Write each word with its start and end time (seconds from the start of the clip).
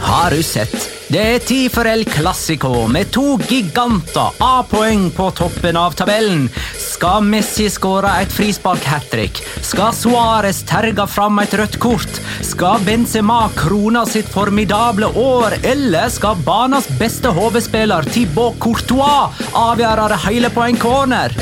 Har 0.00 0.30
du 0.30 0.42
sett? 0.42 0.97
Det 1.08 1.20
er 1.24 1.38
tid 1.40 1.70
for 1.72 1.88
El 1.88 2.02
Clásico 2.04 2.82
med 2.92 3.08
to 3.08 3.38
giganter 3.48 4.34
A-poeng 4.44 5.06
på 5.16 5.30
toppen 5.32 5.78
av 5.80 5.94
tabellen. 5.96 6.42
Skal 6.76 7.24
Messi 7.24 7.70
skåre 7.72 8.10
et 8.20 8.34
frispark-hat 8.36 9.06
trick? 9.08 9.40
Skal 9.64 9.94
Suárez 9.96 10.60
terge 10.68 11.06
fram 11.08 11.40
et 11.40 11.54
rødt 11.56 11.78
kort? 11.80 12.20
Skal 12.44 12.84
Benzema 12.84 13.38
krone 13.56 14.02
sitt 14.04 14.28
formidable 14.28 15.08
år? 15.16 15.56
Eller 15.64 16.12
skal 16.12 16.44
banas 16.44 16.90
beste 17.00 17.32
hovedspiller 17.32 18.04
Thibaut 18.12 18.60
Courtois 18.60 19.40
avgjøre 19.56 20.10
det 20.12 20.22
hele 20.26 20.52
på 20.52 20.66
en 20.68 20.76
corner? 20.76 21.32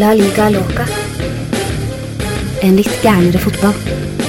La 0.00 0.16
liga 0.16 0.48
loca. 0.56 0.88
En 2.64 2.80
litt 2.80 2.96
gærnere 3.04 3.44
fotball. 3.44 4.24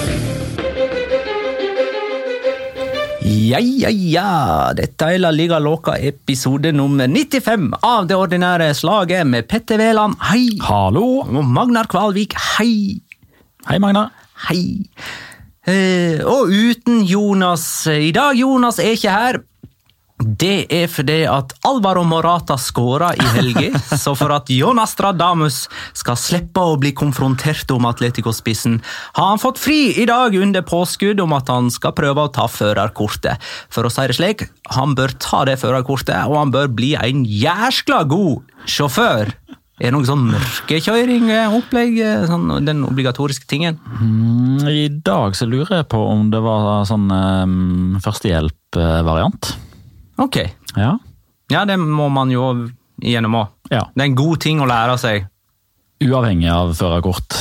Ja, 3.27 3.59
ja, 3.59 3.90
ja. 3.91 4.72
Dette 4.77 5.09
er 5.12 5.20
La 5.20 5.34
Liga 5.36 5.58
Loca 5.59 5.98
episode 5.99 6.72
nummer 6.72 7.09
95 7.12 7.73
av 7.84 8.05
det 8.08 8.16
ordinære 8.16 8.70
slaget 8.77 9.27
med 9.27 9.50
Petter 9.52 9.81
Wæland, 9.81 10.16
hei. 10.30 10.45
Hallo! 10.63 11.26
Og 11.26 11.44
Magnar 11.44 11.90
Kvalvik, 11.91 12.38
hei. 12.55 13.02
Hei, 13.67 13.80
Magnar. 13.84 14.13
Hei. 14.48 14.86
Eh, 15.67 16.23
og 16.23 16.53
uten 16.55 17.02
Jonas 17.03 17.66
i 17.91 18.13
dag. 18.16 18.38
Jonas 18.40 18.80
er 18.80 18.95
ikke 18.95 19.12
her. 19.12 19.41
Det 20.17 20.66
er 20.73 20.88
fordi 20.89 21.20
at 21.30 21.52
Alvaro 21.67 22.02
Morata 22.07 22.55
skåra 22.58 23.12
i 23.13 23.25
helga, 23.35 23.77
så 24.02 24.16
for 24.17 24.33
at 24.33 24.50
Jonas 24.50 24.95
Stradamus 24.95 25.59
skal 25.97 26.17
slippe 26.17 26.64
å 26.64 26.78
bli 26.81 26.89
konfrontert 26.97 27.69
om 27.75 27.86
Atletico-spissen, 27.86 28.80
har 29.14 29.30
han 29.30 29.42
fått 29.42 29.61
fri 29.61 29.94
i 30.02 30.08
dag 30.09 30.33
under 30.33 30.66
påskudd 30.66 31.22
om 31.22 31.36
at 31.38 31.52
han 31.53 31.69
skal 31.73 31.94
prøve 31.97 32.25
å 32.25 32.31
ta 32.33 32.47
førerkortet. 32.50 33.38
For 33.69 33.86
å 33.86 33.94
si 33.94 34.08
det 34.09 34.17
slik, 34.17 34.47
han 34.73 34.97
bør 34.97 35.14
ta 35.22 35.44
det 35.45 35.59
førerkortet, 35.61 36.25
og 36.25 36.39
han 36.42 36.55
bør 36.55 36.72
bli 36.73 36.95
en 36.97 37.22
jæskla 37.22 38.02
god 38.09 38.42
sjåfør. 38.66 39.36
Er 39.77 39.92
det 39.92 39.94
noe 39.94 40.09
sånn 40.09 40.25
mørkekjøring-opplegg, 40.31 41.99
sånn, 42.25 42.49
den 42.66 42.81
obligatoriske 42.88 43.45
tingen? 43.45 43.77
Mm, 44.02 44.66
I 44.66 44.88
dag 44.89 45.38
så 45.38 45.45
lurer 45.45 45.83
jeg 45.83 45.89
på 45.94 46.02
om 46.09 46.31
det 46.33 46.42
var 46.42 46.81
sånn 46.89 47.05
um, 47.14 47.99
førstehjelp-variant. 48.02 49.53
Ok. 50.18 50.40
Ja. 50.76 50.98
Ja, 51.52 51.64
det 51.66 51.78
må 51.80 52.10
man 52.12 52.32
jo 52.34 52.50
gjennom 53.02 53.36
òg. 53.40 53.48
ja. 53.72 53.86
Det 53.96 54.02
er 54.04 54.10
en 54.10 54.16
god 54.18 54.42
ting 54.44 54.60
å 54.62 54.68
lære 54.70 54.98
seg. 55.02 55.28
Uavhengig 56.04 56.50
av 56.52 56.73
førerkort. 56.78 57.38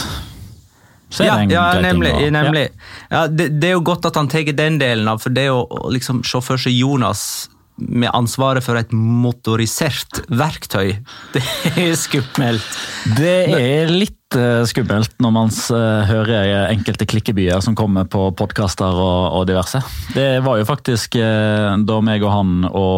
Er 1.20 1.24
Ja, 1.24 1.36
ja 1.48 1.80
nemlig. 1.80 2.30
nemlig. 2.32 2.68
Ja, 3.10 3.26
det, 3.26 3.48
det 3.60 3.68
er 3.70 3.76
jo 3.76 3.84
godt 3.86 4.04
at 4.08 4.16
han 4.18 4.28
tar 4.28 4.42
den 4.52 4.78
delen 4.78 5.08
av, 5.08 5.20
for 5.22 5.30
det 5.30 5.48
å 5.50 5.88
liksom 5.92 6.22
se 6.26 6.40
for 6.44 6.56
seg 6.60 6.74
Jonas 6.76 7.48
med 7.76 8.10
ansvaret 8.16 8.64
for 8.64 8.78
et 8.78 8.92
motorisert 8.94 10.22
verktøy, 10.32 10.96
det 11.34 11.42
er 11.76 11.96
skummelt. 11.98 12.78
Det 13.16 13.34
er 13.52 13.92
litt 13.92 14.36
eh, 14.38 14.64
skummelt 14.68 15.12
når 15.22 15.34
man 15.34 15.52
eh, 15.52 16.08
hører 16.08 16.70
enkelte 16.72 17.08
klikkebyer 17.08 17.60
som 17.64 17.76
kommer 17.78 18.08
på 18.08 18.30
podkaster 18.38 18.96
og, 18.96 19.36
og 19.38 19.46
diverse. 19.50 19.82
Det 20.14 20.40
var 20.46 20.60
jo 20.60 20.68
faktisk 20.68 21.18
eh, 21.20 21.76
da 21.86 22.00
meg 22.04 22.24
og 22.24 22.32
han 22.32 22.56
og 22.70 22.96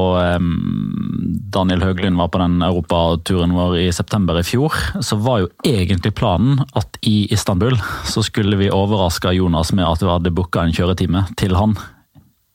Daniel 1.53 1.83
Høglund 1.84 2.19
var 2.21 2.31
på 2.33 2.41
den 2.43 2.62
europaturen 2.65 3.55
vår 3.56 3.79
i 3.83 3.91
september 3.95 4.39
i 4.39 4.47
fjor, 4.47 4.75
så 5.03 5.19
var 5.21 5.43
jo 5.43 5.53
egentlig 5.67 6.15
planen 6.19 6.62
at 6.79 7.01
i 7.06 7.27
Istanbul 7.34 7.79
så 8.09 8.25
skulle 8.27 8.59
vi 8.61 8.72
overraske 8.72 9.34
Jonas 9.37 9.75
med 9.75 9.88
at 9.88 10.05
vi 10.05 10.12
hadde 10.12 10.34
booka 10.34 10.65
en 10.65 10.75
kjøretime 10.77 11.27
til 11.41 11.56
han 11.59 11.77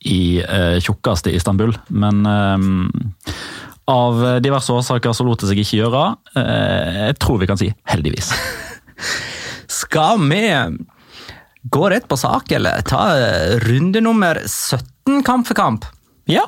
i 0.04 0.40
eh, 0.44 0.78
tjukkeste 0.84 1.32
Istanbul. 1.34 1.72
Men 1.88 2.24
eh, 2.28 3.34
av 3.90 4.20
diverse 4.44 4.72
årsaker 4.72 5.12
så 5.16 5.26
lot 5.26 5.40
det 5.42 5.50
seg 5.50 5.60
ikke 5.62 5.80
gjøre. 5.82 6.04
Eh, 6.36 7.00
jeg 7.10 7.18
tror 7.24 7.40
vi 7.42 7.48
kan 7.50 7.60
si 7.60 7.70
heldigvis. 7.90 8.32
Skal 9.80 10.20
vi 10.30 10.42
gå 11.72 11.88
rett 11.90 12.04
på 12.08 12.16
sak, 12.20 12.52
eller 12.52 12.84
ta 12.84 13.06
eh, 13.16 13.54
runde 13.64 14.00
nummer 14.04 14.40
17 14.44 15.22
kamp 15.24 15.48
for 15.48 15.56
kamp? 15.58 15.86
Ja. 16.30 16.44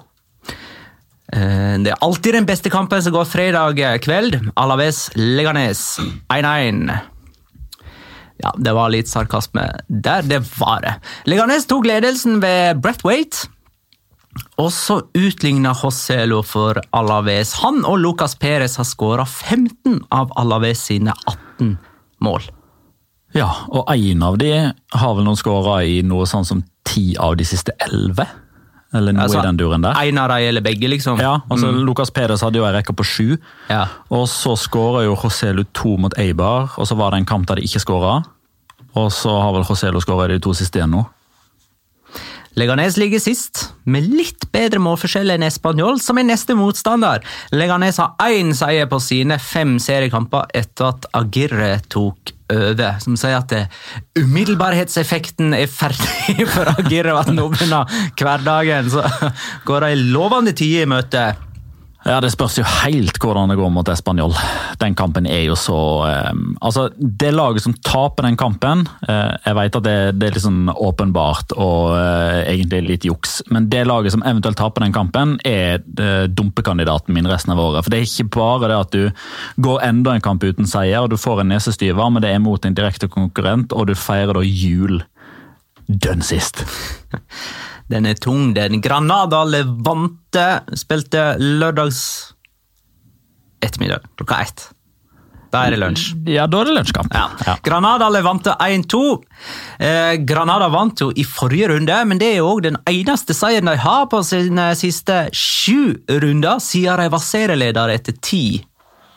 Eh, 1.32 1.76
Det 1.82 1.92
er 1.92 2.00
alltid 2.04 2.34
den 2.36 2.46
beste 2.48 2.70
kampen 2.72 3.02
som 3.02 3.12
går 3.16 3.24
fredag 3.28 3.80
kveld. 4.04 4.38
Alaves 4.56 5.06
Leganes 5.16 5.98
1-1. 6.32 6.92
Ja, 8.42 8.52
det 8.56 8.72
var 8.76 8.92
litt 8.92 9.08
sarkasme 9.08 9.64
der, 9.88 10.24
det 10.26 10.42
var 10.58 10.82
det. 10.84 10.96
Leganes 11.28 11.68
tok 11.68 11.86
ledelsen 11.88 12.40
ved 12.42 12.82
Brett 12.84 13.04
Waite. 13.06 13.48
Og 14.60 14.68
så 14.72 14.98
utligna 15.16 15.72
Joselo 15.76 16.42
for 16.44 16.76
Alaves. 16.96 17.54
Han 17.62 17.84
og 17.88 17.98
Lucas 18.02 18.36
Perez 18.36 18.76
har 18.76 18.84
skåra 18.84 19.24
15 19.24 20.02
av 20.12 20.32
Alaves 20.36 20.84
sine 20.90 21.14
18 21.24 21.76
mål. 22.20 22.42
ja, 23.36 23.50
og 23.68 23.88
en 23.92 24.22
av 24.24 24.38
de 24.40 24.52
har 24.72 25.14
vel 25.16 25.24
noen 25.24 25.36
skåra 25.40 25.82
i 25.84 26.02
noe 26.04 26.28
sånn 26.28 26.44
som 26.48 26.62
ti 26.86 27.14
av 27.20 27.36
de 27.36 27.44
siste 27.44 27.72
elleve? 27.84 28.24
Eller 28.96 29.16
noe 29.16 29.26
Altså, 29.26 29.40
i 29.40 29.46
den 29.46 29.58
duren 29.60 29.84
der. 29.84 29.98
En 30.08 30.20
av 30.22 30.30
dem 30.32 30.48
eller 30.50 30.64
begge, 30.64 30.88
liksom. 30.90 31.20
Ja, 31.22 31.40
altså 31.52 31.72
Lucas 31.72 32.12
Peders 32.14 32.44
hadde 32.44 32.60
jo 32.60 32.66
en 32.68 32.74
rekke 32.76 32.94
på 32.96 33.06
sju. 33.06 33.36
Ja. 33.70 33.86
Og 34.10 34.26
så 34.32 34.56
skåra 34.60 35.04
jo 35.06 35.16
Joselu 35.16 35.64
to 35.76 35.96
mot 36.00 36.16
Eibar, 36.20 36.72
og 36.76 36.88
så 36.88 36.96
var 36.98 37.12
det 37.12 37.22
en 37.22 37.28
kamp 37.28 37.48
der 37.48 37.60
de 37.60 37.68
ikke 37.68 37.82
skåra. 37.84 38.18
Og 38.96 39.12
så 39.12 39.34
har 39.36 39.52
vel 39.56 39.66
Joselu 39.68 40.00
skåra 40.00 40.30
de 40.32 40.40
to 40.42 40.54
siste 40.56 40.80
igjen 40.80 40.96
nå. 40.96 41.04
Leganes 42.56 42.96
ligger 42.96 43.20
sist, 43.20 43.66
med 43.84 44.06
litt 44.08 44.46
bedre 44.54 44.80
målforskjell 44.80 45.34
enn 45.34 45.44
Español, 45.44 45.98
som 46.00 46.16
er 46.16 46.24
neste 46.24 46.54
motstander. 46.56 47.20
Leganes 47.52 48.00
har 48.00 48.14
én 48.32 48.54
seier 48.56 48.88
på 48.88 48.96
sine 49.04 49.36
fem 49.36 49.74
seriekamper 49.82 50.48
etter 50.56 50.88
at 50.94 51.04
Agirre 51.20 51.74
tok 51.92 52.32
over, 52.52 53.00
som 53.02 53.16
sier 53.18 53.38
at 53.38 53.54
umiddelbarhetseffekten 54.18 55.54
er 55.56 55.70
ferdig 55.70 56.46
for 56.54 56.70
Agirre, 56.76 57.16
og 57.16 57.24
at 57.24 57.34
nå 57.34 57.48
hverdagen. 58.20 58.90
Så 58.92 59.04
går 59.66 59.86
det 59.86 59.92
ei 59.94 60.06
lovende 60.14 60.54
tid 60.56 60.84
i 60.84 60.88
møte. 60.90 61.28
Ja, 62.06 62.20
Det 62.22 62.30
spørs 62.30 62.54
jo 62.60 62.64
helt 62.84 63.18
hvordan 63.18 63.50
det 63.50 63.56
går 63.58 63.70
mot 63.74 63.88
Español. 63.90 64.34
Den 64.78 64.94
kampen 64.94 65.26
er 65.26 65.42
jo 65.48 65.56
så 65.58 65.78
eh, 66.06 66.34
Altså, 66.62 66.88
Det 66.96 67.32
laget 67.34 67.64
som 67.64 67.74
taper 67.74 68.28
den 68.28 68.36
kampen 68.38 68.86
eh, 69.08 69.34
Jeg 69.44 69.56
vet 69.58 69.78
at 69.80 69.86
det, 69.86 69.96
det 70.20 70.28
er 70.28 70.36
litt 70.36 70.44
sånn 70.44 70.70
åpenbart 70.70 71.56
og 71.56 71.96
eh, 71.96 72.44
egentlig 72.52 72.82
litt 72.86 73.06
juks, 73.08 73.40
men 73.50 73.68
det 73.72 73.84
laget 73.88 74.14
som 74.14 74.22
eventuelt 74.26 74.58
taper 74.58 74.84
den 74.84 74.94
kampen, 74.94 75.36
er 75.46 75.80
eh, 75.80 76.26
dumpekandidaten 76.30 77.14
min 77.14 77.28
resten 77.28 77.54
av 77.54 77.60
året. 77.62 77.84
For 77.84 77.92
det 77.92 78.00
er 78.00 78.08
ikke 78.08 78.36
bare 78.36 78.70
det 78.70 78.78
at 78.78 78.94
du 78.94 79.62
går 79.66 79.84
enda 79.86 80.14
en 80.14 80.24
kamp 80.24 80.44
uten 80.44 80.68
seier 80.68 81.02
og 81.02 81.10
du 81.10 81.18
får 81.20 81.42
en 81.42 81.50
nesestyver, 81.54 82.10
men 82.12 82.22
det 82.24 82.32
er 82.32 82.42
mot 82.42 82.66
en 82.66 82.76
direkte 82.76 83.08
konkurrent, 83.12 83.74
og 83.74 83.88
du 83.90 83.94
feirer 83.98 84.36
da 84.36 84.44
jul 84.44 85.00
dønn 85.86 86.24
sist. 86.26 86.62
Den 87.90 88.06
er 88.06 88.18
tung, 88.18 88.54
den. 88.54 88.80
Granada 88.82 89.44
Levante 89.46 90.46
spilte 90.74 91.36
lørdags 91.38 92.00
ettermiddag 93.62 94.08
klokka 94.18 94.40
ett. 94.42 94.66
Da 95.54 95.62
er 95.64 95.76
det 95.76 95.78
lunsj. 95.80 96.10
Ja, 96.28 96.44
da 96.50 96.60
er 96.60 96.68
det 96.68 96.74
lunsjkamp. 96.76 97.14
Ja. 97.14 97.54
Granada 97.64 98.08
Levante 98.12 98.56
1-2. 98.60 99.02
Eh, 99.78 100.14
Granada 100.26 100.68
vant 100.72 101.00
jo 101.00 101.12
i 101.14 101.24
forrige 101.24 101.70
runde, 101.70 101.98
men 102.10 102.20
det 102.20 102.32
er 102.34 102.40
jo 102.40 102.50
også 102.50 102.66
den 102.66 102.80
eneste 102.90 103.36
seieren 103.36 103.70
de 103.70 103.76
har 103.80 104.08
på 104.10 104.20
sine 104.26 104.72
siste 104.76 105.26
sju 105.32 105.94
runder, 106.10 106.58
siden 106.60 107.04
de 107.04 107.12
var 107.14 107.22
serieleder 107.22 107.94
etter 107.94 108.18
ti 108.20 108.46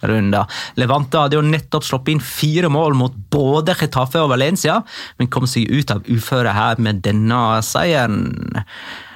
runder. 0.07 0.47
Levante 0.79 1.23
hadde 1.23 1.39
jo 1.39 1.45
nettopp 1.45 1.85
sluppet 1.87 2.15
inn 2.15 2.23
fire 2.23 2.71
mål 2.71 2.97
mot 2.99 3.15
både 3.33 3.75
Getafe 3.79 4.21
og 4.23 4.31
Valencia, 4.33 4.79
men 5.19 5.31
kom 5.31 5.47
seg 5.49 5.69
ut 5.71 5.93
av 5.93 6.07
uføret 6.07 6.55
her 6.55 6.81
med 6.83 7.03
denne 7.05 7.43
seieren. 7.65 8.29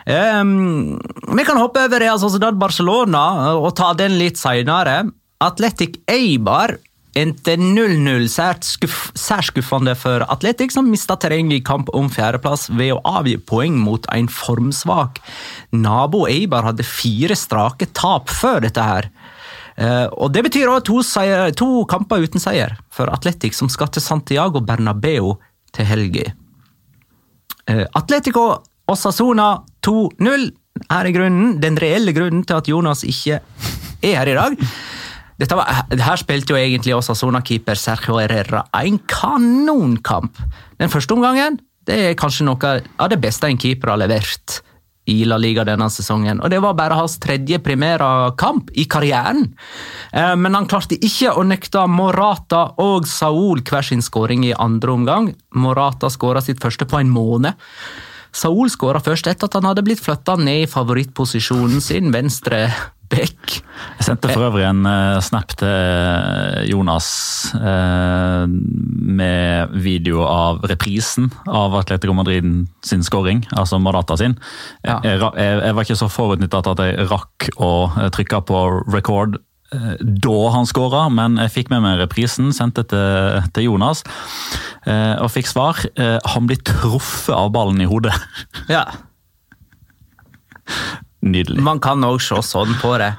Um, 0.04 1.00
vi 1.32 1.46
kan 1.48 1.60
hoppe 1.62 1.86
over 1.88 2.02
Real 2.04 2.20
Sociedad 2.20 2.58
Barcelona 2.60 3.54
og 3.56 3.72
ta 3.80 3.94
den 3.96 4.18
litt 4.20 4.40
senere. 4.42 5.06
Atletic 5.44 6.02
Eibar 6.12 6.76
endte 7.20 7.56
0-0, 7.60 8.26
sært 8.32 8.66
skuff, 8.66 9.12
skuffende 9.14 9.94
for 9.98 10.26
Atletic, 10.34 10.74
som 10.74 10.90
mista 10.90 11.16
terreng 11.20 11.52
i 11.54 11.62
kamp 11.66 11.92
om 11.94 12.10
fjerdeplass 12.12 12.70
ved 12.74 12.96
å 12.96 13.02
avgi 13.20 13.38
poeng 13.38 13.78
mot 13.80 14.08
en 14.14 14.30
formsvak 14.32 15.22
nabo. 15.76 16.26
Eibar 16.30 16.72
hadde 16.72 16.88
fire 16.88 17.38
strake 17.38 17.92
tap 17.94 18.34
før 18.34 18.64
dette 18.66 18.88
her. 18.88 19.12
Eh, 19.78 20.08
og 20.12 20.34
Det 20.34 20.44
betyr 20.46 20.70
også 20.70 20.86
to, 20.86 21.52
to 21.58 21.86
kamper 21.90 22.24
uten 22.24 22.42
seier 22.42 22.76
for 22.94 23.10
Atletic, 23.14 23.56
som 23.58 23.70
skal 23.70 23.90
til 23.90 24.02
Santiago 24.02 24.62
Bernabeu 24.62 25.36
til 25.74 25.86
helga. 25.90 26.32
Eh, 27.68 27.86
Atletico 27.96 28.64
Osasona 28.88 29.64
2-0 29.86 30.50
er 30.92 31.10
grunnen 31.16 31.60
den 31.62 31.78
reelle 31.80 32.14
grunnen 32.14 32.44
til 32.44 32.60
at 32.60 32.68
Jonas 32.68 33.04
ikke 33.08 33.40
er 34.04 34.18
her 34.20 34.30
i 34.30 34.36
dag. 34.38 34.58
Dette 35.40 35.58
var, 35.58 35.86
her 35.90 36.20
spilte 36.20 36.54
jo 36.54 36.60
egentlig 36.60 36.94
Osasona-keeper 36.96 37.80
Sergio 37.80 38.20
Herrera 38.20 38.66
en 38.84 39.00
kanonkamp. 39.10 40.38
Den 40.80 40.92
første 40.94 41.16
omgangen 41.16 41.58
det 41.88 41.98
er 42.00 42.20
kanskje 42.20 42.46
noe 42.48 42.76
av 43.02 43.10
det 43.12 43.20
beste 43.24 43.50
en 43.50 43.60
keeper 43.60 43.92
har 43.92 44.00
levert 44.00 44.62
i 45.10 45.24
La 45.28 45.38
Liga 45.38 45.66
denne 45.68 45.90
sesongen. 45.92 46.40
Og 46.44 46.50
Det 46.50 46.62
var 46.64 46.78
bare 46.78 46.98
hans 46.98 47.18
tredje 47.20 47.60
primæra-kamp 47.60 48.72
i 48.74 48.86
karrieren. 48.86 49.54
Eh, 50.12 50.36
men 50.36 50.54
han 50.54 50.68
klarte 50.68 50.96
ikke 50.96 51.34
å 51.36 51.44
nekte 51.44 51.88
Morata 51.88 52.74
og 52.78 53.08
Saul 53.08 53.62
hver 53.62 53.84
sin 53.84 54.02
skåring 54.02 54.46
i 54.46 54.56
andre 54.56 54.92
omgang. 54.92 55.34
Morata 55.56 56.10
skåra 56.10 56.42
sitt 56.42 56.64
første 56.64 56.86
på 56.86 57.00
en 57.00 57.12
måned. 57.12 57.54
Saul 58.34 58.70
skåra 58.74 59.02
først 59.04 59.28
etter 59.30 59.46
at 59.46 59.54
han 59.60 59.68
hadde 59.70 59.84
blitt 59.86 60.02
flytta 60.02 60.36
ned 60.42 60.64
i 60.64 60.70
favorittposisjonen 60.72 61.84
sin, 61.84 62.10
venstre 62.16 62.66
back. 63.14 63.56
Jeg 63.98 64.08
sendte 64.08 64.32
for 64.32 64.46
øvrig 64.48 64.66
en 64.68 64.84
uh, 64.88 65.20
snap 65.24 65.54
til 65.60 65.70
eh, 65.70 66.64
Jonas 66.70 67.08
uh, 67.56 68.44
med 68.48 69.74
video 69.84 70.24
av 70.28 70.64
reprisen 70.70 71.30
av 71.48 71.76
Atletico 71.80 72.16
Madrid 72.18 72.48
sin 72.86 73.04
scoring, 73.06 73.44
altså 73.52 73.80
Madata 73.80 74.18
sin. 74.20 74.36
Ja. 74.84 75.00
Jeg, 75.06 75.22
jeg, 75.22 75.62
jeg, 75.62 75.76
var 75.76 75.88
ikke 75.88 76.00
så 76.02 76.12
forutnytta 76.12 76.64
at 76.74 76.84
jeg 76.84 77.08
rakk 77.12 77.50
å 77.58 77.72
trykke 78.16 78.44
på 78.50 78.62
record 78.94 79.40
da 79.74 80.40
han 80.54 80.68
skåra, 80.70 81.08
men 81.10 81.40
jeg 81.42 81.50
fikk 81.50 81.72
med 81.72 81.82
meg 81.82 81.98
reprisen, 81.98 82.52
sendte 82.54 82.84
til, 82.92 83.40
til 83.56 83.72
Jonas 83.72 84.04
og 84.86 85.32
fikk 85.34 85.50
svar. 85.50 85.80
Han 86.36 86.46
blir 86.46 86.62
truffet 86.62 87.34
av 87.34 87.50
ballen 87.56 87.82
i 87.82 87.90
hodet. 87.90 88.14
Ja. 88.70 88.86
Nydelig. 91.24 91.64
Man 91.64 91.80
kan 91.84 92.04
òg 92.04 92.20
se 92.24 92.42
sånn 92.46 92.76
på 92.82 92.98
det. 93.02 93.14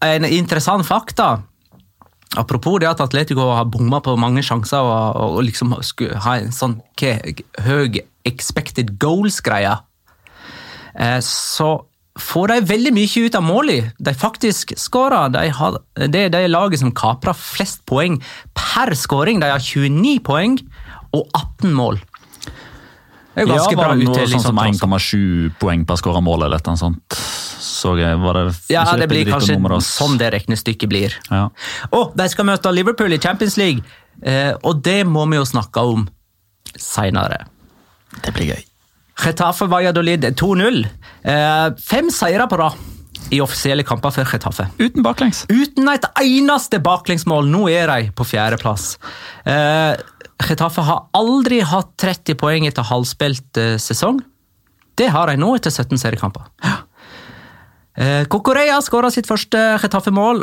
En 0.00 0.24
interessant 0.24 0.86
fakta 0.88 1.42
Apropos 2.38 2.78
det 2.78 2.86
at 2.86 3.00
Atletico 3.02 3.48
har 3.50 3.66
bomma 3.66 3.98
på 4.06 4.14
mange 4.14 4.42
sjanser 4.46 4.86
og, 4.86 5.16
og 5.18 5.40
liksom 5.42 5.74
skulle 5.82 6.20
ha 6.22 6.36
en 6.38 6.52
sånn 6.54 6.76
høy 7.66 7.98
expected 8.28 8.92
goals-greie, 9.02 9.72
eh, 10.94 11.18
så 11.26 11.72
får 12.20 12.52
de 12.52 12.68
veldig 12.68 12.92
mye 12.94 13.24
ut 13.26 13.38
av 13.38 13.42
målene. 13.42 13.90
de 13.98 14.14
faktisk 14.14 14.76
skårer. 14.78 15.32
De 15.34 16.06
det 16.06 16.20
er 16.26 16.30
det 16.30 16.50
laget 16.50 16.80
som 16.80 16.92
kaprer 16.92 17.34
flest 17.34 17.82
poeng 17.86 18.20
per 18.54 18.94
skåring. 18.94 19.40
De 19.40 19.50
har 19.50 19.58
29 19.58 20.20
poeng 20.22 20.58
og 21.12 21.26
18 21.34 21.74
mål. 21.74 21.98
Det 23.34 23.44
er 23.44 23.46
ganske 23.46 23.76
ja, 23.76 23.78
bra 23.78 23.94
uttelling. 23.94 24.40
Sånn 24.42 24.48
som 24.50 24.58
1,7 24.58 25.52
poeng 25.60 25.84
per 25.86 26.00
skåra 26.00 26.22
mål 26.24 26.48
eller 26.48 26.62
noe 26.66 26.80
sånt 26.80 27.20
så. 27.80 27.94
Var 27.94 28.34
det 28.34 28.44
ja, 28.72 28.84
det 28.98 29.08
blir 29.10 29.28
kanskje 29.30 29.56
sånn 29.86 30.18
det 30.20 30.32
regnestykket 30.34 30.90
blir. 30.90 31.16
Ja. 31.30 31.48
Og 31.96 32.16
de 32.18 32.26
skal 32.32 32.48
møte 32.48 32.72
Liverpool 32.74 33.14
i 33.16 33.20
Champions 33.22 33.56
League, 33.60 33.84
eh, 34.22 34.52
og 34.60 34.82
det 34.84 35.02
må 35.08 35.24
vi 35.30 35.40
jo 35.40 35.46
snakke 35.48 35.84
om 35.92 36.08
seinere. 36.76 37.44
Det 38.20 38.34
blir 38.36 38.52
gøy. 38.52 38.62
Getafe 39.20 39.68
Valladolid 39.70 40.24
2-0. 40.38 40.84
Eh, 41.22 41.66
fem 41.80 42.08
seire 42.14 42.48
på 42.50 42.58
rad 42.60 42.88
i 43.30 43.40
offisielle 43.44 43.84
kamper 43.86 44.14
for 44.14 44.26
Getafe. 44.26 44.66
Uten 44.80 45.04
baklengs. 45.06 45.44
Uten 45.50 45.88
et 45.92 46.06
eneste 46.22 46.80
baklengsmål. 46.82 47.50
Nå 47.50 47.68
er 47.70 47.90
de 47.92 48.14
på 48.16 48.26
fjerdeplass. 48.26 48.94
Eh, 49.44 49.92
Getafe 50.46 50.82
har 50.86 51.08
aldri 51.16 51.60
hatt 51.66 51.96
30 52.00 52.36
poeng 52.40 52.66
etter 52.68 52.84
halvspilt 52.86 53.56
eh, 53.60 53.76
sesong. 53.80 54.20
Det 54.98 55.08
har 55.12 55.26
de 55.30 55.36
nå 55.40 55.54
etter 55.56 55.70
17 55.72 55.98
seriekamper. 56.00 56.42
Eh, 58.00 58.24
Kokoreya 58.30 58.80
skåra 58.84 59.10
sitt 59.12 59.28
første 59.28 59.58
Getafe-mål. 59.82 60.38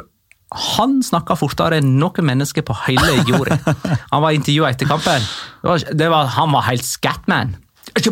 Han 0.76 0.92
snakka 1.04 1.36
fortere 1.40 1.78
enn 1.82 1.98
noe 2.00 2.22
menneske 2.24 2.62
på 2.66 2.74
hele 2.86 3.14
jorda. 3.28 3.58
Han 4.14 4.24
var 4.24 4.32
intervjua 4.36 4.70
etter 4.72 4.88
kampen. 4.88 5.22
Det 5.62 5.68
var, 5.68 5.78
det 6.00 6.10
var, 6.14 6.24
han 6.32 6.50
var 6.56 6.64
helt 6.70 6.86
scatman. 6.88 7.50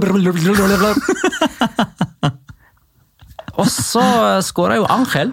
Og 3.56 3.68
så 3.72 4.04
skåra 4.44 4.76
jo 4.82 4.86
Angel 4.92 5.32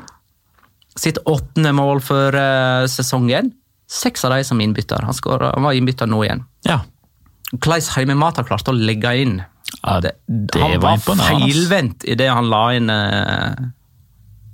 sitt 0.98 1.18
åttende 1.24 1.72
mål 1.74 2.02
for 2.04 2.36
uh, 2.36 2.84
sesongen. 2.90 3.52
Seks 3.92 4.24
av 4.24 4.32
de 4.32 4.40
som 4.46 4.60
innbytter. 4.60 5.04
Han, 5.04 5.14
skår, 5.16 5.50
han 5.52 5.66
var 5.66 5.76
innbytter 5.76 6.08
nå 6.08 6.22
igjen. 6.24 6.46
Ja. 6.68 6.80
Hvordan 7.52 7.90
har 7.92 8.46
klarte 8.48 8.72
å 8.72 8.76
legge 8.76 9.12
inn 9.20 9.42
ja, 9.82 9.98
det, 10.00 10.14
det 10.26 10.60
Han 10.60 10.78
var, 10.80 11.00
var 11.04 11.20
feilvendt 11.20 12.06
det 12.16 12.28
han 12.28 12.48
la 12.48 12.62
inn 12.76 12.88
uh, 12.92 13.68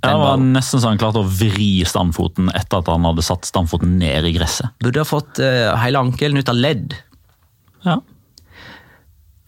det 0.03 0.11
var 0.15 0.39
nesten 0.39 0.79
så 0.79 0.91
han 0.91 0.99
klarte 0.99 1.19
å 1.19 1.27
vri 1.27 1.83
standfoten 1.87 2.51
etter 2.55 2.79
at 2.79 2.91
han 2.91 3.07
hadde 3.07 3.23
satt 3.25 3.47
standfoten 3.47 3.97
ned 3.99 4.27
i 4.29 4.31
gresset. 4.35 4.71
Burde 4.79 5.03
ha 5.03 5.07
fått 5.07 5.41
uh, 5.43 5.75
hele 5.79 5.99
ankelen 5.99 6.39
ut 6.39 6.51
av 6.51 6.59
ledd. 6.59 6.95
Ja. 7.83 7.97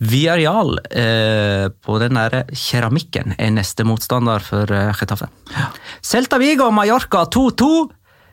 Viareal 0.02 0.80
eh, 0.90 1.68
på 1.70 1.98
den 2.02 2.18
der 2.18 2.48
keramikken 2.58 3.36
er 3.38 3.52
neste 3.54 3.86
motstander 3.86 4.42
for 4.42 4.72
eh, 4.74 4.90
Getafe. 4.98 5.28
Ja. 5.54 5.68
Celta 6.02 6.40
Vigo 6.42 6.66
og 6.66 6.74
Mallorca 6.74 7.28
2-2. 7.30 7.68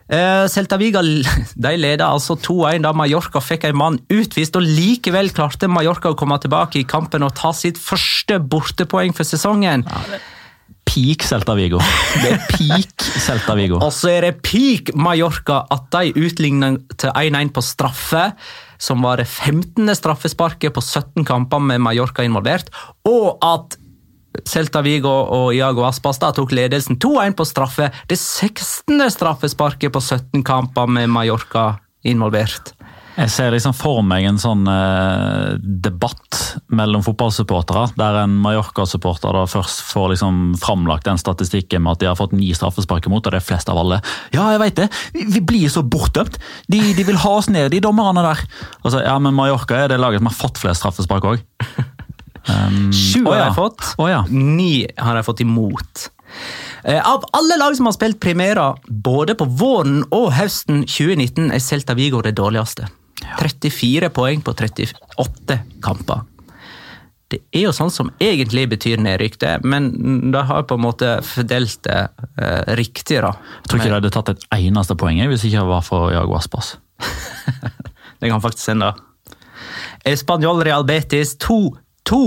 Uh, 0.09 0.47
Celta 0.49 0.79
Vigo 0.81 1.03
de 1.65 1.75
leda 1.77 2.07
altså 2.09 2.39
2-1 2.41 2.87
da 2.87 2.95
Mallorca 2.97 3.43
fikk 3.45 3.67
en 3.69 3.77
mann 3.77 4.01
utvist, 4.09 4.57
og 4.57 4.65
likevel 4.65 5.29
klarte 5.37 5.69
Mallorca 5.69 6.15
å 6.15 6.17
komme 6.17 6.39
tilbake 6.41 6.81
i 6.81 6.89
kampen 6.89 7.27
og 7.27 7.35
ta 7.37 7.53
sitt 7.53 7.81
første 7.81 8.39
bortepoeng 8.41 9.13
for 9.17 9.29
sesongen. 9.29 9.85
Ja, 9.85 10.21
peak 10.89 11.27
Celta 11.29 11.53
Vigo. 11.59 11.81
Det 12.23 12.31
er 12.33 12.47
peak 12.49 13.05
Celta 13.21 13.57
Vigo. 13.59 13.81
Og 13.85 13.93
så 13.95 14.15
er 14.15 14.29
det 14.29 14.39
peak 14.41 14.95
Mallorca 14.97 15.61
at 15.75 15.91
de 15.93 16.15
utligner 16.25 16.79
til 16.97 17.13
1-1 17.13 17.53
på 17.53 17.65
straffe, 17.65 18.31
som 18.81 19.05
var 19.05 19.21
det 19.21 19.29
15. 19.29 19.85
straffesparket 19.99 20.73
på 20.73 20.85
17 20.85 21.27
kamper 21.29 21.61
med 21.61 21.83
Mallorca 21.85 22.25
involvert, 22.25 22.73
og 23.09 23.37
at 23.45 23.77
Celta 24.49 24.83
Vigo 24.85 25.11
og 25.11 25.53
Iago 25.57 25.87
Aspas 25.89 26.21
da 26.23 26.31
tok 26.37 26.53
ledelsen 26.57 26.99
2-1 27.01 27.37
på 27.39 27.47
straffe. 27.49 27.91
Det 28.11 28.19
16. 28.19 29.01
straffesparket 29.15 29.95
på 29.95 30.03
17 30.05 30.45
kamper 30.47 30.91
med 30.91 31.11
Mallorca 31.13 31.79
involvert. 32.07 32.75
Jeg 33.19 33.33
ser 33.35 33.51
liksom 33.51 33.75
for 33.75 34.05
meg 34.07 34.23
en 34.29 34.37
sånn 34.39 34.61
eh, 34.71 35.57
debatt 35.59 36.61
mellom 36.71 37.03
fotballsupportere, 37.03 37.89
der 37.99 38.21
en 38.21 38.37
Mallorca-supporter 38.45 39.35
da 39.35 39.43
først 39.51 39.83
får 39.89 40.13
liksom 40.13 40.39
framlagt 40.63 41.09
den 41.09 41.19
statistikken 41.19 41.83
med 41.83 41.97
at 41.97 42.05
de 42.05 42.09
har 42.13 42.19
fått 42.21 42.37
ni 42.37 42.53
straffespark 42.55 43.09
imot, 43.11 43.27
og 43.27 43.35
det 43.35 43.41
er 43.41 43.49
flest 43.49 43.73
av 43.73 43.81
alle. 43.83 43.99
Ja, 44.31 44.47
jeg 44.55 44.63
veit 44.63 44.79
det! 44.79 44.87
Vi, 45.19 45.43
blir 45.43 45.67
så 45.73 45.83
bortdømt! 45.83 46.39
De, 46.71 46.79
de, 46.95 47.09
vil 47.09 47.19
ha 47.25 47.35
oss 47.41 47.51
ned, 47.51 47.73
de 47.75 47.83
dommerne 47.83 48.23
der. 48.23 48.45
Altså, 48.85 49.03
ja, 49.03 49.19
Men 49.19 49.35
Mallorca 49.35 49.83
er 49.83 49.91
det 49.91 49.99
laget 49.99 50.23
som 50.23 50.31
har 50.31 50.39
fått 50.39 50.63
flest 50.63 50.85
straffespark 50.85 51.27
òg. 51.33 51.43
Um, 52.47 52.93
Sju 52.95 53.25
har 53.27 53.43
jeg 53.43 53.57
fått, 53.59 53.83
oh, 53.99 54.07
ja. 54.11 54.23
ni 54.31 54.87
har 54.97 55.19
jeg 55.19 55.27
fått 55.27 55.43
imot. 55.45 56.09
Eh, 56.85 57.11
av 57.13 57.25
alle 57.33 57.59
lag 57.59 57.77
som 57.77 57.89
har 57.89 57.97
spilt 57.97 58.21
primæra 58.21 58.71
både 58.89 59.35
på 59.39 59.49
våren 59.59 60.03
og 60.15 60.31
høsten 60.37 60.85
2019, 60.87 61.51
er 61.51 61.63
Celta 61.63 61.97
Vigo 61.99 62.23
det 62.25 62.37
dårligste. 62.39 62.89
34 63.39 64.11
poeng 64.15 64.43
på 64.45 64.55
38 64.55 65.59
kamper. 65.83 66.27
Det 67.29 67.43
er 67.53 67.67
jo 67.67 67.75
sånn 67.77 67.91
som 67.93 68.09
egentlig 68.25 68.65
betyr 68.73 69.01
nedrykk, 69.05 69.35
det, 69.43 69.51
men 69.69 69.91
de 70.33 70.43
har 70.49 70.65
på 70.65 70.79
en 70.79 70.85
måte 70.87 71.11
fordelt 71.29 71.83
det 71.85 71.99
eh, 72.41 72.71
riktig. 72.79 73.21
da. 73.21 73.35
Jeg 73.37 73.69
tror 73.69 73.81
ikke 73.81 73.91
de 73.91 73.97
hadde 73.99 74.13
tatt 74.15 74.33
et 74.33 74.47
eneste 74.57 74.97
poeng 74.97 75.21
hvis 75.29 75.45
ikke 75.45 75.61
det 75.61 75.73
var 75.75 75.85
for 75.85 76.09
Jago 76.15 76.39
Aspas. 76.39 76.79
det 78.21 78.31
kan 78.31 78.41
faktisk 78.41 78.73
hende. 78.73 78.95
Español 80.09 80.63
Real 80.65 80.87
Betis 80.89 81.35
2-2. 82.09 82.21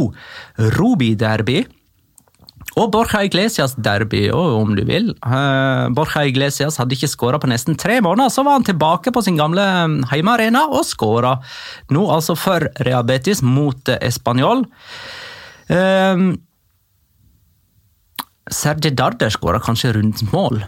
Rubi-derby. 0.77 1.63
Og 2.79 2.88
Borja 2.93 3.25
Iglesias 3.27 3.73
derby, 3.75 4.29
om 4.31 4.75
du 4.77 4.85
vil. 4.88 5.09
Uh, 5.25 5.91
Borja 5.91 6.23
Iglesias 6.29 6.77
hadde 6.79 6.95
ikke 6.95 7.09
skåra 7.11 7.39
på 7.41 7.50
nesten 7.51 7.75
tre 7.75 7.97
måneder. 8.03 8.31
Så 8.31 8.45
var 8.47 8.59
han 8.59 8.67
tilbake 8.67 9.11
på 9.11 9.23
sin 9.25 9.39
gamle 9.39 9.65
um, 9.83 9.97
heimearena 10.11 10.67
og 10.71 10.85
skåra. 10.88 11.35
Nå 11.91 12.05
altså 12.13 12.38
for 12.39 12.69
Rehabetis 12.88 13.43
mot 13.43 13.91
Español. 14.00 14.63
Uh, 15.67 16.31
Serge 18.51 18.93
Darder 18.95 19.33
skåra 19.33 19.59
kanskje 19.63 19.97
rundt 19.97 20.23
mål 20.31 20.63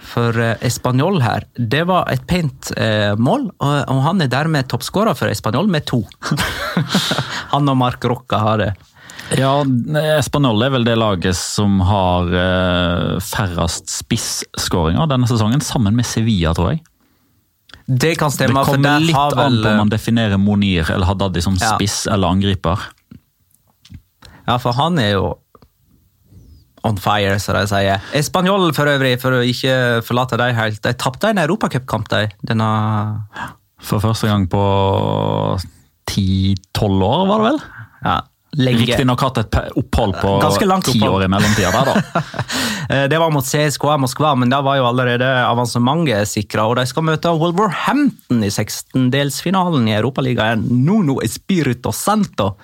for 0.00 0.36
uh, 0.38 0.54
Español 0.64 1.20
her. 1.22 1.46
Det 1.54 1.84
var 1.88 2.08
et 2.12 2.24
pent 2.28 2.70
eh, 2.76 3.14
mål, 3.18 3.48
og, 3.58 3.72
og, 3.88 4.02
han 4.04 4.22
er 4.24 4.30
dermed 4.32 4.68
toppskårer 4.70 5.16
for 5.18 5.30
Español 5.32 5.70
med 5.70 5.86
to. 5.88 6.02
han 7.52 7.68
og 7.68 7.76
Mark 7.80 8.04
Rocca 8.04 8.42
har 8.44 8.62
det. 8.62 8.72
Ja, 9.36 9.60
Espanol 10.16 10.62
er 10.64 10.72
vel 10.72 10.86
det 10.86 10.94
laget 10.96 11.36
som 11.36 11.82
har 11.84 12.30
eh, 12.32 13.18
færrest 13.20 13.90
spisskåringer 13.92 15.10
denne 15.10 15.28
sesongen, 15.28 15.60
sammen 15.64 15.96
med 15.98 16.08
Sevilla, 16.08 16.54
tror 16.56 16.72
jeg. 16.72 16.84
Det 17.88 18.14
kan 18.20 18.32
stemme. 18.32 18.60
Det 18.60 18.68
kommer 18.68 19.00
litt 19.00 19.16
vel... 19.16 19.40
an 19.40 19.60
på 19.62 19.68
om 19.72 19.82
man 19.84 19.92
definerer 19.92 20.40
Monir 20.40 20.90
eller 20.92 21.08
Haddadi 21.08 21.44
som 21.44 21.56
spiss 21.56 22.02
ja. 22.06 22.14
eller 22.14 22.36
angriper. 22.36 22.88
Ja, 24.48 24.56
for 24.60 24.76
han 24.76 25.00
er 25.00 25.14
jo 25.16 25.30
on 26.88 26.96
fire, 27.00 27.36
som 27.42 27.58
de 27.58 27.66
sier. 27.70 28.00
Espanjol, 28.18 28.70
for 28.76 28.90
øvrig, 28.90 29.14
for 29.22 29.38
å 29.38 29.44
ikke 29.46 29.74
forlate 30.06 30.38
dem 30.40 30.56
helt, 30.58 30.80
de 30.84 30.94
tapte 30.98 31.30
en 31.34 31.42
europacupkamp 31.44 32.08
de, 32.14 32.24
denne 32.48 32.70
For 33.84 34.02
første 34.02 34.26
gang 34.30 34.48
på 34.50 34.62
10-12 36.10 37.04
år, 37.04 37.22
var 37.28 37.38
det 37.42 37.46
vel? 37.52 37.60
ja, 38.04 38.16
lenge. 38.58 38.84
Riktignok 38.86 39.20
hatt 39.26 39.38
et 39.42 39.56
opphold 39.78 40.16
på 40.22 40.32
ti 40.86 41.00
år 41.04 41.26
i 41.26 41.28
mellomtida 41.30 41.72
der, 41.74 41.92
da. 41.92 42.22
Eh, 42.88 43.04
Det 43.04 43.18
var 43.20 43.28
mot 43.28 43.44
CSKA 43.44 43.98
Moskva, 44.00 44.30
men 44.40 44.48
da 44.48 44.62
var 44.64 44.78
jo 44.78 44.86
allerede 44.88 45.26
avansementet 45.44 46.24
sikra. 46.30 46.64
Og 46.70 46.78
de 46.78 46.86
skal 46.88 47.04
møte 47.04 47.28
Wolverhampton 47.36 48.40
i 48.46 48.48
16-delsfinalen 48.48 49.90
i 49.90 49.96
Europaligaen. 49.98 50.62
Nuno 50.86 51.18
Espirito 51.20 51.92
Santo. 51.92 52.54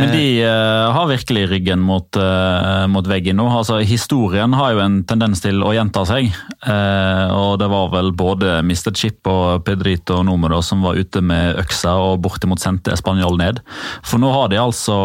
Men 0.00 0.12
de 0.12 0.26
uh, 0.44 0.92
har 0.94 1.08
virkelig 1.10 1.44
ryggen 1.50 1.82
mot, 1.84 2.16
uh, 2.16 2.84
mot 2.90 3.06
veggen 3.08 3.38
nå. 3.40 3.46
Altså, 3.50 3.78
historien 3.86 4.54
har 4.56 4.74
jo 4.74 4.82
en 4.84 5.00
tendens 5.08 5.42
til 5.44 5.62
å 5.64 5.72
gjenta 5.76 6.04
seg. 6.08 6.30
Uh, 6.64 7.30
og 7.34 7.58
det 7.62 7.68
var 7.72 7.90
vel 7.94 8.12
både 8.16 8.58
Mr. 8.64 8.92
Chip 8.96 9.30
og 9.30 9.64
Pedrito 9.66 10.20
Numero 10.26 10.60
som 10.64 10.84
var 10.84 10.98
ute 11.00 11.22
med 11.24 11.60
øksa 11.62 11.96
og 12.02 12.22
bortimot 12.24 12.62
sendte 12.62 12.96
Spanjol 12.98 13.38
ned. 13.40 13.62
For 14.04 14.22
nå 14.22 14.32
har 14.34 14.52
de 14.52 14.60
altså 14.62 14.98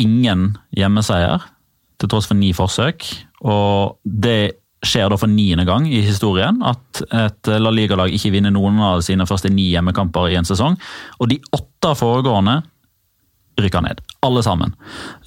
ingen 0.00 0.52
hjemmeseier, 0.76 1.44
til 1.98 2.10
tross 2.10 2.28
for 2.30 2.38
ni 2.38 2.52
forsøk. 2.54 3.06
Og 3.46 3.98
det 4.04 4.58
skjer 4.86 5.10
da 5.10 5.18
for 5.18 5.30
niende 5.30 5.66
gang 5.66 5.88
i 5.90 6.04
historien 6.06 6.60
at 6.66 7.02
et 7.10 7.50
La 7.58 7.72
Liga-lag 7.74 8.12
ikke 8.14 8.30
vinner 8.34 8.54
noen 8.54 8.78
av 8.84 9.02
sine 9.06 9.26
første 9.26 9.50
ni 9.50 9.70
hjemmekamper 9.72 10.30
i 10.30 10.38
en 10.38 10.46
sesong. 10.46 10.78
Og 11.18 11.32
de 11.32 11.40
åtte 11.56 11.94
foregående 11.98 12.60
rykker 13.58 13.84
ned. 13.84 14.02
Alle 14.26 14.42
sammen. 14.42 14.72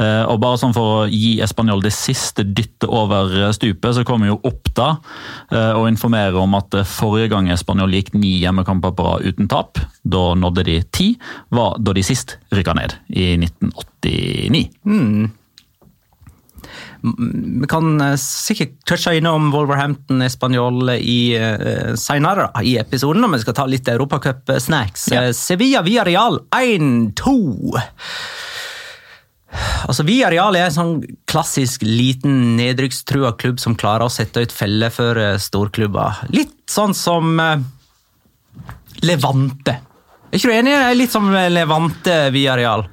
Eh, 0.03 0.23
og 0.27 0.41
bare 0.43 0.59
sånn 0.59 0.73
For 0.75 0.95
å 0.95 1.05
gi 1.07 1.37
Español 1.43 1.79
det 1.83 1.93
siste 1.95 2.43
dyttet 2.43 2.89
over 2.91 3.53
stupet, 3.55 3.95
så 3.95 4.03
kommer 4.07 4.27
jo 4.27 4.41
Oppda 4.43 4.71
da 4.71 4.91
og 5.75 5.89
informerer 5.91 6.37
om 6.39 6.55
at 6.57 6.73
eh, 6.77 6.87
forrige 6.87 7.31
gang 7.33 7.49
Español 7.51 7.93
gikk 7.95 8.13
ni 8.15 8.37
hjemmekamper 8.41 8.95
på 8.95 9.07
rad 9.07 9.27
uten 9.27 9.49
tap, 9.51 9.79
da 10.03 10.31
nådde 10.37 10.65
de 10.67 10.77
ti, 10.93 11.11
var 11.53 11.77
da 11.79 11.95
de 11.95 12.03
sist 12.05 12.37
rykka 12.55 12.75
ned, 12.77 12.95
i 13.11 13.33
1989. 13.39 14.63
Vi 17.01 17.67
kan 17.69 18.01
eh, 18.05 18.15
sikkert 18.21 18.77
touche 18.87 19.15
innom 19.17 19.49
Wolverhampton 19.53 20.21
Español 20.25 20.93
i, 20.97 21.33
senere 21.97 22.51
i 22.63 22.77
episoden, 22.81 23.23
når 23.25 23.35
vi 23.35 23.43
skal 23.45 23.57
ta 23.57 23.67
litt 23.69 23.91
Europacup-snacks. 23.91 25.09
Ja. 25.11 25.27
Eh, 25.27 25.35
Sevilla 25.37 25.83
via 25.85 26.05
Real 26.07 26.41
1-2. 26.55 27.81
Altså, 29.87 30.05
Vi 30.07 30.21
Areal 30.23 30.55
er 30.55 30.69
en 30.69 30.75
sånn 30.75 30.95
klassisk 31.29 31.83
liten 31.83 32.55
nedrykkstrua 32.59 33.33
klubb 33.41 33.59
som 33.59 33.75
klarer 33.79 34.07
å 34.07 34.13
sette 34.13 34.45
ut 34.45 34.55
feller 34.55 34.93
for 34.93 35.19
eh, 35.19 35.37
storklubber. 35.41 36.25
Litt 36.31 36.55
sånn 36.71 36.95
som 36.97 37.39
eh, 37.41 37.63
Levante. 39.07 39.77
Er 40.31 40.39
ikke 40.39 40.51
du 40.51 40.55
enig? 40.55 40.75
Det 40.75 40.87
er 40.87 40.99
Litt 40.99 41.13
som 41.13 41.27
Levante 41.31 42.17
Villarreal. 42.31 42.85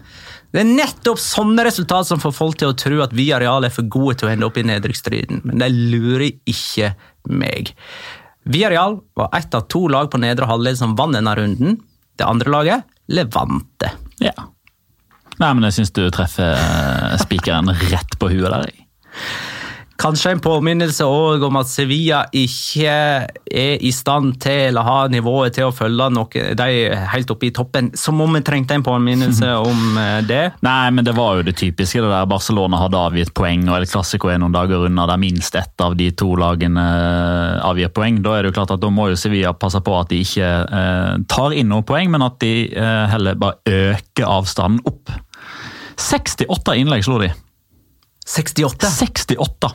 Det 0.49 0.63
er 0.63 0.71
nettopp 0.71 1.21
sånne 1.21 1.67
resultat 1.67 2.09
som 2.09 2.21
får 2.23 2.33
folk 2.35 2.59
til 2.59 2.73
å 2.73 2.77
tro 2.79 3.03
at 3.05 3.13
Villarreal 3.15 3.67
er 3.69 3.75
for 3.75 3.87
gode 3.93 4.17
til 4.19 4.31
å 4.31 4.33
ende 4.33 4.49
opp 4.49 4.57
i 4.57 4.65
nedrykksstriden, 4.67 5.43
men 5.45 5.61
de 5.61 5.69
lurer 5.69 6.31
ikke 6.49 6.95
meg. 7.29 7.75
Villarreal 8.49 8.97
var 9.19 9.35
ett 9.37 9.55
av 9.55 9.67
to 9.69 9.85
lag 9.93 10.09
på 10.11 10.21
nedre 10.23 10.49
halvdel 10.49 10.79
som 10.81 10.97
vant 10.97 11.15
denne 11.15 11.35
runden. 11.37 11.77
Det 12.17 12.27
andre 12.27 12.55
laget, 12.55 12.95
Levante. 13.13 13.93
Ja. 14.25 14.33
Nei, 15.39 15.53
men 15.55 15.69
jeg 15.69 15.79
syns 15.79 15.95
du 15.95 16.03
treffer 16.15 16.57
eh, 16.57 17.15
spikeren 17.23 17.71
rett 17.91 18.19
på 18.19 18.33
huet 18.33 18.51
der. 18.51 18.75
Kanskje 19.99 20.31
en 20.31 20.41
påminnelse 20.41 21.03
òg 21.11 21.43
om 21.43 21.57
at 21.59 21.67
Sevilla 21.67 22.21
ikke 22.39 22.91
er 23.27 23.81
i 23.83 23.91
stand 23.91 24.37
til 24.39 24.69
eller 24.69 24.87
har 24.87 25.09
nivået 25.11 25.57
til 25.57 25.67
å 25.67 25.73
følge 25.75 26.07
noe, 26.15 26.45
de 26.55 26.77
helt 27.15 27.33
oppe 27.35 27.49
i 27.49 27.51
toppen. 27.55 27.89
Som 27.99 28.23
om 28.23 28.39
vi 28.39 28.45
trengte 28.47 28.77
en 28.79 28.87
påminnelse 28.87 29.49
om 29.71 29.99
eh, 29.99 30.21
det. 30.29 30.45
Nei, 30.63 30.93
men 30.95 31.03
det 31.03 31.17
var 31.19 31.41
jo 31.41 31.49
det 31.49 31.57
typiske. 31.59 31.99
det 31.99 32.13
der 32.13 32.31
Barcelona 32.31 32.79
hadde 32.85 33.03
avgitt 33.11 33.35
poeng, 33.35 33.67
og 33.67 33.81
El 33.81 33.89
Clásico 33.91 34.31
er 34.31 34.39
noen 34.39 34.55
dager 34.55 34.87
unna 34.87 35.09
der 35.11 35.19
minst 35.19 35.59
ett 35.59 35.83
av 35.83 35.99
de 35.99 36.13
to 36.15 36.31
lagene 36.39 36.87
eh, 36.95 37.67
avgir 37.67 37.91
poeng. 37.91 38.23
Da 38.23 38.37
er 38.37 38.47
det 38.47 38.53
jo 38.53 38.59
klart 38.61 38.77
at 38.79 38.85
da 38.85 38.95
må 38.95 39.11
jo 39.11 39.19
Sevilla 39.19 39.51
passe 39.51 39.83
på 39.83 39.99
at 39.99 40.15
de 40.15 40.23
ikke 40.23 40.53
eh, 40.63 41.15
tar 41.27 41.59
inn 41.59 41.75
noen 41.75 41.87
poeng, 41.91 42.15
men 42.15 42.23
at 42.23 42.39
de 42.45 42.69
eh, 42.71 43.07
heller 43.11 43.35
bare 43.35 43.59
øker 43.67 44.31
avstanden 44.31 44.87
opp. 44.87 45.11
68 45.99 46.79
innlegg 46.79 47.05
slo 47.07 47.19
de. 47.23 47.33
68. 48.29 48.91
68! 48.93 49.71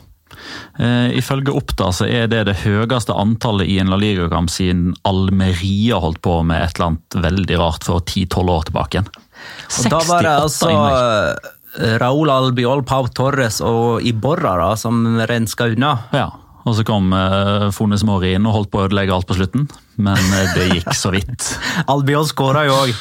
Uh, 0.78 1.10
ifølge 1.14 1.52
Oppda 1.54 1.90
så 1.94 2.06
er 2.10 2.26
det 2.30 2.44
det 2.48 2.56
høyeste 2.64 3.14
antallet 3.14 3.70
i 3.70 3.78
en 3.82 3.92
La 3.92 3.98
Liga-kamp 4.00 4.50
siden 4.50 4.92
Almeria 5.06 6.00
holdt 6.02 6.20
på 6.24 6.40
med 6.46 6.64
et 6.64 6.76
eller 6.76 6.92
annet 6.92 7.18
veldig 7.26 7.58
rart 7.60 7.86
for 7.86 8.02
10-12 8.02 8.54
år 8.56 8.64
tilbake. 8.70 8.98
igjen. 8.98 9.10
Og 9.78 9.90
da 9.92 10.00
var 10.08 10.26
det 10.26 10.38
altså 10.46 10.72
innlegg. 10.72 11.52
Raúl 11.74 12.30
Albiol, 12.30 12.84
Pau 12.86 13.08
Torres 13.10 13.58
og 13.64 14.04
Iborra 14.06 14.54
da, 14.60 14.74
som 14.78 15.00
renska 15.26 15.66
unna. 15.72 15.96
Ja, 16.14 16.28
og 16.64 16.76
så 16.78 16.84
kom 16.86 17.12
uh, 17.12 17.68
Fones 17.74 18.04
Mori 18.06 18.34
inn 18.36 18.46
og 18.48 18.58
holdt 18.58 18.70
på 18.72 18.80
å 18.80 18.86
ødelegge 18.86 19.14
alt 19.16 19.28
på 19.28 19.36
slutten, 19.36 19.66
men 20.00 20.20
eh, 20.38 20.54
det 20.56 20.68
gikk 20.70 20.94
så 20.96 21.12
vidt. 21.12 21.50
Albiol 21.92 22.28
skåra 22.30 22.64
jo 22.68 22.78
òg. 22.86 22.94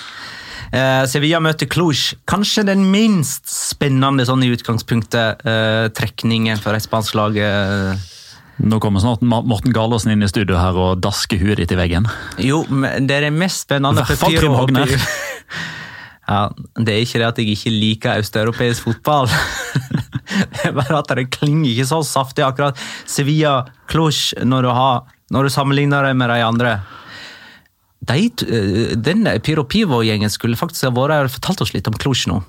Eh, 0.73 1.03
Sevilla 1.09 1.37
møter 1.43 1.69
Cluj. 1.69 2.15
Kanskje 2.29 2.65
den 2.65 2.87
minst 2.89 3.45
spennende 3.51 4.25
sånn 4.25 4.41
i 4.45 4.49
utgangspunktet 4.53 5.45
eh, 5.45 5.85
trekningen 5.93 6.61
for 6.61 6.73
et 6.73 6.85
spansk 6.85 7.13
lag. 7.19 7.37
Eh. 7.37 8.09
Nå 8.63 8.79
kommer 8.81 9.01
snart 9.01 9.21
Morten 9.25 9.73
Galaasen 9.73 10.13
inn 10.13 10.25
i 10.25 10.29
studio 10.29 10.57
her 10.57 10.77
og 10.77 11.01
dasker 11.03 11.41
huet 11.41 11.61
ditt 11.61 11.73
i 11.73 11.77
veggen. 11.77 12.09
Jo, 12.41 12.63
men 12.69 13.05
det 13.09 13.19
er 13.19 13.27
det 13.27 13.33
mest 13.35 13.67
spennende. 13.67 14.01
I 14.01 14.09
hvert 14.09 14.21
fall 14.25 14.37
Trym 14.39 14.57
Hogner. 14.57 14.97
Ja, 16.23 16.47
Det 16.79 16.93
er 16.93 17.01
ikke 17.03 17.19
det 17.19 17.25
at 17.27 17.39
jeg 17.41 17.49
ikke 17.51 17.71
liker 17.73 18.21
østeuropeisk 18.21 18.85
fotball. 18.85 19.27
det 20.53 20.61
er 20.69 20.71
bare 20.77 21.01
at 21.01 21.11
det 21.19 21.25
klinger 21.35 21.67
ikke 21.73 21.87
så 21.89 21.99
saftig 22.07 22.45
akkurat. 22.45 22.79
Sevilla, 23.03 23.65
Cluj, 23.91 24.31
når 24.39 24.63
du, 24.63 24.71
når 25.35 25.43
du 25.43 25.51
sammenligner 25.51 26.07
det 26.07 26.13
med 26.15 26.31
de 26.31 26.39
andre. 26.45 26.77
De, 28.03 28.95
denne 28.99 29.37
eh, 29.37 29.41
Pyro 29.43 29.63
Pivo-gjengen 29.69 30.31
skulle 30.33 30.59
faktisk 30.59 30.89
ha 30.89 30.93
vært 30.95 31.15
her 31.15 31.29
og 31.29 31.35
fortalt 31.37 31.63
oss 31.63 31.73
litt 31.75 31.87
om 31.87 31.95
Cluj 31.99 32.25
nå. 32.31 32.41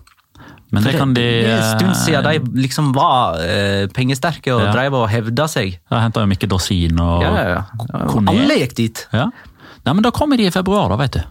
Men 0.75 0.83
det 0.83 0.95
kan 0.99 1.13
de 1.15 1.23
det 1.23 1.51
er 1.53 1.61
en 1.61 1.79
stund 1.79 1.97
siden 2.01 2.25
de 2.27 2.63
liksom 2.65 2.91
var 2.97 3.39
eh, 3.45 3.87
pengesterke 3.95 4.51
og 4.55 4.65
Ja. 4.65 4.73
drev 4.75 4.97
og 4.99 5.09
hevda 5.13 5.47
seg. 5.51 5.77
Ja, 5.91 6.01
henta 6.03 6.25
jo 6.25 6.31
Mikke 6.31 6.49
Dorsin 6.51 6.99
og 6.99 7.23
Ja, 7.23 7.33
ja, 7.37 7.49
ja. 7.53 8.05
Alle 8.27 8.59
gikk 8.59 8.75
dit. 8.81 9.05
Ja. 9.15 9.29
Nei, 9.85 9.93
men 9.93 10.03
da 10.03 10.11
kommer 10.11 10.41
de 10.41 10.49
i 10.49 10.55
februar, 10.55 10.89
da, 10.91 10.97
vet 10.97 11.19
du. 11.19 11.23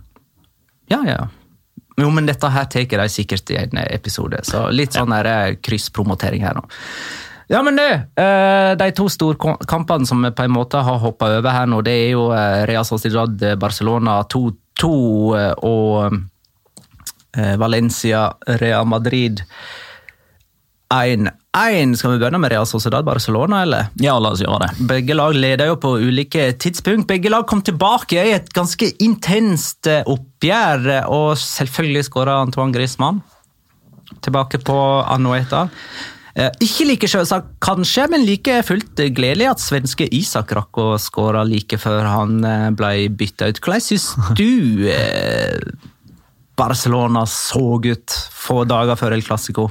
Ja, 0.93 1.01
ja. 1.07 1.27
Jo, 1.97 2.09
men 2.09 2.25
dette 2.25 2.49
her 2.49 2.65
tar 2.65 2.87
de 2.87 3.09
sikkert 3.09 3.51
i 3.53 3.57
en 3.57 3.77
episode, 3.83 4.39
så 4.47 4.69
litt 4.73 4.95
sånn 4.95 5.11
ja. 5.13 5.21
eh, 5.49 5.57
krysspromotering 5.61 6.45
her 6.45 6.57
nå. 6.57 6.63
Ja, 7.51 7.61
men 7.65 7.75
det, 7.75 7.91
eh, 8.15 8.71
De 8.79 8.89
to 8.95 9.09
storkampene 9.11 10.07
som 10.07 10.21
vi 10.23 10.31
på 10.31 10.45
en 10.45 10.55
måte 10.55 10.81
har 10.83 11.01
hoppa 11.03 11.31
over 11.37 11.51
her 11.51 11.67
nå, 11.69 11.81
det 11.85 11.95
er 12.05 12.11
jo 12.15 12.27
eh, 12.31 12.65
Real 12.69 12.85
Sociedad 12.87 13.43
Barcelona 13.59 14.21
2-2 14.31 14.91
eh, 15.37 15.53
og 15.63 16.19
eh, 17.37 17.55
Valencia 17.59 18.29
Real 18.61 18.87
Madrid 18.87 19.43
1-1. 20.93 21.95
Skal 21.95 22.11
vi 22.11 22.19
begynne 22.21 22.39
med 22.41 22.51
Real 22.51 22.65
Sociedad 22.69 23.05
Barcelona, 23.05 23.61
eller? 23.61 23.89
Ja, 24.01 24.17
la 24.21 24.33
oss 24.33 24.41
gjøre 24.43 24.67
det. 24.67 24.87
Begge 24.89 25.17
lag 25.17 25.35
leder 25.35 25.71
jo 25.71 25.77
på 25.81 25.95
ulike 26.01 26.51
tidspunkt. 26.61 27.07
Begge 27.09 27.31
lag 27.33 27.47
kom 27.49 27.63
tilbake 27.65 28.21
i 28.21 28.35
et 28.35 28.51
ganske 28.53 28.91
intenst 29.03 29.89
eh, 29.89 30.05
oppgjør, 30.09 30.89
eh, 30.99 31.09
og 31.09 31.37
selvfølgelig 31.41 32.07
skåra 32.09 32.39
Antoine 32.45 32.75
Griezmann. 32.75 33.23
Tilbake 34.23 34.61
på 34.61 34.77
Anoeta. 35.09 35.67
Eh, 36.33 36.49
Ikke 36.65 36.87
like 36.89 37.09
selvsagt, 37.09 37.51
kanskje, 37.61 38.07
men 38.09 38.23
like 38.25 38.55
fullt 38.65 39.01
gledelig 39.13 39.51
at 39.51 39.61
svenske 39.61 40.07
Isak 40.17 40.53
rakk 40.57 40.79
å 40.81 40.87
skåre 41.01 41.43
like 41.45 41.77
før 41.81 42.07
han 42.09 42.39
eh, 42.47 42.69
ble 42.73 43.09
bytta 43.13 43.51
ut. 43.51 43.61
Hvordan 43.61 43.83
syns 43.85 44.07
du 44.39 44.87
eh, 44.89 45.59
Barcelona 46.57 47.25
så 47.29 47.77
ut 47.83 48.17
få 48.33 48.63
dager 48.69 48.97
før 48.97 49.13
El 49.17 49.25
Clásico? 49.25 49.69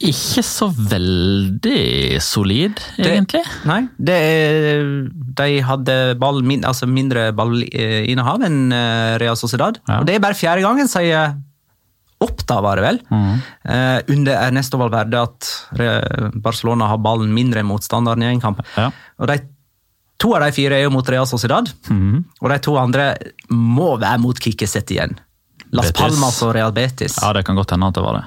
Ikke 0.00 0.40
så 0.40 0.70
veldig 0.72 2.16
solid, 2.24 2.78
egentlig. 2.96 3.42
Nei, 3.68 3.82
det, 4.00 4.16
de 5.36 5.48
hadde 5.68 5.96
ball, 6.16 6.40
min, 6.40 6.64
altså 6.64 6.88
mindre 6.88 7.26
ballinnehav 7.36 8.46
enn 8.48 8.72
Real 9.20 9.36
Sociedad. 9.36 9.76
Ja. 9.84 9.98
Og 10.00 10.08
det 10.08 10.16
er 10.16 10.24
bare 10.24 10.38
fjerde 10.40 10.64
gangen, 10.64 10.88
sier 10.88 11.34
Oppda, 12.20 12.58
var 12.60 12.76
det 12.76 12.84
vel, 12.84 12.98
eh, 13.64 14.00
under 14.12 14.34
Ernesto 14.36 14.76
Valverde 14.76 15.22
at 15.24 15.48
Barcelona 16.34 16.90
har 16.90 17.00
ballen 17.00 17.32
mindre 17.32 17.62
enn 17.62 17.70
motstanderen 17.70 18.26
i 18.26 18.28
en 18.28 18.42
kamp. 18.42 18.60
Ja. 18.76 18.90
Og 19.18 19.30
de, 19.30 19.38
to 20.20 20.34
av 20.36 20.44
de 20.44 20.52
fire 20.52 20.76
er 20.76 20.84
jo 20.84 20.92
mot 20.92 21.08
Real 21.08 21.28
Sociedad, 21.30 21.70
mm. 21.88 22.18
og 22.42 22.52
de 22.52 22.58
to 22.66 22.76
andre 22.76 23.14
må 23.48 23.94
være 23.96 24.20
mot 24.20 24.36
Kikkeset 24.36 24.92
igjen. 24.92 25.16
Las 25.70 25.88
Betis. 25.88 26.00
Palmas 26.02 26.42
og 26.44 26.54
Real 26.58 26.74
Betis. 26.76 27.16
Ja, 27.22 27.32
det 27.36 27.46
kan 27.46 27.58
godt 27.58 27.72
hende 27.72 27.88
at 27.88 27.96
det 27.96 28.04
var 28.04 28.18
det. 28.18 28.26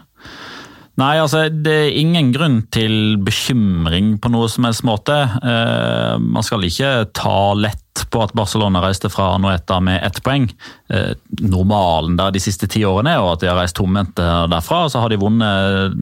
Nei, 1.01 1.13
altså 1.17 1.47
det 1.49 1.73
er 1.73 1.95
ingen 1.97 2.29
grunn 2.35 2.59
til 2.73 3.17
bekymring 3.25 4.19
på 4.21 4.29
noe 4.29 4.49
som 4.51 4.67
helst 4.67 4.85
måte. 4.85 5.15
Eh, 5.41 6.19
man 6.21 6.45
skal 6.45 6.65
ikke 6.67 6.91
ta 7.17 7.37
lett 7.57 7.82
på 8.09 8.21
at 8.23 8.33
Barcelona 8.33 8.81
reiste 8.83 9.09
fra 9.11 9.33
Anoeta 9.35 9.79
med 9.83 10.03
ett 10.05 10.21
poeng. 10.25 10.47
Eh, 10.89 11.13
normalen 11.41 12.17
der 12.17 12.33
de 12.33 12.41
siste 12.41 12.67
ti 12.69 12.83
årene 12.85 13.13
er 13.13 13.21
jo 13.21 13.31
at 13.33 13.43
de 13.43 13.49
har 13.51 13.59
reist 13.59 13.77
tomhendte 13.77 14.25
derfra. 14.51 14.85
og 14.85 14.91
Så 14.91 15.01
har 15.01 15.09
de 15.09 15.21
vunnet 15.21 15.97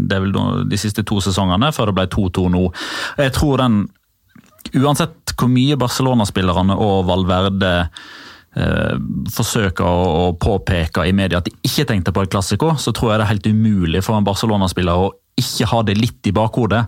de 0.71 0.79
siste 0.79 1.03
to 1.03 1.21
sesongene 1.23 1.71
før 1.75 1.91
det 1.91 1.97
ble 1.99 2.07
2-2 2.11 2.47
nå. 2.51 2.67
Jeg 3.17 3.35
tror 3.37 3.63
den 3.63 3.83
Uansett 4.77 5.33
hvor 5.35 5.49
mye 5.49 5.75
Barcelona-spillerne 5.75 6.75
og 6.79 7.07
Valverde 7.09 7.71
eh, 8.55 8.93
forsøker 9.33 9.83
å, 9.83 10.03
å, 10.21 10.25
påpeke 10.39 11.03
i 11.09 11.15
media 11.17 11.41
at 11.41 11.49
de 11.49 11.55
ikke 11.65 11.87
tenkte 11.89 12.13
på 12.15 12.23
et 12.23 12.31
klassiko, 12.31 12.75
så 12.77 12.93
tror 12.95 13.11
jeg 13.11 13.19
det 13.19 13.25
er 13.25 13.31
helt 13.33 13.49
umulig 13.49 14.03
for 14.05 14.15
en 14.15 14.27
Barcelona-spiller 14.27 15.01
å 15.01 15.09
ikke 15.39 15.67
ha 15.71 15.81
det 15.87 15.95
litt 15.97 16.27
i 16.27 16.33
bakhodet. 16.35 16.81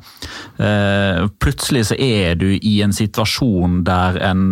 Eh, 0.61 1.23
plutselig 1.41 1.87
så 1.89 1.97
er 1.97 2.35
du 2.39 2.47
i 2.55 2.73
en 2.85 2.93
situasjon 2.93 3.81
der 3.87 4.19
en 4.23 4.43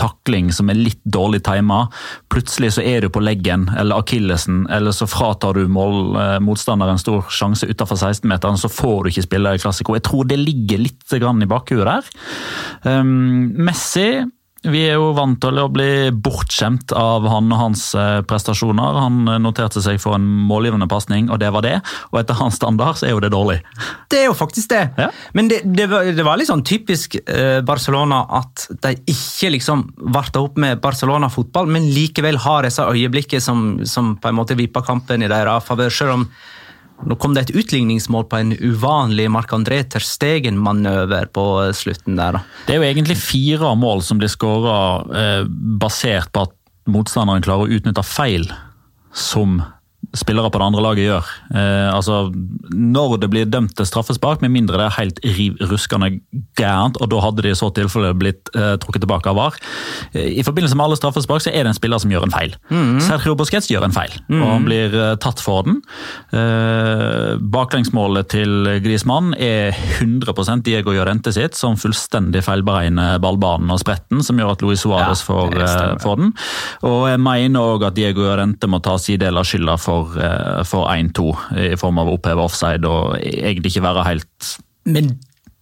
takling 0.00 0.52
som 0.54 0.70
er 0.70 0.78
litt 0.78 1.00
dårlig 1.04 1.42
tima, 1.46 1.84
plutselig 2.32 2.74
så 2.76 2.84
er 2.86 3.04
du 3.04 3.10
på 3.12 3.22
leggen 3.24 3.66
eller 3.78 4.02
akillesen, 4.02 4.64
eller 4.72 4.94
så 4.96 5.08
fratar 5.10 5.58
du 5.58 5.66
mål, 5.68 6.16
eh, 6.20 6.38
motstanderen 6.44 7.00
stor 7.00 7.26
sjanse 7.32 7.68
utenfor 7.68 7.98
16-meteren, 8.00 8.60
så 8.60 8.70
får 8.72 9.04
du 9.04 9.12
ikke 9.12 9.28
spille 9.28 9.54
i 9.54 9.62
klassiko. 9.62 9.98
Jeg 9.98 10.06
tror 10.08 10.30
det 10.30 10.40
ligger 10.40 10.86
litt 10.86 11.02
i 11.14 11.46
bakhuet 11.48 11.84
der. 11.84 12.08
Um, 12.84 13.52
Messi 13.66 14.24
vi 14.64 14.80
er 14.88 14.96
jo 14.96 15.10
vant 15.16 15.36
til 15.42 15.58
å 15.60 15.66
bli 15.72 16.08
bortskjemt 16.24 16.94
av 16.96 17.26
han 17.28 17.52
og 17.52 17.60
hans 17.60 17.82
eh, 17.98 18.20
prestasjoner. 18.28 18.98
Han 19.02 19.28
eh, 19.28 19.40
noterte 19.42 19.82
seg 19.84 20.00
for 20.02 20.16
en 20.16 20.24
målgivende 20.48 20.88
pasning, 20.90 21.28
og 21.28 21.40
det 21.42 21.50
var 21.54 21.66
det. 21.66 21.74
Og 22.12 22.20
etter 22.22 22.38
hans 22.38 22.56
standard 22.60 22.98
så 23.00 23.08
er 23.08 23.14
jo 23.14 23.22
det 23.24 23.32
dårlig. 23.34 23.58
Det 24.10 24.22
er 24.22 24.28
jo 24.30 24.36
faktisk 24.38 24.72
det. 24.72 24.82
Ja. 25.00 25.10
Men 25.36 25.50
det, 25.52 25.60
det, 25.68 25.88
var, 25.92 26.08
det, 26.08 26.24
var, 26.24 26.40
litt 26.40 26.50
sånn 26.50 26.64
typisk 26.66 27.18
eh, 27.20 27.60
Barcelona 27.66 28.24
at 28.40 28.66
de 28.86 28.96
ikke 29.12 29.52
liksom 29.54 29.86
varta 30.14 30.42
opp 30.44 30.58
med 30.60 30.80
Barcelona-fotball, 30.84 31.68
men 31.70 31.90
likevel 31.92 32.40
har 32.46 32.64
disse 32.64 32.88
øyeblikket 32.88 33.44
som, 33.44 33.84
som 33.88 34.14
på 34.16 34.30
en 34.30 34.38
måte 34.40 34.56
vipper 34.58 34.86
kampen 34.86 35.24
i 35.24 35.30
deres 35.30 35.68
favør. 35.68 35.92
Selv 35.92 36.16
om 36.18 36.28
nå 37.04 37.16
kom 37.20 37.34
det 37.34 37.46
et 37.48 37.56
utligningsmål 37.58 38.26
på 38.30 38.38
en 38.38 38.52
uvanlig 38.54 39.26
Marc-André 39.32 39.82
Terstegen-manøver 39.92 41.26
på 41.34 41.46
slutten 41.76 42.16
der. 42.20 42.38
Det 42.66 42.76
er 42.76 42.80
jo 42.80 42.88
egentlig 42.88 43.18
fire 43.20 43.74
mål 43.76 44.04
som 44.06 44.20
blir 44.20 44.32
skåra 44.32 44.78
eh, 45.12 45.42
basert 45.82 46.30
på 46.32 46.46
at 46.46 46.54
motstanderen 46.90 47.44
klarer 47.44 47.66
å 47.66 47.78
utnytte 47.78 48.04
feil 48.06 48.46
som 49.14 49.60
spillere 50.14 50.50
på 50.50 50.60
det 50.60 50.66
andre 50.68 50.82
laget 50.84 51.08
gjør. 51.08 51.30
Eh, 51.54 51.88
altså, 51.94 52.30
Når 52.74 53.18
det 53.22 53.30
blir 53.32 53.50
dømt 53.50 53.74
til 53.76 53.86
straffespark, 53.86 54.42
med 54.42 54.54
mindre 54.54 54.78
det 54.78 54.86
er 54.86 54.98
helt 54.98 55.20
riv 55.24 55.58
ruskende 55.70 56.10
gærent, 56.58 56.98
og 57.00 57.10
da 57.10 57.20
hadde 57.24 57.44
de 57.44 57.52
i 57.52 57.58
så 57.58 57.70
tilfelle 57.74 58.14
blitt 58.18 58.50
eh, 58.54 58.74
trukket 58.82 59.04
tilbake 59.04 59.30
av 59.30 59.38
VAR. 59.38 59.58
Eh, 60.12 60.40
I 60.40 60.44
forbindelse 60.46 60.78
med 60.78 60.86
alle 60.86 60.98
straffespark 60.98 61.44
så 61.44 61.52
er 61.52 61.64
det 61.64 61.74
en 61.74 61.78
spiller 61.78 62.02
som 62.02 62.12
gjør 62.12 62.28
en 62.28 62.34
feil. 62.34 62.56
Mm. 62.70 63.00
Sergio 63.04 63.36
Busquets 63.38 63.70
gjør 63.70 63.88
en 63.88 63.96
feil, 63.96 64.14
mm. 64.28 64.40
og 64.40 64.48
han 64.50 64.68
blir 64.68 64.94
eh, 64.94 65.14
tatt 65.22 65.42
for 65.42 65.66
den. 65.66 65.80
Eh, 66.34 67.34
baklengsmålet 67.54 68.30
til 68.34 68.70
Griezmann 68.84 69.34
er 69.38 69.74
100% 70.00 70.64
Diego 70.66 70.94
Llorente 70.94 71.34
sitt, 71.34 71.58
som 71.58 71.78
fullstendig 71.80 72.44
feilberegner 72.46 73.18
ballbanen 73.22 73.72
og 73.74 73.82
spretten, 73.82 74.22
som 74.24 74.38
gjør 74.38 74.54
at 74.54 74.64
Luis 74.64 74.84
Suárez 74.84 75.22
ja, 75.22 75.26
får, 75.28 75.58
eh, 75.64 75.96
får, 76.02 76.20
den. 76.20 76.32
Og 76.86 77.08
jeg 77.10 77.22
mener 77.24 77.74
òg 77.74 77.88
at 77.88 77.98
Diego 77.98 78.26
Llorente 78.26 78.70
må 78.70 78.80
ta 78.84 78.96
sin 79.00 79.20
del 79.22 79.38
av 79.40 79.48
skylda 79.48 79.76
for 79.80 80.03
for, 80.68 80.88
1-2 80.90 81.28
eh, 81.56 81.70
i 81.72 81.78
form 81.80 82.00
av 82.02 82.10
å 82.10 82.16
oppheve 82.18 82.44
offside 82.44 82.88
og 82.88 83.16
egentlig 83.20 83.74
ikke 83.74 83.86
være 83.88 84.08
helt 84.08 84.50
Men 84.84 85.14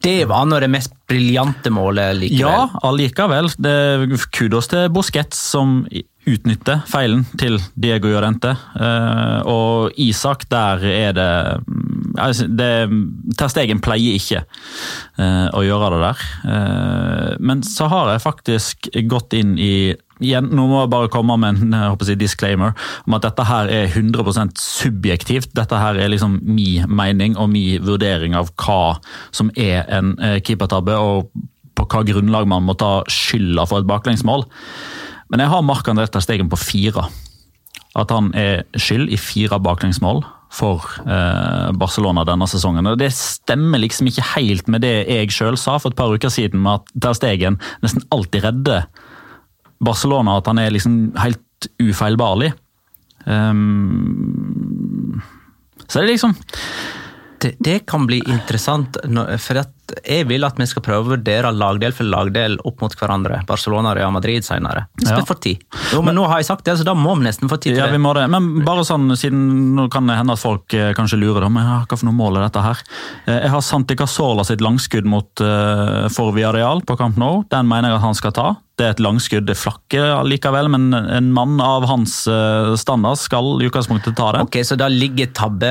det 0.03 0.25
var 0.27 0.49
nå 0.51 0.59
det 0.59 0.71
mest 0.73 0.95
briljante 1.07 1.71
målet 1.71 2.17
likevel? 2.19 2.41
Ja, 2.43 2.81
allikevel. 2.83 3.53
kudos 4.35 4.67
til 4.73 4.89
Busquets 4.91 5.39
som 5.53 5.85
utnytter 6.27 6.83
feilen 6.91 7.23
til 7.39 7.61
Diego 7.79 8.11
Llorente. 8.11 8.57
Eh, 8.75 9.39
og 9.47 9.95
Isak, 10.03 10.49
der 10.51 10.83
er 10.91 11.15
det, 11.15 11.31
altså 12.19 12.49
det 12.51 12.73
Ter 13.39 13.51
Stegen 13.55 13.83
pleier 13.83 14.19
ikke 14.19 14.43
eh, 14.43 15.49
å 15.55 15.63
gjøre 15.67 15.95
det 15.95 16.03
der. 16.03 17.39
Men 17.39 17.63
så 17.67 17.87
har 17.91 18.11
jeg 18.11 18.27
faktisk 18.27 18.91
gått 19.07 19.39
inn 19.39 19.55
i 19.55 19.95
igjen, 20.25 20.51
nå 20.55 20.67
må 20.71 20.83
jeg 20.83 20.93
bare 20.93 21.11
komme 21.13 21.37
med 21.41 21.63
en 21.63 22.03
si, 22.03 22.17
disclaimer 22.19 22.75
om 23.07 23.17
at 23.19 23.27
dette 23.27 23.47
her 23.49 23.71
er 23.73 23.89
100% 23.91 24.61
subjektivt. 24.61 25.53
Dette 25.57 25.79
her 25.79 25.99
er 26.01 26.13
liksom 26.13 26.41
min 26.43 26.89
mening 26.89 27.37
og 27.37 27.51
min 27.53 27.83
vurdering 27.85 28.37
av 28.39 28.53
hva 28.63 28.99
som 29.35 29.53
er 29.57 29.87
en 29.93 30.15
eh, 30.23 30.39
keepertabbe, 30.45 30.97
og 30.99 31.33
på 31.79 31.89
hva 31.89 32.05
grunnlag 32.07 32.49
man 32.49 32.67
må 32.67 32.77
ta 32.79 33.01
skylda 33.11 33.67
for 33.69 33.83
et 33.83 33.89
baklengsmål. 33.89 34.47
Men 35.33 35.41
jeg 35.41 35.53
har 35.53 35.65
Mark-André 35.65 36.09
Stegen 36.21 36.51
på 36.53 36.61
fire. 36.61 37.07
At 37.97 38.13
han 38.13 38.31
er 38.37 38.65
skyld 38.81 39.11
i 39.13 39.19
fire 39.21 39.59
baklengsmål 39.61 40.23
for 40.53 40.85
eh, 41.05 41.71
Barcelona 41.81 42.25
denne 42.29 42.49
sesongen. 42.49 42.91
Og 42.91 43.01
Det 43.01 43.11
stemmer 43.17 43.81
liksom 43.81 44.11
ikke 44.11 44.27
helt 44.35 44.69
med 44.69 44.85
det 44.85 44.95
jeg 45.09 45.33
sjøl 45.33 45.57
sa 45.61 45.79
for 45.81 45.93
et 45.93 45.99
par 45.99 46.13
uker 46.13 46.33
siden, 46.33 46.61
med 46.61 46.81
at 46.81 46.93
Ter 47.01 47.17
Stegen 47.17 47.59
nesten 47.85 48.05
alltid 48.13 48.45
redder 48.45 48.87
Barcelona 49.83 50.39
at 50.41 50.51
han 50.51 50.61
er 50.63 50.75
liksom 50.75 50.99
helt 51.21 51.71
ufeilbarlig. 51.83 52.53
Um, 53.25 55.21
så 55.87 56.01
det 56.01 56.05
er 56.05 56.13
liksom 56.15 56.35
det, 57.43 57.57
det, 57.59 57.79
kan 57.91 58.07
bli 58.07 58.21
interessant, 58.31 58.97
for 59.43 59.59
jeg 60.07 60.27
vil 60.31 60.47
at 60.47 60.59
vi 60.61 60.67
skal 60.71 60.85
prøve 60.85 61.03
å 61.03 61.11
vurdere 61.17 61.51
lagdel 61.55 61.95
for 61.97 62.07
lagdel 62.07 62.55
opp 62.69 62.85
mot 62.85 62.95
hverandre. 62.99 63.41
Barcelona 63.49 63.91
og 63.91 63.99
Real 63.99 64.13
Madrid 64.15 64.47
senere. 64.47 64.85
Hvis 65.01 65.11
ja. 65.11 65.19
vi 65.19 65.27
får 65.27 65.41
tid. 65.43 65.65
Jo, 65.91 66.05
men 66.07 66.17
nå 66.19 66.29
har 66.31 66.39
jeg 66.39 66.49
sagt 66.53 66.67
det, 66.69 66.77
så 66.79 66.87
da 66.87 66.95
må 66.95 67.17
vi 67.19 67.27
nesten 67.27 67.51
få 67.51 67.59
tid 67.59 67.75
til 67.75 67.83
ja, 67.83 67.89
det. 67.91 67.99
Vi 67.99 68.03
må 68.05 68.15
det. 68.15 68.29
Men 68.31 68.63
bare 68.67 68.87
sånn, 68.87 69.11
siden 69.19 69.75
nå 69.77 69.89
kan 69.93 70.07
det 70.07 70.21
hende 70.21 70.37
at 70.39 70.43
folk 70.43 70.77
eh, 70.79 70.93
kanskje 70.99 71.19
lurer, 71.19 71.49
men 71.51 71.67
hva 71.67 71.99
for 71.99 72.07
noe 72.09 72.19
mål 72.21 72.39
er 72.39 72.47
dette 72.47 72.63
her? 72.65 72.83
Eh, 73.27 73.41
jeg 73.41 73.55
har 73.57 73.67
Santi 73.67 73.99
Casola 73.99 74.47
sitt 74.47 74.63
langskudd 74.65 75.09
mot 75.11 75.43
eh, 75.43 76.07
Forvia 76.15 76.55
Real 76.55 76.85
på 76.87 76.99
Camp 77.01 77.19
Nou. 77.21 77.43
Den 77.51 77.67
mener 77.71 77.91
jeg 77.91 77.99
at 77.99 78.07
han 78.07 78.19
skal 78.23 78.37
ta. 78.39 78.53
Det 78.83 78.89
er 78.89 78.97
et 78.97 79.03
langskudd, 79.05 79.47
det 79.47 79.55
flakker 79.61 80.25
likevel, 80.27 80.67
men 80.75 80.91
en 80.99 81.31
mann 81.35 81.61
av 81.63 81.87
hans 81.87 82.25
standard 82.83 83.21
skal 83.23 83.55
i 83.63 83.69
utgangspunktet 83.71 84.17
ta 84.19 84.33
det. 84.35 84.43
Ok, 84.49 84.59
Så 84.67 84.75
da 84.81 84.91
ligger 84.91 85.31
tabbe 85.37 85.71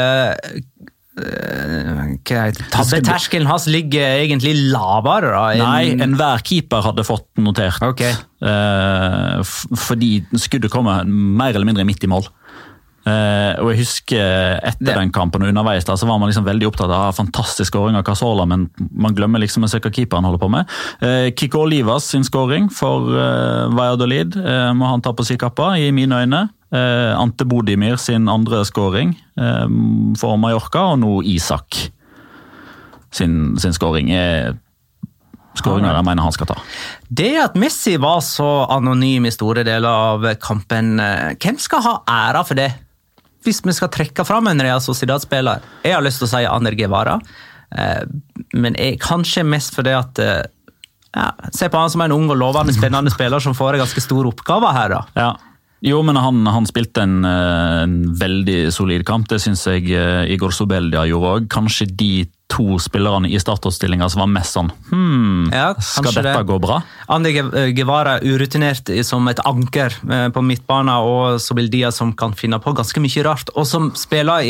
Tabbeterskelen 2.71 3.49
hans 3.49 3.65
ligger 3.67 4.21
egentlig 4.23 4.53
lavere? 4.71 5.31
Da, 5.33 5.41
en... 5.51 5.59
Nei, 5.59 6.05
enhver 6.05 6.43
keeper 6.47 6.85
hadde 6.85 7.03
fått 7.03 7.27
notert. 7.41 7.83
Okay. 7.83 8.15
Eh, 8.41 9.41
fordi 9.75 10.13
skuddet 10.39 10.71
kommer 10.71 11.03
mer 11.05 11.51
eller 11.51 11.67
mindre 11.67 11.85
midt 11.87 12.07
i 12.07 12.11
mål. 12.11 12.29
Eh, 13.01 13.57
og 13.57 13.71
jeg 13.71 13.79
husker 13.79 14.59
Etter 14.61 14.91
det. 14.91 14.93
den 14.93 15.11
kampen 15.15 15.41
og 15.41 15.49
underveis 15.49 15.87
da, 15.87 15.95
så 15.97 16.05
var 16.05 16.19
man 16.21 16.29
liksom 16.29 16.45
veldig 16.45 16.67
opptatt 16.69 16.91
av 16.93 17.15
fantastisk 17.17 17.71
skåring 17.71 17.97
av 17.97 18.03
Casola, 18.05 18.45
men 18.45 18.67
man 18.77 19.15
glemmer 19.17 19.41
liksom 19.41 19.65
å 19.65 19.69
se 19.71 19.79
hva 19.81 19.89
keeperen 19.89 20.27
holder 20.27 20.41
på 20.43 20.49
med. 20.53 20.69
Eh, 21.01 21.31
Kiko 21.33 21.63
Olivas 21.65 22.11
sin 22.11 22.27
skåring 22.27 22.69
for 22.69 23.09
eh, 23.17 23.71
Valladolid 23.73 24.37
eh, 24.37 24.69
må 24.77 24.91
han 24.91 25.01
ta 25.01 25.15
på 25.17 25.25
si 25.25 25.39
kappa, 25.41 25.73
i 25.81 25.89
mine 25.95 26.21
øyne. 26.21 26.43
Eh, 26.71 27.13
Ante 27.17 27.47
Bodimir 27.49 27.97
sin 27.97 28.29
andre 28.29 28.61
skåring 28.69 29.15
eh, 29.17 29.65
for 30.21 30.37
Mallorca, 30.37 30.91
og 30.93 31.01
nå 31.01 31.15
Isak 31.25 31.79
sin, 33.11 33.57
sin 33.59 33.73
skåring. 33.73 34.13
er 34.13 34.53
skåringer 35.57 35.97
jeg 35.97 36.05
mener 36.07 36.23
han 36.23 36.31
skal 36.37 36.47
ta. 36.53 36.61
Det 37.09 37.33
at 37.41 37.57
Messi 37.59 37.97
var 37.99 38.21
så 38.23 38.67
anonym 38.71 39.25
i 39.27 39.33
store 39.33 39.65
deler 39.67 39.89
av 39.89 40.29
kampen, 40.39 40.95
hvem 41.41 41.59
skal 41.59 41.83
ha 41.89 41.97
æra 42.07 42.45
for 42.47 42.61
det? 42.61 42.69
Hvis 43.45 43.61
vi 43.65 43.75
skal 43.75 43.91
trekke 43.93 44.25
fram 44.27 44.49
en 44.51 44.61
Real 44.61 44.81
Sociedad-spiller 44.83 45.63
Jeg 45.85 45.95
har 45.95 46.03
lyst 46.05 46.21
til 46.21 46.29
å 46.29 46.31
si 46.33 46.41
Ander 46.47 46.75
Guevara, 46.77 47.17
eh, 47.75 48.03
men 48.53 48.77
jeg, 48.79 48.99
kanskje 49.01 49.45
mest 49.47 49.77
fordi 49.77 49.95
at 49.97 50.21
eh, 50.21 50.43
ja, 51.11 51.31
Se 51.51 51.67
på 51.67 51.79
han 51.79 51.91
som 51.91 52.03
en 52.05 52.15
ung 52.15 52.29
og 52.31 52.39
lovende 52.39 52.75
spennende 52.75 53.11
spiller 53.13 53.43
som 53.43 53.57
får 53.57 53.75
en 53.75 53.83
ganske 53.83 54.03
stor 54.03 54.29
oppgave 54.29 54.69
her. 54.77 54.93
da. 54.93 55.01
Ja. 55.17 55.31
Jo, 55.81 56.03
men 56.05 56.15
han, 56.15 56.45
han 56.45 56.67
spilte 56.69 57.03
en, 57.03 57.23
eh, 57.25 57.81
en, 57.83 57.97
veldig 58.15 58.59
solid 58.71 59.03
kamp. 59.07 59.27
Det 59.27 59.41
syns 59.43 59.65
jeg 59.67 59.89
Igor 60.31 60.53
Sobeldia 60.55 61.03
gjorde 61.09 61.33
òg. 61.35 61.49
Kanskje 61.51 61.89
de 61.89 62.13
to 62.51 62.77
spillerne 62.81 63.29
i 63.31 63.39
startoppstillinga 63.39 64.09
som 64.11 64.25
var 64.25 64.29
mest 64.31 64.57
sånn 64.57 64.71
hmm, 64.89 65.51
ja, 65.53 65.71
Skal 65.79 66.11
dette 66.11 66.33
det. 66.35 66.43
gå 66.49 66.57
bra? 66.61 66.81
Andi 67.11 67.33
Guevara 67.77 68.17
urutinert 68.19 68.91
som 69.07 69.27
et 69.31 69.39
anker 69.47 69.95
eh, 70.11 70.27
på 70.33 70.43
midtbanen, 70.45 70.91
og 71.01 71.39
Sobildia 71.41 71.93
som 71.95 72.11
kan 72.17 72.35
finne 72.37 72.59
på 72.61 72.73
ganske 72.77 73.03
mye 73.03 73.25
rart. 73.25 73.51
Og 73.55 73.67
som 73.69 73.91
spiller 73.97 74.43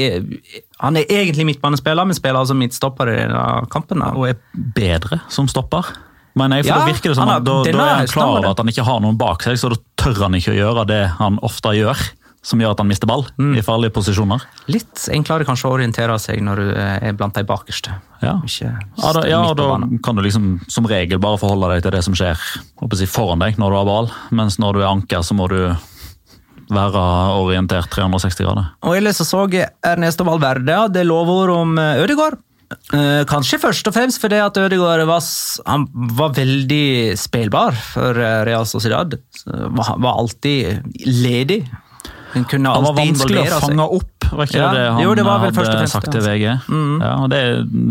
Han 0.82 0.98
er 0.98 1.10
egentlig 1.10 1.46
midtbanespiller, 1.52 2.08
men 2.08 2.18
spiller 2.18 2.42
altså 2.42 2.58
midtstopper 2.58 3.12
i 3.12 3.20
denne 3.20 3.68
kampen. 3.74 4.02
Og 4.16 4.32
er 4.32 4.40
bedre 4.76 5.22
som 5.30 5.50
stopper. 5.52 5.94
Men 6.40 6.56
jeg, 6.56 6.66
for 6.66 6.72
ja, 6.72 6.80
da 6.80 6.88
virker 6.88 7.12
det 7.12 7.18
som 7.20 7.28
han, 7.28 7.44
da, 7.44 7.58
da 7.66 7.72
er 7.76 7.98
han 8.02 8.10
klar 8.10 8.38
over 8.38 8.54
at 8.54 8.62
han 8.62 8.72
ikke 8.72 8.86
har 8.88 9.02
noen 9.04 9.20
bak 9.20 9.44
seg, 9.44 9.60
så 9.60 9.74
da 9.74 9.78
tør 10.00 10.26
han 10.26 10.38
ikke 10.38 10.54
å 10.54 10.58
gjøre 10.58 10.88
det 10.90 11.02
han 11.20 11.40
ofte 11.44 11.76
gjør. 11.76 12.00
Som 12.42 12.62
gjør 12.62 12.74
at 12.74 12.80
han 12.82 12.90
mister 12.90 13.10
ball 13.10 13.24
Mm. 13.38 13.54
i 13.58 13.62
farlige 13.62 13.94
posisjoner. 13.94 14.42
Litt 14.68 15.06
enklere 15.14 15.46
kanskje 15.46 15.70
å 15.70 15.76
orientere 15.76 16.18
seg 16.20 16.42
når 16.42 16.56
du 16.62 16.72
er 16.74 17.14
blant 17.14 17.38
de 17.38 17.44
bakerste. 17.46 17.94
Ja. 18.22 18.40
Ja, 18.62 19.14
da, 19.14 19.24
ja, 19.30 19.42
da 19.58 19.78
kan 20.04 20.18
du 20.18 20.22
liksom 20.26 20.60
som 20.70 20.86
regel 20.90 21.22
bare 21.22 21.38
forholde 21.42 21.70
deg 21.76 21.86
til 21.86 21.92
det 21.92 22.04
som 22.04 22.18
skjer 22.18 22.38
si, 22.98 23.06
foran 23.10 23.40
deg 23.42 23.58
når 23.62 23.70
du 23.72 23.78
har 23.78 23.86
ball, 23.90 24.12
mens 24.32 24.58
når 24.62 24.74
du 24.74 24.82
er 24.82 24.90
anker, 24.92 25.22
så 25.26 25.38
må 25.38 25.48
du 25.50 25.60
være 26.72 27.02
orientert 27.42 27.92
360 27.92 28.46
grader. 28.48 28.70
Og 28.88 28.96
ellers 28.98 29.20
så 29.28 29.44
Ernesto 29.84 30.26
Valverde 30.28 30.78
hadde 30.86 31.04
lovord 31.08 31.52
om 31.54 31.78
eh, 31.82 32.00
Ødegaard. 32.04 32.40
Eh, 32.96 33.24
kanskje 33.28 33.60
først 33.60 33.88
og 33.90 33.96
fremst 33.96 34.22
fordi 34.24 34.40
at 34.40 34.56
Ødegaard 34.58 35.04
var, 35.10 35.24
han 35.68 35.88
var 36.16 36.32
veldig 36.38 37.18
spillbar 37.20 37.76
for 37.76 38.16
eh, 38.16 38.44
Real 38.48 38.66
Sociedad. 38.70 39.18
Var, 39.46 39.96
var 40.00 40.22
alltid 40.22 40.96
ledig. 41.06 41.66
Han 42.34 42.46
kunne 42.50 42.74
Han 42.76 42.86
var 42.88 42.98
vanskelig 42.98 43.46
å 43.46 43.62
fange 43.64 43.88
opp, 44.00 44.28
var 44.32 44.48
ikke 44.48 44.60
Ja, 44.60 44.70
det 44.76 44.84
han 44.88 45.02
jo, 45.04 45.16
det 45.18 45.26
hadde 45.28 45.88
sagt 45.92 46.12
til 46.14 46.24
VG? 46.24 46.46
Mm. 46.72 46.94
Ja, 47.02 47.16
og 47.24 47.32
Det 47.34 47.42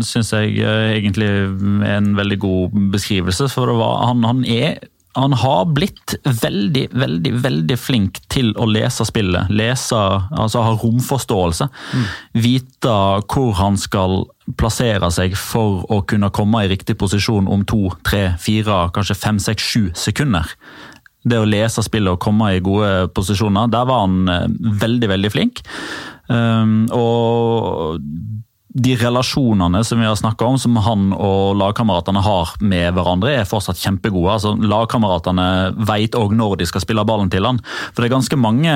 syns 0.07 0.31
jeg 0.33 0.57
eh, 0.61 0.95
egentlig 0.97 1.29
er 1.29 1.99
en 1.99 2.15
veldig 2.17 2.39
god 2.41 2.79
beskrivelse, 2.95 3.49
for 3.53 3.73
var, 3.77 4.01
han, 4.09 4.25
han 4.27 4.45
er 4.45 4.81
han 5.13 5.33
har 5.33 5.65
blitt 5.75 6.13
veldig, 6.23 6.85
veldig 6.95 7.31
veldig 7.43 7.77
flink 7.79 8.21
til 8.31 8.53
å 8.55 8.63
lese 8.69 9.03
spillet. 9.07 9.49
Lese, 9.51 9.97
altså 10.31 10.63
ha 10.63 10.75
romforståelse. 10.79 11.67
Mm. 11.67 12.05
Vite 12.45 12.93
hvor 13.27 13.51
han 13.59 13.79
skal 13.79 14.21
plassere 14.59 15.11
seg 15.11 15.35
for 15.39 15.83
å 15.91 16.01
kunne 16.07 16.31
komme 16.33 16.63
i 16.63 16.71
riktig 16.71 16.95
posisjon 16.99 17.49
om 17.51 17.65
to, 17.67 17.89
tre, 18.07 18.37
fire, 18.39 18.85
kanskje 18.95 19.19
fem, 19.19 19.41
seks, 19.43 19.67
sju 19.73 19.83
sekunder. 19.99 20.47
Det 21.23 21.37
å 21.37 21.47
lese 21.47 21.83
spillet 21.85 22.15
og 22.15 22.21
komme 22.21 22.53
i 22.55 22.63
gode 22.63 23.09
posisjoner, 23.15 23.69
der 23.71 23.87
var 23.89 24.05
han 24.05 24.31
eh, 24.31 24.47
veldig, 24.81 25.11
veldig 25.11 25.33
flink. 25.33 25.63
Um, 26.31 26.85
og 26.95 27.99
de 28.73 28.93
relasjonene 28.95 29.81
som 29.83 29.99
vi 29.99 30.07
har 30.07 30.15
snakka 30.15 30.47
om, 30.47 30.57
som 30.59 30.77
han 30.79 31.09
og 31.11 31.57
lagkameratene 31.59 32.21
har 32.23 32.53
med 32.63 32.93
hverandre, 32.95 33.33
er 33.35 33.47
fortsatt 33.47 33.79
kjempegode. 33.81 34.37
Altså, 34.37 34.53
lagkameratene 34.55 35.47
vet 35.89 36.15
òg 36.15 36.35
når 36.37 36.61
de 36.61 36.69
skal 36.69 36.83
spille 36.83 37.03
ballen 37.07 37.31
til 37.33 37.47
han. 37.47 37.59
For 37.91 37.99
det 37.99 38.09
er 38.09 38.15
ganske 38.15 38.39
mange 38.39 38.75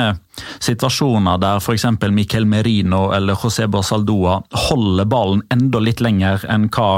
situasjoner 0.63 1.39
der 1.39 1.63
f.eks. 1.63 1.87
Miquel 2.11 2.47
Merino 2.49 3.07
eller 3.15 3.39
José 3.39 3.69
Borsaldoa 3.71 4.41
holder 4.67 5.07
ballen 5.07 5.45
enda 5.53 5.79
litt 5.79 6.03
lenger 6.03 6.43
enn 6.51 6.67
hva 6.75 6.89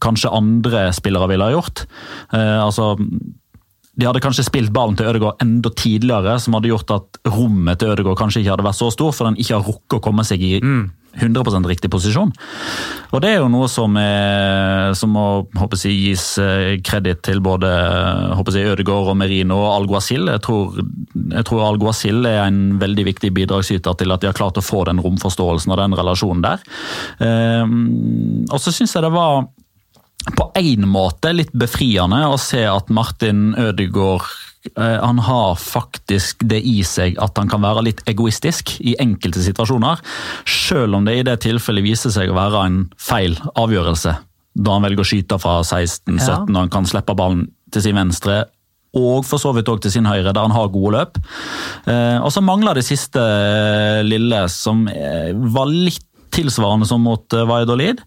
kanskje 0.00 0.32
andre 0.32 0.88
spillere 0.96 1.28
ville 1.28 1.50
ha 1.50 1.58
gjort. 1.58 1.84
Eh, 2.32 2.56
altså 2.62 2.94
de 3.96 4.04
hadde 4.04 4.20
kanskje 4.20 4.44
spilt 4.44 4.72
ballen 4.76 4.96
til 4.98 5.08
Ødegaard 5.08 5.40
enda 5.44 5.72
tidligere, 5.72 6.36
som 6.42 6.56
hadde 6.56 6.68
gjort 6.72 6.92
at 6.98 7.20
rommet 7.32 7.80
til 7.80 7.94
Ødegaard 7.94 8.18
kanskje 8.20 8.42
ikke 8.42 8.52
hadde 8.52 8.68
vært 8.68 8.80
så 8.80 8.92
stor, 8.92 9.14
for 9.16 9.28
den 9.28 9.40
ikke 9.40 9.56
har 9.56 9.66
rukket 9.66 9.98
å 9.98 10.04
komme 10.04 10.24
seg 10.28 10.44
i 10.44 10.54
100% 11.16 11.68
riktig 11.68 11.88
posisjon. 11.88 12.32
Og 13.14 13.22
Det 13.24 13.30
er 13.30 13.38
jo 13.40 13.48
noe 13.48 13.68
som, 13.72 13.96
er, 13.96 14.92
som 14.98 15.14
må 15.16 15.26
jeg, 15.72 15.94
gis 15.96 16.26
eh, 16.42 16.76
kreditt 16.84 17.22
til 17.24 17.40
både 17.40 17.70
jeg, 18.52 18.68
Ødegaard 18.74 19.12
og 19.14 19.16
Merino 19.16 19.62
og 19.64 19.72
Alguacil. 19.78 20.28
Jeg 20.28 20.44
tror, 20.44 20.76
jeg 21.16 21.48
tror 21.48 21.64
Alguacil 21.64 22.20
er 22.28 22.42
en 22.44 22.76
veldig 22.82 23.06
viktig 23.08 23.32
bidragsyter 23.32 23.96
til 23.96 24.12
at 24.12 24.20
de 24.20 24.28
har 24.28 24.36
klart 24.36 24.60
å 24.60 24.64
få 24.64 24.84
den 24.88 25.00
romforståelsen 25.00 25.72
og 25.72 25.80
den 25.80 25.96
relasjonen 25.96 26.44
der. 26.44 26.66
Um, 27.16 28.44
og 28.50 28.60
så 28.60 28.74
syns 28.74 28.92
jeg 28.92 29.06
det 29.06 29.14
var 29.14 29.46
på 30.34 30.50
en 30.58 30.88
måte 30.90 31.30
litt 31.34 31.52
befriende 31.54 32.24
å 32.26 32.38
se 32.40 32.64
at 32.66 32.88
Martin 32.90 33.52
Ødegaard 33.58 34.24
eh, 34.74 34.96
han 34.98 35.20
har 35.22 35.54
faktisk 35.60 36.42
det 36.50 36.62
i 36.66 36.80
seg 36.86 37.18
at 37.22 37.38
han 37.38 37.50
kan 37.52 37.62
være 37.62 37.84
litt 37.86 38.02
egoistisk 38.10 38.74
i 38.80 38.96
enkelte 39.02 39.44
situasjoner. 39.44 40.02
Selv 40.50 40.98
om 40.98 41.06
det 41.06 41.20
i 41.20 41.26
det 41.26 41.38
tilfellet 41.46 41.86
viser 41.86 42.14
seg 42.14 42.32
å 42.32 42.38
være 42.38 42.64
en 42.66 42.80
feil 42.98 43.38
avgjørelse. 43.54 44.16
Da 44.56 44.74
han 44.74 44.86
velger 44.88 45.04
å 45.04 45.08
skyte 45.12 45.38
fra 45.38 45.60
16-17 45.62 46.18
Ja. 46.26 46.40
og 46.42 46.60
han 46.64 46.74
kan 46.74 46.88
slippe 46.88 47.14
ballen 47.14 47.46
til 47.70 47.84
sin 47.84 47.98
venstre. 47.98 48.46
Og 48.96 49.26
for 49.28 49.38
så 49.38 49.52
vidt 49.52 49.68
òg 49.68 49.82
til 49.84 49.92
sin 49.92 50.08
høyre, 50.08 50.32
der 50.32 50.40
han 50.46 50.54
har 50.56 50.72
gode 50.72 50.96
løp. 50.96 51.18
Eh, 51.86 52.18
og 52.18 52.32
så 52.32 52.40
mangler 52.40 52.74
det 52.74 52.86
siste 52.88 53.20
eh, 53.20 54.02
lille, 54.06 54.46
som 54.48 54.86
var 55.52 55.68
litt 55.70 56.02
tilsvarende 56.36 56.88
som 56.88 57.02
mot 57.04 57.32
eh, 57.32 57.46
Valladolid. 57.48 58.02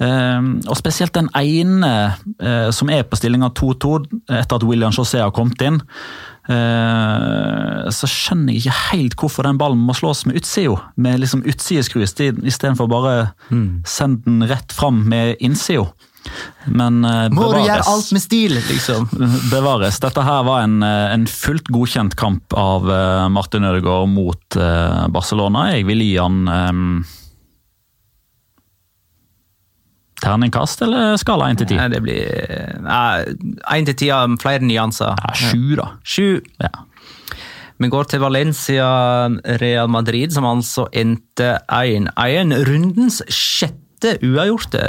Eh, 0.00 0.50
og 0.66 0.76
spesielt 0.78 1.14
den 1.16 1.30
ene 1.38 1.94
eh, 2.38 2.68
som 2.74 2.92
er 2.92 3.06
på 3.08 3.18
stillinga 3.18 3.52
2-2, 3.58 3.96
etter 4.28 4.58
at 4.58 4.68
William 4.68 4.94
José 4.94 5.22
har 5.22 5.34
kommet 5.36 5.62
inn. 5.64 5.80
Eh, 6.50 7.90
så 7.94 8.08
skjønner 8.10 8.54
jeg 8.54 8.64
ikke 8.64 8.78
helt 8.92 9.18
hvorfor 9.20 9.46
den 9.46 9.60
ballen 9.60 9.82
må 9.86 9.96
slås 9.96 10.24
med 10.26 10.40
utsida. 10.40 10.78
Med 10.96 11.22
liksom 11.22 11.44
utsideskru 11.48 12.02
istedenfor 12.04 12.90
bare 12.90 13.18
sende 13.88 14.24
den 14.26 14.48
rett 14.50 14.74
fram 14.74 15.04
med 15.08 15.36
innsida. 15.40 15.90
Men 16.66 17.02
bevares. 17.02 17.34
Må 17.34 17.48
du 17.50 17.64
gjøre 17.66 17.86
alt 17.90 18.12
med 18.14 18.22
stil, 18.22 18.54
liksom? 18.68 19.08
Bevares. 19.54 19.98
Dette 20.02 20.22
her 20.26 20.44
var 20.46 20.66
en, 20.66 20.78
eh, 20.86 21.14
en 21.14 21.26
fullt 21.30 21.70
godkjent 21.74 22.16
kamp 22.18 22.54
av 22.58 22.86
eh, 22.90 23.24
Martin 23.34 23.66
Ødegaard 23.66 24.10
mot 24.12 24.58
eh, 24.58 25.02
Barcelona. 25.12 25.70
Jeg 25.76 25.88
vil 25.90 26.04
gi 26.04 26.12
han 26.20 26.44
um, 26.46 27.02
terningkast 30.22 30.84
eller 30.86 31.18
skala 31.20 31.50
1 31.52 31.62
til 31.62 31.72
10? 31.74 31.80
Nei, 31.80 31.88
det 31.92 32.00
blir 32.04 32.22
Én 33.72 33.88
til 33.88 33.98
ti 33.98 34.08
har 34.12 34.30
flere 34.42 34.64
nyanser. 34.64 35.12
Ja, 35.18 35.34
sju, 35.36 35.76
da. 35.78 35.92
Sju. 36.06 36.40
Ja. 36.62 36.72
Vi 37.82 37.88
går 37.90 38.10
til 38.10 38.22
Valencia 38.22 38.88
Real 39.58 39.88
Madrid, 39.90 40.30
som 40.34 40.46
altså 40.46 40.86
endte 40.94 41.56
1-1. 41.66 42.54
Rundens 42.68 43.22
sjette 43.26 43.80
uavgjorte. 44.22 44.82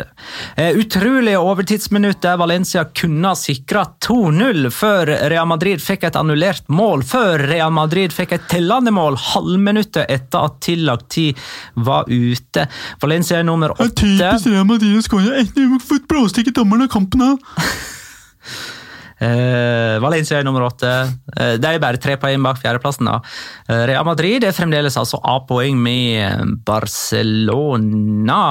Eh, 0.58 0.78
utrolige 0.80 1.40
overtidsminutt 1.40 2.22
der 2.24 2.38
Valencia 2.42 2.86
kunne 2.86 3.32
ha 3.32 3.38
sikra 3.38 3.86
2-0 4.06 4.70
før 4.74 5.14
Real 5.32 5.48
Madrid 5.50 5.82
fikk 5.84 6.08
et 6.10 6.20
annullert 6.20 6.68
mål. 6.68 7.06
Før 7.08 7.46
Real 7.50 7.74
Madrid 7.76 8.14
fikk 8.16 8.36
et 8.38 8.48
tellende 8.52 8.94
mål 8.96 9.18
halvminuttet 9.32 10.10
etter 10.12 10.50
at 10.50 10.60
tillagt 10.66 11.10
tid 11.16 11.40
var 11.74 12.10
ute. 12.10 12.68
Valencia 13.02 13.40
er 13.40 13.48
nummer 13.48 13.76
åtte. 13.78 14.08
Real 14.46 14.68
Madrid 14.68 14.98
å 14.98 15.06
skåre 15.06 15.42
ett 15.42 15.58
for 15.84 16.00
et 16.00 16.08
blåstikk 16.10 16.52
i 16.52 16.56
dommeren 16.56 16.88
av 16.88 16.94
kampen. 16.94 17.38
Eh, 19.24 19.96
Valencia 20.04 20.40
er 20.40 20.46
nummer 20.48 20.66
åtte. 20.68 20.92
Eh, 21.38 21.56
de 21.62 21.70
er 21.70 21.80
bare 21.82 22.02
tre 22.02 22.18
poeng 22.20 22.44
bak 22.44 22.60
fjerdeplassen. 22.62 23.06
da. 23.08 23.22
Eh, 23.70 23.86
Real 23.94 24.06
Madrid 24.06 24.44
er 24.44 24.52
fremdeles 24.56 24.98
altså 25.00 25.20
A-poeng 25.24 25.78
med 25.80 26.58
Barcelona. 26.66 28.42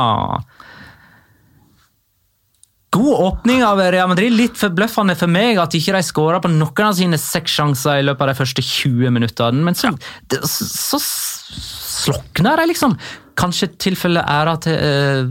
God 2.93 3.21
åpning 3.25 3.63
av 3.65 3.79
Real 3.81 4.09
Madrid. 4.09 4.35
Litt 4.37 4.59
forbløffende 4.61 5.17
for 5.17 5.31
meg 5.33 5.57
at 5.61 5.73
ikke 5.77 5.95
de 5.97 6.03
skåra 6.05 6.43
på 6.45 6.51
noen 6.53 6.89
av 6.91 6.97
sine 6.99 7.17
seks 7.21 7.55
sjanser 7.57 8.03
i 8.03 8.05
løpet 8.05 8.27
av 8.27 8.33
de 8.33 8.41
første 8.43 8.65
20 8.69 9.15
minuttene. 9.17 9.65
Men 9.65 9.79
så, 9.79 9.95
det, 10.29 10.43
så 10.45 11.01
slokner 11.01 12.61
de, 12.61 12.69
liksom. 12.69 12.97
Kanskje 13.41 13.71
tilfellet 13.81 14.29
er 14.29 14.51
at 14.53 14.69
eh, 14.69 15.25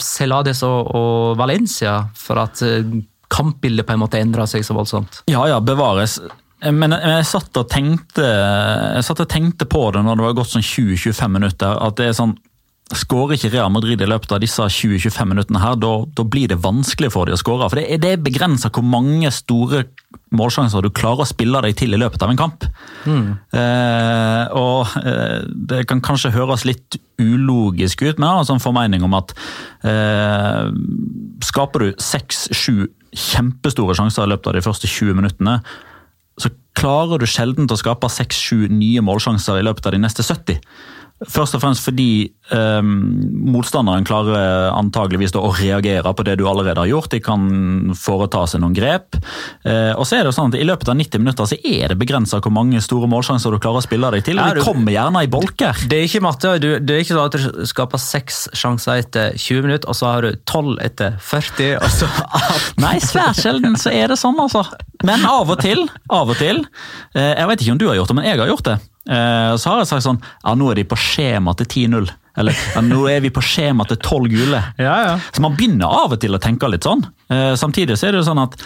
Celades 0.00 0.62
og, 0.64 0.88
og 0.96 1.36
Valencia 1.36 1.98
for 2.16 2.40
at 2.40 2.62
eh, 2.64 2.80
kampbildet 3.30 3.86
på 3.88 3.94
en 3.96 4.02
måte 4.02 4.20
endra 4.20 4.46
seg 4.50 4.64
så 4.66 4.74
voldsomt. 4.76 5.22
Ja, 5.30 5.46
ja, 5.48 5.60
bevares. 5.62 6.18
Men 6.60 6.92
jeg, 6.92 7.00
jeg, 7.14 7.24
satt 7.30 7.56
tenkte, 7.72 8.26
jeg 8.26 9.06
satt 9.06 9.22
og 9.24 9.30
tenkte 9.32 9.64
på 9.70 9.86
det 9.94 10.02
når 10.04 10.18
det 10.20 10.26
var 10.28 10.38
gått 10.42 10.52
sånn 10.52 10.66
20-25 10.66 11.36
minutter. 11.38 11.78
at 11.86 11.96
det 12.00 12.10
er 12.10 12.16
sånn, 12.20 12.36
Skårer 12.90 13.36
ikke 13.36 13.52
Real 13.52 13.68
Madrid 13.70 14.00
i 14.02 14.06
løpet 14.10 14.32
av 14.34 14.40
disse 14.42 14.64
20-25 14.66 15.28
minuttene, 15.30 15.60
her, 15.62 15.76
da, 15.78 15.90
da 16.10 16.24
blir 16.26 16.48
det 16.50 16.56
vanskelig 16.58 17.12
for 17.14 17.28
dem 17.30 17.36
å 17.36 17.38
skåre. 17.38 17.68
For 17.70 17.78
det, 17.78 17.84
er- 17.86 18.00
det 18.02 18.16
begrensa 18.26 18.66
hvor 18.74 18.82
mange 18.82 19.30
store 19.30 19.84
målsjanser 20.34 20.82
du 20.82 20.90
klarer 20.90 21.22
å 21.22 21.28
spille 21.30 21.60
deg 21.62 21.76
til 21.78 21.94
i 21.94 22.00
løpet 22.02 22.24
av 22.26 22.32
en 22.34 22.40
kamp. 22.40 22.66
Eh, 23.06 24.44
og 24.58 24.90
eh, 25.04 25.46
Det 25.70 25.84
kan 25.90 26.02
kanskje 26.02 26.32
høres 26.34 26.66
litt 26.66 26.98
ulogisk 27.22 28.02
ut, 28.08 28.18
men 28.18 28.26
jeg 28.26 28.34
har 28.34 28.42
en 28.42 28.50
sånn 28.50 28.64
formening 28.66 29.06
om 29.06 29.14
at 29.18 29.34
eh, 29.86 30.66
skaper 31.46 31.86
du 31.86 31.90
seks-sju 32.02 32.88
kjempestore 33.16 33.96
sjanser 33.98 34.26
i 34.26 34.32
løpet 34.32 34.50
av 34.50 34.56
de 34.58 34.64
første 34.64 34.90
20 34.90 35.18
minuttene, 35.18 35.58
så 36.40 36.52
klarer 36.78 37.20
du 37.20 37.26
sjelden 37.28 37.68
å 37.70 37.78
skape 37.78 38.08
seks-sju 38.10 38.68
nye 38.72 39.02
målsjanser 39.04 39.60
i 39.60 39.66
løpet 39.66 39.88
av 39.88 39.96
de 39.96 40.02
neste 40.02 40.24
70. 40.24 40.60
Først 41.28 41.52
og 41.56 41.60
fremst 41.60 41.84
fordi 41.84 42.30
eh, 42.54 42.80
motstanderen 42.80 44.06
klarer 44.08 44.70
antageligvis 44.72 45.34
å 45.36 45.50
reagere 45.52 46.12
på 46.16 46.24
det 46.24 46.38
du 46.40 46.46
allerede 46.48 46.80
har 46.80 46.88
gjort. 46.88 47.10
De 47.12 47.20
kan 47.24 47.42
foreta 47.98 48.46
seg 48.48 48.62
noen 48.62 48.74
grep. 48.76 49.18
Eh, 49.68 49.92
og 49.96 50.06
så 50.08 50.16
er 50.16 50.24
det 50.24 50.30
jo 50.30 50.36
sånn 50.38 50.54
at 50.54 50.58
I 50.60 50.64
løpet 50.68 50.88
av 50.88 50.96
90 50.96 51.20
minutter 51.22 51.50
så 51.50 51.58
er 51.60 51.92
det 51.92 51.98
begrensa 52.00 52.40
hvor 52.40 52.54
mange 52.56 52.80
store 52.84 53.08
målsjanser 53.12 53.52
du 53.52 53.60
klarer 53.60 53.82
å 53.82 53.84
spille 53.84 54.10
deg 54.16 54.24
til. 54.30 54.40
Og 54.40 54.60
De 54.60 54.64
kommer 54.64 54.94
gjerne 54.96 55.24
i 55.26 55.30
bolker. 55.32 55.82
Det 55.90 55.98
er 56.00 56.08
ikke 56.08 56.22
matte, 56.24 56.54
du, 56.62 56.68
det 56.80 56.96
er 56.96 57.04
ikke 57.04 57.16
sånn 57.18 57.28
at 57.28 57.36
du 57.60 57.66
skaper 57.68 58.00
seks 58.02 58.40
sjanser 58.56 59.02
etter 59.04 59.36
20 59.36 59.66
minutter, 59.68 59.90
og 59.92 59.98
så 60.00 60.12
har 60.14 60.24
du 60.24 60.32
12 60.48 60.76
etter 60.88 61.18
40, 61.20 61.74
og 61.84 61.90
så 61.98 62.08
Nei, 62.84 62.96
svært 63.04 63.38
sjelden 63.42 63.76
så 63.80 63.92
er 63.92 64.08
det 64.12 64.16
sånn, 64.20 64.38
altså. 64.40 64.64
Men 65.04 65.24
av 65.28 65.48
og 65.52 65.60
til, 65.62 65.84
av 66.12 66.32
og 66.32 66.40
til. 66.40 66.64
eh, 67.14 67.34
Jeg 67.36 67.48
vet 67.52 67.62
ikke 67.64 67.76
om 67.76 67.82
du 67.84 67.86
har 67.90 68.00
gjort 68.00 68.12
det, 68.12 68.16
men 68.20 68.28
jeg 68.30 68.40
har 68.40 68.50
gjort 68.54 68.68
det. 68.72 68.78
Eh, 69.10 69.52
så 69.58 69.72
har 69.72 69.82
jeg 69.82 69.90
sagt 69.90 70.06
sånn 70.06 70.20
Ja, 70.22 70.54
nå 70.58 70.70
er 70.70 70.80
de 70.80 70.86
på 70.88 70.98
skjema 70.98 71.54
til 71.58 71.68
10-0. 71.68 72.10
Eller 72.40 72.56
ja, 72.74 72.82
nå 72.84 73.02
er 73.10 73.24
vi 73.24 73.32
på 73.34 73.42
skjema 73.44 73.84
til 73.90 73.98
12 73.98 74.30
gule. 74.32 74.62
Ja, 74.78 74.94
ja. 75.08 75.16
Så 75.34 75.42
man 75.44 75.56
begynner 75.58 75.90
av 76.04 76.14
og 76.14 76.22
til 76.22 76.36
å 76.36 76.40
tenke 76.42 76.70
litt 76.70 76.86
sånn. 76.86 77.02
Eh, 77.32 77.52
samtidig 77.58 77.98
så 77.98 78.08
er 78.08 78.14
det 78.14 78.22
jo 78.22 78.28
sånn 78.30 78.44
at 78.44 78.56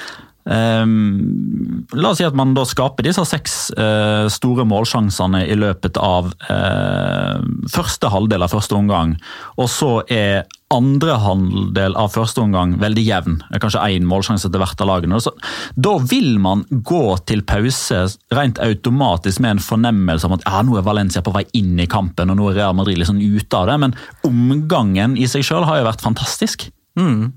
Um, 0.45 1.87
la 1.97 2.11
oss 2.11 2.19
si 2.21 2.25
at 2.27 2.35
man 2.37 2.51
da 2.53 2.67
skaper 2.69 3.07
disse 3.07 3.23
seks 3.25 3.71
uh, 3.79 4.27
store 4.29 4.67
målsjansene 4.69 5.41
i 5.49 5.55
løpet 5.57 5.97
av 5.97 6.29
uh, 6.51 7.39
første 7.73 8.11
halvdel 8.13 8.45
av 8.45 8.53
første 8.53 8.77
omgang, 8.77 9.15
og 9.57 9.71
så 9.73 9.95
er 10.13 10.45
andre 10.75 11.15
halvdel 11.23 11.95
av 11.97 12.11
første 12.13 12.43
omgang 12.43 12.75
veldig 12.83 13.05
jevn. 13.07 13.39
Kanskje 13.63 13.85
én 13.95 14.09
målsjanse 14.11 14.51
til 14.51 14.61
hvert 14.61 14.81
av 14.83 14.91
lagene. 14.91 15.21
Så, 15.23 15.31
da 15.79 15.95
vil 16.11 16.35
man 16.43 16.65
gå 16.69 17.15
til 17.31 17.45
pause 17.47 18.03
rent 18.35 18.59
automatisk 18.65 19.41
med 19.45 19.55
en 19.55 19.63
fornemmelse 19.63 20.27
om 20.27 20.35
at 20.37 20.45
ja, 20.49 20.65
nå 20.67 20.77
er 20.81 20.85
Valencia 20.85 21.23
på 21.25 21.33
vei 21.37 21.45
inn 21.57 21.79
i 21.79 21.89
kampen 21.89 22.33
og 22.33 22.41
nå 22.41 22.51
er 22.51 22.59
Real 22.59 22.77
Madrid 22.77 22.99
liksom 23.01 23.23
ute 23.23 23.61
av 23.61 23.71
det, 23.71 23.79
men 23.87 23.97
omgangen 24.27 25.17
i 25.17 25.31
seg 25.31 25.47
sjøl 25.47 25.69
har 25.69 25.81
jo 25.81 25.89
vært 25.89 26.05
fantastisk. 26.05 26.69
Mm. 26.99 27.33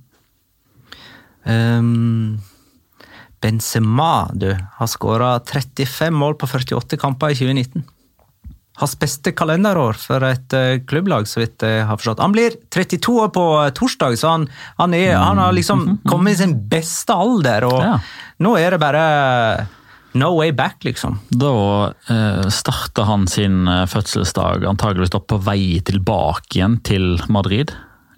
Um 1.48 2.40
Benzema 3.42 4.30
du, 4.34 4.50
har 4.80 4.90
skåra 4.90 5.38
35 5.40 6.14
mål 6.14 6.36
på 6.40 6.50
48 6.50 6.98
kamper 6.98 7.36
i 7.36 7.38
2019. 7.38 7.86
Hans 8.78 8.94
beste 9.00 9.32
kalenderår 9.34 9.98
for 9.98 10.22
et 10.28 10.54
uh, 10.54 10.78
klubblag, 10.86 11.26
så 11.30 11.42
vidt 11.42 11.64
jeg 11.66 11.86
har 11.90 11.98
forstått. 11.98 12.22
Han 12.22 12.36
blir 12.36 12.60
32 12.74 13.16
år 13.24 13.32
på 13.34 13.46
uh, 13.58 13.70
torsdag, 13.74 14.18
så 14.22 14.36
han, 14.36 14.46
han, 14.78 14.94
er, 14.94 15.16
han, 15.18 15.42
har 15.42 15.56
liksom 15.58 15.98
kommet 16.06 16.36
i 16.36 16.42
sin 16.44 16.54
beste 16.70 17.14
alder. 17.14 17.66
Og 17.66 17.82
ja. 17.82 17.96
nå 18.46 18.54
er 18.62 18.76
det 18.76 18.82
bare 18.82 19.06
no 20.18 20.30
way 20.38 20.54
back, 20.54 20.86
liksom. 20.86 21.20
Da 21.30 21.54
eh, 22.10 22.48
starta 22.50 23.04
han 23.06 23.28
sin 23.30 23.68
fødselsdag 23.90 24.64
antageligvis 24.66 25.14
på 25.14 25.38
vei 25.46 25.78
tilbake 25.86 26.58
igjen 26.58 26.80
til 26.86 27.20
Madrid. 27.30 27.74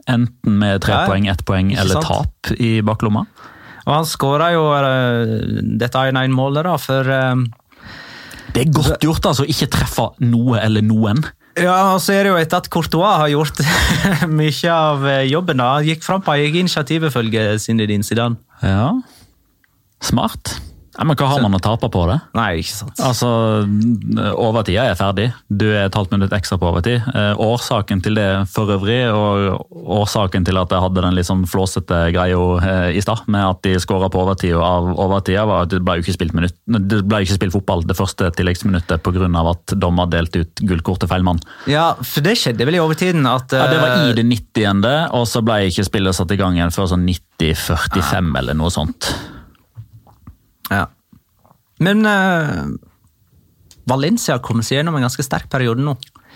Enten 0.07 0.59
med 0.61 0.79
tre 0.85 0.95
ja, 0.95 1.01
poeng, 1.09 1.27
ett 1.27 1.43
poeng 1.47 1.73
eller 1.75 1.99
sant? 1.99 2.07
tap 2.07 2.53
i 2.55 2.77
baklomma. 2.85 3.25
Og 3.85 3.93
han 3.95 4.07
skåra 4.07 4.51
jo 4.55 4.67
uh, 4.71 5.63
dette 5.79 6.05
1-1-målet, 6.11 6.67
da, 6.67 6.75
for 6.81 7.09
uh, 7.09 7.43
Det 8.55 8.65
er 8.65 8.73
godt 8.73 9.05
gjort, 9.05 9.31
altså. 9.31 9.47
Ikke 9.49 9.69
treffe 9.71 10.09
noe 10.25 10.59
eller 10.61 10.85
noen. 10.85 11.23
Ja, 11.59 11.95
og 11.95 11.99
så 12.03 12.13
er 12.15 12.25
det 12.25 12.31
jo 12.31 12.39
etter 12.39 12.61
at 12.61 12.69
Courtois 12.71 13.17
har 13.23 13.31
gjort 13.33 13.61
mye 14.39 14.73
av 14.73 15.05
eh, 15.09 15.25
jobben. 15.27 15.59
da. 15.59 15.73
Han 15.77 15.87
gikk 15.87 16.05
fram 16.05 16.23
på 16.23 16.35
eget 16.37 16.61
initiativ, 16.61 17.07
ifølge 17.09 17.57
Zinedine 17.59 18.05
Zidane. 18.05 18.39
Ja, 18.63 18.93
smart. 20.03 20.55
Ja, 20.99 21.05
men 21.07 21.15
Hva 21.15 21.29
har 21.31 21.39
man 21.39 21.55
å 21.55 21.61
tape 21.63 21.87
på 21.91 22.01
det? 22.09 22.17
Nei, 22.35 22.59
ikke 22.59 22.73
sant. 22.75 22.99
Altså, 22.99 23.29
Overtida 24.35 24.83
er 24.89 24.97
ferdig. 24.99 25.29
Du 25.47 25.69
er 25.69 25.85
et 25.85 25.95
halvt 25.95 26.11
minutt 26.11 26.33
ekstra 26.35 26.57
på 26.59 26.67
overtid. 26.73 27.05
Eh, 27.15 27.39
årsaken 27.39 28.03
til 28.03 28.19
det 28.19 28.27
for 28.51 28.67
øvrig, 28.75 28.97
og 29.07 29.71
årsaken 29.99 30.43
til 30.49 30.59
at 30.59 30.75
jeg 30.75 30.83
hadde 30.83 31.05
den 31.05 31.15
litt 31.15 31.29
sånn 31.29 31.45
flåsete 31.47 32.01
greia 32.11 32.41
eh, 32.59 32.97
i 32.99 33.03
stad, 33.05 33.23
med 33.31 33.47
at 33.47 33.63
de 33.63 33.77
skåra 33.79 34.11
på 34.11 34.25
overtid 34.25 34.57
og 34.57 34.65
av 34.65 34.91
overtida, 35.05 35.47
var 35.47 35.69
at 35.69 35.71
det 35.71 35.79
ble 35.87 35.99
jo 36.01 36.05
ikke 36.05 36.17
spilt, 36.17 36.35
minutt, 36.35 36.59
det 36.67 37.01
ble 37.07 37.23
ikke 37.23 37.39
spilt 37.39 37.55
fotball 37.55 37.87
det 37.87 37.95
første 37.95 38.33
tilleggsminuttet 38.35 38.99
pga. 39.05 39.31
at 39.53 39.77
dommer 39.79 40.11
delte 40.11 40.43
ut 40.43 40.67
gullkort 40.67 41.05
til 41.05 41.13
feil 41.15 41.23
mann. 41.23 41.39
Ja, 41.71 41.93
for 42.03 42.27
det 42.27 42.35
skjedde 42.43 42.67
vel 42.67 42.75
i 42.75 42.83
overtiden 42.83 43.23
at 43.29 43.55
Ja, 43.55 43.71
Det 43.71 43.79
var 43.79 44.03
i 44.03 44.13
det 44.19 44.27
90. 44.27 44.83
og 45.15 45.27
så 45.31 45.39
ble 45.45 45.63
ikke 45.71 45.87
spillet 45.87 46.15
satt 46.15 46.31
i 46.35 46.39
gang 46.39 46.59
igjen 46.59 46.75
før 46.75 46.91
sånn 46.91 47.07
90-45 47.07 48.33
ja. 48.35 48.39
eller 48.41 48.57
noe 48.57 48.73
sånt. 48.73 49.13
Ja. 50.69 50.85
Men 51.79 52.05
uh, 52.05 52.69
Valencia 53.89 54.35
har 54.35 54.43
kommet 54.45 54.67
seg 54.67 54.79
gjennom 54.79 54.97
en 54.99 55.07
ganske 55.07 55.25
sterk 55.25 55.49
periode 55.51 55.83
nå. 55.83 55.95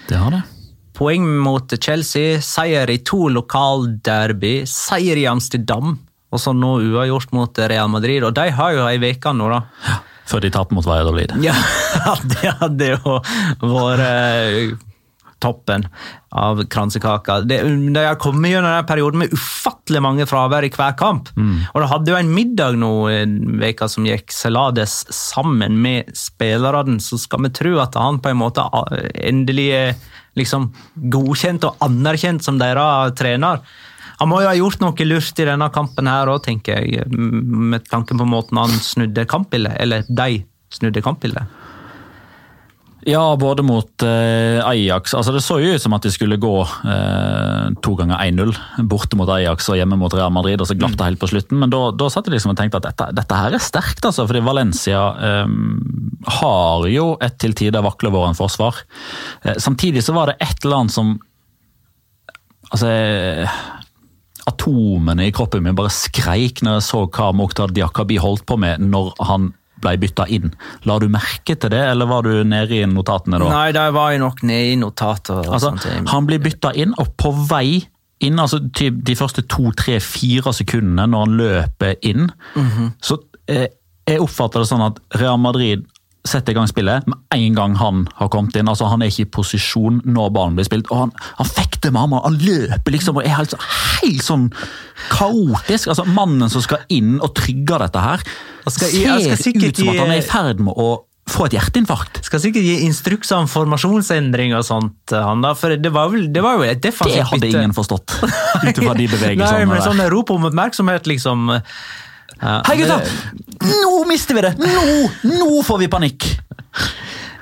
Det 0.10 0.20
har 0.20 0.34
det. 0.34 0.44
Poeng 0.94 1.26
mot 1.42 1.74
Chelsea, 1.82 2.38
seier 2.44 2.90
i 2.94 3.00
to 3.06 3.28
lokalderby, 3.34 4.62
seier 4.70 5.18
i 5.18 5.26
Amsterdam, 5.30 5.96
og 6.34 6.42
så 6.42 6.54
nå 6.54 6.76
uavgjort 6.86 7.34
mot 7.34 7.62
Real 7.70 7.90
Madrid. 7.90 8.26
Og 8.26 8.36
de 8.38 8.46
har 8.54 8.76
jo 8.78 8.86
ei 8.86 9.00
uke 9.02 9.34
nå, 9.34 9.50
da. 9.50 9.62
Ja, 9.88 9.98
før 10.30 10.46
de 10.46 10.54
taper 10.54 10.78
mot 10.78 10.88
Valladolid. 10.88 11.34
Ja, 11.46 11.56
det 12.36 12.54
hadde 12.62 12.92
jo 12.94 13.18
vært 13.62 14.06
eh, 14.06 14.76
toppen 15.44 15.86
av 16.34 16.64
kransekaka. 16.72 17.42
Det, 17.46 17.60
de 17.68 18.06
har 18.08 18.18
kommet 18.22 18.54
gjennom 18.54 18.72
denne 18.72 18.88
perioden 18.90 19.22
med 19.22 19.36
ufattelig 19.36 20.02
mange 20.02 20.28
fravær 20.30 20.66
i 20.66 20.72
hver 20.74 20.96
kamp. 21.00 21.30
Mm. 21.38 21.56
Og 21.74 21.84
de 21.84 21.92
hadde 21.92 22.14
jo 22.14 22.18
en 22.18 22.34
middag 22.34 22.80
nå 22.82 22.94
en 23.12 23.38
veka 23.62 23.90
som 23.92 24.08
gikk, 24.08 24.34
Celades 24.34 25.04
sammen 25.14 25.78
med 25.84 26.10
spillerne. 26.18 26.98
Så 27.04 27.20
skal 27.22 27.46
vi 27.46 27.54
tro 27.54 27.78
at 27.84 28.00
han 28.00 28.22
på 28.24 28.32
en 28.32 28.42
måte 28.42 28.66
endelig 29.22 29.70
er 29.78 29.96
liksom 30.40 30.72
godkjent 31.14 31.68
og 31.68 31.84
anerkjent 31.86 32.46
som 32.46 32.58
deres 32.62 33.14
trener. 33.20 33.62
Han 34.20 34.30
må 34.32 34.40
jo 34.44 34.50
ha 34.50 34.56
gjort 34.58 34.82
noe 34.82 35.08
lurt 35.08 35.40
i 35.42 35.48
denne 35.48 35.68
kampen 35.74 36.08
her 36.10 36.30
òg, 36.32 36.44
tenker 36.46 36.80
jeg, 36.86 37.06
med 37.12 37.86
tanke 37.90 38.16
på 38.18 38.28
måten 38.30 38.62
han 38.62 38.74
snudde 38.82 39.26
kampbildet, 39.30 39.76
eller 39.84 40.06
de 40.08 40.44
snudde 40.74 41.04
kampbildet. 41.06 41.63
Ja, 43.06 43.36
både 43.36 43.64
mot 43.66 44.04
eh, 44.06 44.60
Ajax. 44.64 45.14
Altså, 45.18 45.34
det 45.36 45.42
så 45.44 45.58
jo 45.60 45.74
ut 45.76 45.84
som 45.84 45.96
at 45.96 46.06
de 46.06 46.12
skulle 46.14 46.38
gå 46.40 46.54
eh, 46.64 47.74
to 47.84 47.96
ganger 48.00 48.22
1-0 48.24 48.54
borte 48.88 49.20
mot 49.20 49.30
Ajax 49.34 49.68
og 49.72 49.80
hjemme 49.80 49.98
mot 50.00 50.14
Real 50.16 50.32
Madrid, 50.32 50.62
og 50.64 50.70
så 50.70 50.78
glapp 50.78 50.96
det 51.00 51.10
helt 51.10 51.20
på 51.20 51.30
slutten. 51.34 51.60
Men 51.60 51.74
da, 51.74 51.92
satt 52.14 52.30
jeg 52.30 52.38
liksom 52.38 52.54
og 52.54 52.60
tenkte 52.60 52.80
at 52.80 52.88
dette, 52.88 53.10
dette 53.18 53.40
her 53.42 53.58
er 53.58 53.64
sterkt, 53.64 54.08
altså. 54.08 54.28
Fordi 54.30 54.44
Valencia 54.46 55.04
eh, 55.30 55.54
har 56.40 56.88
jo 56.94 57.10
et 57.24 57.36
til 57.44 57.58
tider 57.60 57.84
vaklevorent 57.84 58.40
forsvar. 58.40 58.86
Eh, 59.44 59.60
samtidig 59.60 60.06
så 60.06 60.16
var 60.16 60.32
det 60.32 60.40
et 60.40 60.64
eller 60.64 60.84
annet 60.84 60.96
som 60.96 61.16
Altså 62.74 62.90
Atomene 64.50 65.28
i 65.28 65.34
kroppen 65.36 65.62
min 65.62 65.76
bare 65.78 65.92
skreik 65.94 66.64
når 66.66 66.80
jeg 66.80 66.86
så 66.88 67.02
hva 67.06 67.28
Mokhtar 67.38 67.70
Diakabi 67.76 68.18
holdt 68.18 68.48
på 68.50 68.58
med 68.58 68.82
når 68.82 69.12
han 69.30 69.52
ble 69.84 69.96
bytta 70.02 70.28
inn. 70.32 70.54
La 70.90 70.98
du 71.02 71.08
merke 71.12 71.56
til 71.56 71.74
det, 71.74 71.82
eller 71.92 72.10
var 72.10 72.26
du 72.28 72.44
nede 72.48 72.80
i 72.80 72.86
notatene 72.90 73.42
da? 73.42 73.50
Nei, 73.52 73.70
der 73.76 73.94
var 73.96 74.14
jeg 74.14 74.24
nok 74.24 74.44
nede 74.48 74.74
i 74.74 74.80
notater. 74.80 75.44
Altså, 75.46 75.76
han 76.10 76.30
blir 76.30 76.42
bytta 76.44 76.74
inn, 76.80 76.96
og 76.98 77.14
på 77.20 77.34
vei 77.52 77.84
inn, 78.24 78.40
altså 78.40 78.62
de 78.64 79.16
første 79.20 79.44
to, 79.52 79.70
tre, 79.78 80.00
fire 80.04 80.54
sekundene 80.56 81.10
når 81.12 81.26
han 81.26 81.40
løper 81.42 81.96
inn, 82.02 82.30
mm 82.56 82.68
-hmm. 82.70 82.92
så 83.04 83.18
eh, 83.48 83.68
jeg 84.08 84.22
oppfatter 84.22 84.64
det 84.64 84.68
sånn 84.68 84.84
at 84.84 85.00
Real 85.20 85.40
Madrid 85.40 85.86
setter 86.28 86.54
i 86.54 86.56
gang 86.56 86.70
spillet 86.72 87.08
med 87.08 87.20
en 87.36 87.56
gang 87.58 87.76
han 87.76 88.08
har 88.16 88.30
kommet 88.32 88.56
inn. 88.56 88.70
altså 88.72 88.88
Han 88.92 89.02
er 89.02 89.12
ikke 89.12 89.26
i 89.26 89.34
posisjon 89.38 90.02
når 90.06 90.32
ballen 90.36 90.56
blir 90.56 90.68
spilt. 90.68 90.88
og 90.92 90.98
Han, 90.98 91.12
han 91.40 91.50
fekter 91.50 91.92
med 91.92 92.02
ham, 92.02 92.16
han 92.24 92.40
løper 92.40 92.96
liksom 92.96 93.20
og 93.20 93.28
er 93.28 93.36
helt, 93.36 93.56
helt 94.02 94.24
sånn 94.24 94.50
kaotisk. 95.12 95.92
altså 95.92 96.06
Mannen 96.08 96.50
som 96.50 96.64
skal 96.64 96.86
inn 96.90 97.20
og 97.20 97.36
trygge 97.36 97.80
dette 97.84 98.00
her, 98.00 98.24
skal, 98.72 98.94
ser 99.40 99.58
ut 99.60 99.82
som 99.82 99.92
at 99.92 100.00
han 100.00 100.14
er 100.14 100.22
i 100.22 100.26
ferd 100.26 100.62
med 100.64 100.78
å 100.80 100.92
få 101.30 101.48
et 101.48 101.56
hjerteinfarkt. 101.56 102.20
Skal 102.28 102.42
sikkert 102.44 102.66
gi 102.68 102.78
instrukser 102.86 103.40
om 103.40 103.50
formasjonsendring 103.52 104.54
og 104.58 104.66
sånt. 104.68 105.02
Eh, 105.12 105.24
han 105.24 105.44
da, 105.44 105.54
for 105.58 105.76
Det 105.80 105.92
var, 105.94 106.12
vel, 106.12 106.28
det 106.34 106.44
var 106.44 106.60
jo 106.60 106.68
et 106.68 106.82
defensivt 106.84 107.20
Det 107.20 107.28
hadde 107.32 107.52
ingen 107.52 107.76
forstått, 107.76 108.18
ut 108.24 108.72
ifra 108.72 108.96
de 108.98 109.08
bevegelsene. 109.12 109.52
Nei, 109.64 109.68
men 109.70 109.84
sånn 109.86 110.04
rop 110.12 110.34
om 110.36 110.50
oppmerksomhet, 110.52 111.08
liksom. 111.10 111.54
Ja, 112.40 112.58
Hei, 112.68 112.76
gutter! 112.82 113.08
Nå 113.64 114.04
mister 114.10 114.36
vi 114.36 114.44
det! 114.44 114.56
Nå, 114.60 114.74
nå 115.32 115.64
får 115.64 115.84
vi 115.86 115.92
panikk! 115.92 116.28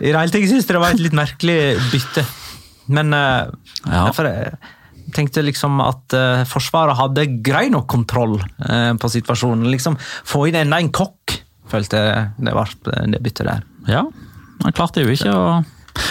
I 0.02 0.10
det 0.10 0.18
hele 0.18 0.34
tatt 0.34 0.46
syns 0.50 0.66
jeg 0.66 0.74
det 0.74 0.82
var 0.82 0.96
et 0.96 1.02
litt 1.02 1.18
merkelig 1.18 1.58
bytte. 1.92 2.24
Men 2.92 3.14
uh, 3.14 3.50
ja. 3.86 4.08
for, 4.14 4.28
jeg 4.28 4.56
tenkte 5.16 5.44
liksom 5.46 5.82
at 5.84 6.16
uh, 6.18 6.46
Forsvaret 6.50 6.98
hadde 7.00 7.28
grei 7.46 7.68
nok 7.74 7.88
kontroll 7.92 8.38
uh, 8.40 8.94
på 9.00 9.12
situasjonen. 9.12 9.70
Liksom 9.74 9.98
Få 10.00 10.46
inn 10.50 10.60
enda 10.64 10.82
en 10.82 10.92
kokk, 10.96 11.38
følte 11.72 12.02
jeg 12.02 12.26
det 12.48 12.56
var 12.56 12.74
det 12.84 13.22
byttet 13.22 13.48
der. 13.48 13.68
Ja, 13.90 14.06
han 14.62 14.76
klarte 14.78 15.04
jo 15.04 15.14
ikke 15.14 15.36
å 15.36 15.46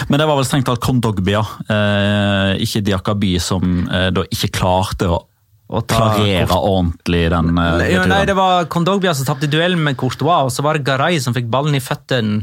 men 0.09 0.19
det 0.19 0.27
var 0.29 0.37
vel 0.37 0.45
strengt 0.45 0.67
tatt 0.69 0.81
Kondogbia, 0.83 1.41
eh, 1.71 2.61
ikke 2.63 2.83
Diakaby, 2.85 3.33
som 3.41 3.83
eh, 3.87 4.09
da 4.13 4.25
ikke 4.29 4.53
klarte 4.61 5.09
å 5.11 5.25
å 5.71 5.79
klarere 5.87 6.51
ordentlig 6.51 7.29
den 7.31 7.53
uh, 7.55 7.77
Nei, 7.79 8.25
det 8.27 8.33
var 8.35 8.65
Kondogbia 8.67 9.13
som 9.15 9.23
tapte 9.29 9.47
duellen 9.47 9.79
med 9.79 9.95
Courtois, 9.95 10.43
og 10.43 10.51
så 10.51 10.65
var 10.65 10.75
det 10.75 10.83
Garay 10.83 11.21
som 11.23 11.31
fikk 11.31 11.47
ballen 11.47 11.77
i 11.77 11.79
føttene 11.79 12.41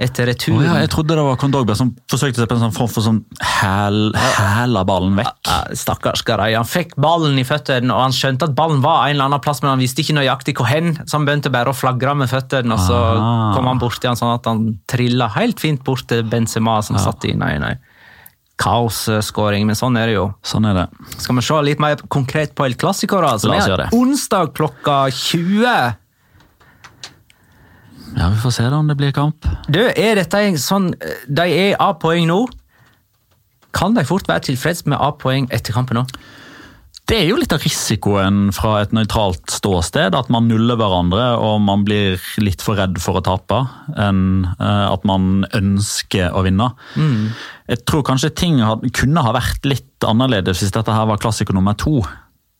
etter 0.00 0.30
returen. 0.30 0.62
Oh, 0.62 0.64
ja, 0.64 0.78
jeg 0.80 0.90
trodde 0.94 1.16
det 1.18 1.24
var 1.26 1.36
Kondogbia 1.40 1.76
som 1.76 1.90
forsøkte 2.10 2.40
seg 2.40 2.48
på 2.48 2.56
en 2.56 2.62
sånn 2.64 2.74
form 2.74 2.88
for 2.90 3.04
sånn 3.04 3.18
hæl, 3.44 3.98
hæla 4.16 4.84
ballen 4.88 5.18
vekk. 5.18 5.50
Stakkars 5.76 6.24
Garay. 6.26 6.56
Han 6.56 6.68
fikk 6.68 6.96
ballen 7.00 7.36
i 7.40 7.44
føttene, 7.46 7.92
og 7.92 8.06
han 8.06 8.16
skjønte 8.16 8.48
at 8.48 8.56
ballen 8.56 8.80
var 8.84 9.04
en 9.04 9.18
eller 9.18 9.28
annen 9.28 9.44
plass, 9.44 9.60
men 9.64 9.74
han 9.74 9.82
visste 9.82 10.04
ikke 10.04 10.16
nøyaktig 10.16 10.56
hvor 10.56 10.70
hen, 10.70 10.94
så 11.04 11.18
han 11.18 11.28
begynte 11.28 11.52
bare 11.52 11.74
å 11.74 11.76
flagre 11.76 12.16
med 12.16 12.32
føttene, 12.32 12.72
og 12.76 12.82
så 12.88 12.96
ah. 12.96 13.52
kom 13.56 13.68
han 13.68 13.82
borti 13.82 14.08
han 14.08 14.18
sånn 14.18 14.34
at 14.38 14.48
han 14.48 14.66
trilla 14.90 15.28
helt 15.36 15.60
fint 15.60 15.84
bort 15.84 16.08
til 16.08 16.24
Benzema, 16.30 16.80
som 16.86 16.96
ja. 16.96 17.04
satt 17.04 17.28
i 17.28 17.36
nei, 17.36 17.54
nei. 17.60 17.76
Kaosskåring, 18.60 19.64
men 19.68 19.76
sånn 19.76 19.96
er 19.96 20.10
det 20.10 20.18
jo. 20.18 20.26
Sånn 20.44 20.68
er 20.68 20.82
det. 20.82 20.86
Skal 21.16 21.38
vi 21.38 21.44
se 21.44 21.60
litt 21.64 21.80
mer 21.80 22.00
konkret 22.12 22.52
på 22.56 22.66
El 22.68 22.76
Clásico, 22.80 23.20
da? 23.24 23.36
Som 23.40 23.56
er 23.56 23.88
onsdag 23.96 24.52
klokka 24.56 25.06
20. 25.12 25.96
Ja, 28.16 28.30
Vi 28.32 28.40
får 28.42 28.50
se 28.56 28.66
da 28.70 28.80
om 28.80 28.88
det 28.90 28.96
blir 28.98 29.12
kamp. 29.14 29.46
Du, 29.68 29.80
er 29.80 30.18
dette 30.18 30.42
en 30.42 30.58
sånn 30.58 30.90
De 31.28 31.46
er 31.46 31.78
A-poeng 31.80 32.26
nå. 32.30 32.42
Kan 33.76 33.94
de 33.94 34.04
fort 34.06 34.28
være 34.28 34.50
tilfreds 34.50 34.84
med 34.90 34.98
A-poeng 34.98 35.48
etter 35.54 35.76
kampen 35.76 36.00
nå? 36.00 36.06
Det 37.10 37.16
er 37.18 37.24
jo 37.26 37.40
litt 37.40 37.50
av 37.50 37.62
risikoen 37.64 38.52
fra 38.54 38.76
et 38.84 38.92
nøytralt 38.94 39.50
ståsted, 39.50 40.14
at 40.14 40.28
man 40.30 40.46
nuller 40.46 40.78
hverandre 40.78 41.24
og 41.42 41.56
man 41.64 41.82
blir 41.82 42.20
litt 42.38 42.62
for 42.62 42.78
redd 42.78 43.00
for 43.02 43.18
å 43.18 43.22
tape 43.26 43.58
enn 43.98 44.44
eh, 44.52 44.84
at 44.86 45.02
man 45.08 45.42
ønsker 45.56 46.30
å 46.30 46.44
vinne. 46.46 46.68
Jeg 47.66 47.82
tror 47.90 48.04
kanskje 48.06 48.30
ting 48.38 48.62
kunne 48.94 49.24
ha 49.26 49.34
vært 49.34 49.66
litt 49.66 50.06
annerledes 50.06 50.62
hvis 50.62 50.76
dette 50.76 50.94
her 50.94 51.10
var 51.10 51.18
klassiker 51.18 51.56
nummer 51.56 51.74
to. 51.74 51.98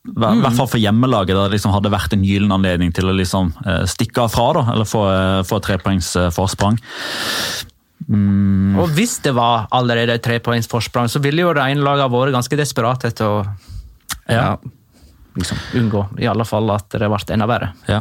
I 0.08 0.12
hvert 0.16 0.56
fall 0.56 0.68
for 0.70 0.80
hjemmelaget, 0.80 1.34
der 1.36 1.50
det 1.50 1.58
liksom 1.58 1.74
hadde 1.74 1.92
vært 1.92 2.14
en 2.16 2.22
gyllen 2.24 2.54
anledning 2.54 2.92
til 2.96 3.10
å 3.10 3.16
liksom 3.16 3.50
eh, 3.66 3.82
stikke 3.90 4.24
av 4.24 4.32
fra, 4.32 4.46
da, 4.56 4.62
eller 4.72 4.88
få, 4.88 5.02
eh, 5.12 5.40
få 5.44 5.58
et 5.60 5.66
trepoengs 5.68 6.14
eh, 6.16 6.30
forsprang. 6.32 6.78
Og 8.10 8.94
hvis 8.96 9.18
det 9.22 9.34
var 9.36 9.68
allerede 9.76 10.16
et 10.16 10.24
trepoengs 10.24 10.70
forsprang, 10.70 11.10
så 11.12 11.20
ville 11.22 11.44
jo 11.44 11.52
det 11.54 11.66
ene 11.68 11.84
laget 11.84 12.10
vært 12.10 12.32
ganske 12.34 12.58
desperat 12.58 13.04
etter 13.10 13.28
å 13.28 13.42
ja, 14.30 14.54
liksom, 15.36 15.60
unngå 15.78 16.06
i 16.18 16.26
alle 16.30 16.46
fall 16.48 16.72
at 16.74 16.88
det 16.96 17.04
ble 17.10 17.20
enda 17.36 17.50
verre. 17.50 17.70
Ja. 17.90 18.00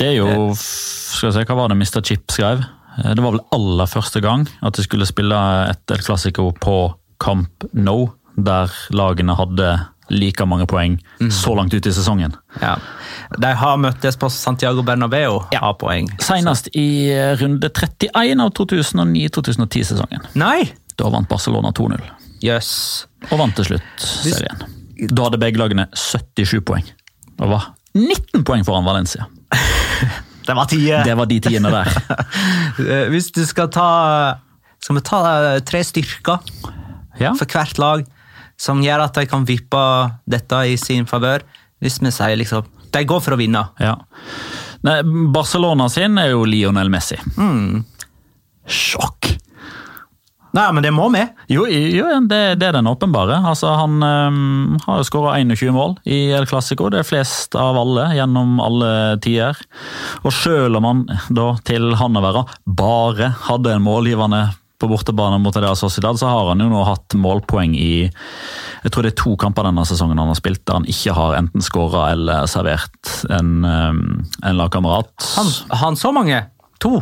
Det 0.00 0.08
er 0.08 0.16
jo 0.16 0.52
Skal 0.56 1.28
jeg 1.28 1.34
se, 1.36 1.46
hva 1.48 1.56
var 1.58 1.70
det 1.72 1.76
Mr. 1.76 2.00
Chip 2.06 2.32
skrev? 2.32 2.62
Eh, 2.98 3.12
Det 3.14 3.22
var 3.22 3.36
vel 3.36 3.44
aller 3.54 3.90
første 3.90 4.22
gang 4.24 4.46
at 4.64 4.76
de 4.76 4.84
skulle 4.86 5.08
spille 5.08 5.38
et 5.70 5.94
El 5.94 6.02
Clásico 6.04 6.50
på 6.56 6.76
Camp 7.20 7.68
No, 7.72 8.14
der 8.36 8.72
lagene 8.96 9.36
hadde 9.36 9.72
like 10.10 10.44
mange 10.46 10.66
poeng 10.70 10.98
så 11.32 11.54
langt 11.56 11.74
ut 11.74 11.86
i 11.86 11.92
sesongen. 11.94 12.34
Ja. 12.60 12.74
De 13.40 13.52
har 13.56 13.76
møttes 13.78 14.16
på 14.18 14.28
Santiago 14.32 14.82
Bernabeu, 14.86 15.40
A-poeng. 15.54 16.08
Senest 16.22 16.68
i 16.74 16.86
eh, 17.14 17.34
runde 17.40 17.70
31 17.70 18.42
av 18.42 18.50
2009-2010-sesongen. 18.58 20.24
Nei! 20.40 20.64
Da 20.98 21.08
vant 21.12 21.28
Barcelona 21.30 21.70
2-0, 21.76 22.00
Yes. 22.44 23.06
og 23.30 23.38
vant 23.40 23.54
til 23.56 23.66
slutt 23.70 24.04
serien. 24.04 24.62
Da 25.10 25.26
hadde 25.28 25.38
begge 25.40 25.60
lagene 25.60 25.86
77 25.96 26.60
poeng, 26.68 26.84
og 27.40 27.52
var 27.54 27.70
19 27.96 28.44
poeng 28.48 28.64
foran 28.66 28.84
Valencia. 28.88 29.26
Det 30.50 30.54
var 30.56 30.66
tide! 30.66 31.02
Det 31.06 31.14
var 31.14 31.28
de 31.30 31.36
tiende 31.44 31.70
der. 31.70 31.90
Eh, 32.80 33.08
Hvis 33.12 33.26
du 33.34 33.42
skal 33.44 33.66
ta 33.74 33.86
Skal 34.80 34.96
vi 34.96 35.02
ta 35.04 35.18
eh, 35.50 35.58
tre 35.66 35.82
styrker 35.84 36.38
Ja. 37.20 37.34
for 37.36 37.44
hvert 37.50 37.76
lag 37.82 38.04
som 38.60 38.82
gjør 38.84 39.06
at 39.06 39.16
de 39.16 39.26
kan 39.30 39.46
vippe 39.48 39.82
dette 40.28 40.62
i 40.68 40.76
sin 40.80 41.08
favør? 41.08 41.44
Hvis 41.80 42.00
vi 42.04 42.12
sier 42.12 42.36
liksom 42.36 42.66
De 42.92 43.04
går 43.06 43.20
for 43.22 43.36
å 43.36 43.38
vinne. 43.40 43.62
Ja. 43.80 43.94
Nei, 44.84 45.00
Barcelona 45.32 45.86
sin 45.92 46.18
er 46.18 46.32
jo 46.32 46.42
Lionel 46.48 46.90
Messi. 46.92 47.16
Sjokk! 48.66 49.30
Nei, 50.50 50.66
men 50.74 50.82
det 50.82 50.90
må 50.90 51.06
vi. 51.14 51.20
Jo, 51.52 51.62
jo 51.70 52.08
det, 52.26 52.40
det 52.58 52.66
er 52.66 52.74
den 52.80 52.90
åpenbare. 52.90 53.36
Altså, 53.46 53.70
han 53.78 54.02
øhm, 54.02 54.78
har 54.82 54.98
jo 54.98 55.06
skåra 55.06 55.36
21 55.38 55.70
mål 55.76 55.94
i 56.10 56.32
El 56.34 56.48
Clásico. 56.50 56.88
Det 56.90 57.04
er 57.04 57.06
flest 57.06 57.54
av 57.58 57.78
alle 57.78 58.08
gjennom 58.16 58.58
alle 58.62 58.90
tider. 59.22 59.58
Og 60.24 60.34
selv 60.34 60.80
om 60.80 60.88
han 60.88 61.04
da 61.30 61.52
til 61.66 61.92
han 62.00 62.18
å 62.18 62.24
være 62.24 62.42
bare 62.66 63.30
hadde 63.46 63.76
en 63.76 63.86
målgivende 63.86 64.48
på 64.80 64.88
bortebane 64.88 65.38
mot 65.42 65.56
Real 65.56 65.76
Sociedad, 65.76 66.18
så 66.18 66.30
har 66.30 66.52
han 66.52 66.62
jo 66.62 66.68
nå 66.72 66.84
hatt 66.88 67.16
målpoeng 67.20 67.74
i 67.76 67.92
jeg 68.06 68.92
tror 68.92 69.04
det 69.04 69.12
er 69.12 69.18
to 69.20 69.34
kamper 69.40 69.68
denne 69.68 69.84
sesongen 69.88 70.20
han 70.20 70.30
har 70.32 70.38
spilt 70.38 70.62
der 70.64 70.78
han 70.80 70.88
ikke 70.88 71.14
har 71.16 71.36
enten 71.36 71.64
skåra 71.64 72.06
eller 72.14 72.48
servert 72.48 73.12
en, 73.28 73.60
øhm, 73.64 74.00
en 74.40 74.56
lagkamerat. 74.56 75.12
Han, 75.36 75.52
han 75.82 76.00
så 76.00 76.14
mange. 76.16 76.40
To. 76.80 76.94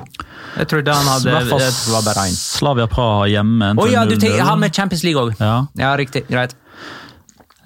Jeg 0.59 0.67
trodde 0.73 0.95
han 0.95 1.07
hadde. 1.07 1.71
Slavia 2.35 2.89
Praha 2.91 3.29
hjemme. 3.31 3.77
Oh, 3.79 3.87
ja, 3.87 4.03
du 4.11 4.17
tenker 4.19 4.43
han 4.43 4.59
med 4.59 4.75
Champions 4.75 5.05
League 5.07 5.23
òg. 5.23 5.37
Ja. 5.39 5.69
ja, 5.79 5.93
riktig. 6.01 6.25
Greit. 6.27 6.57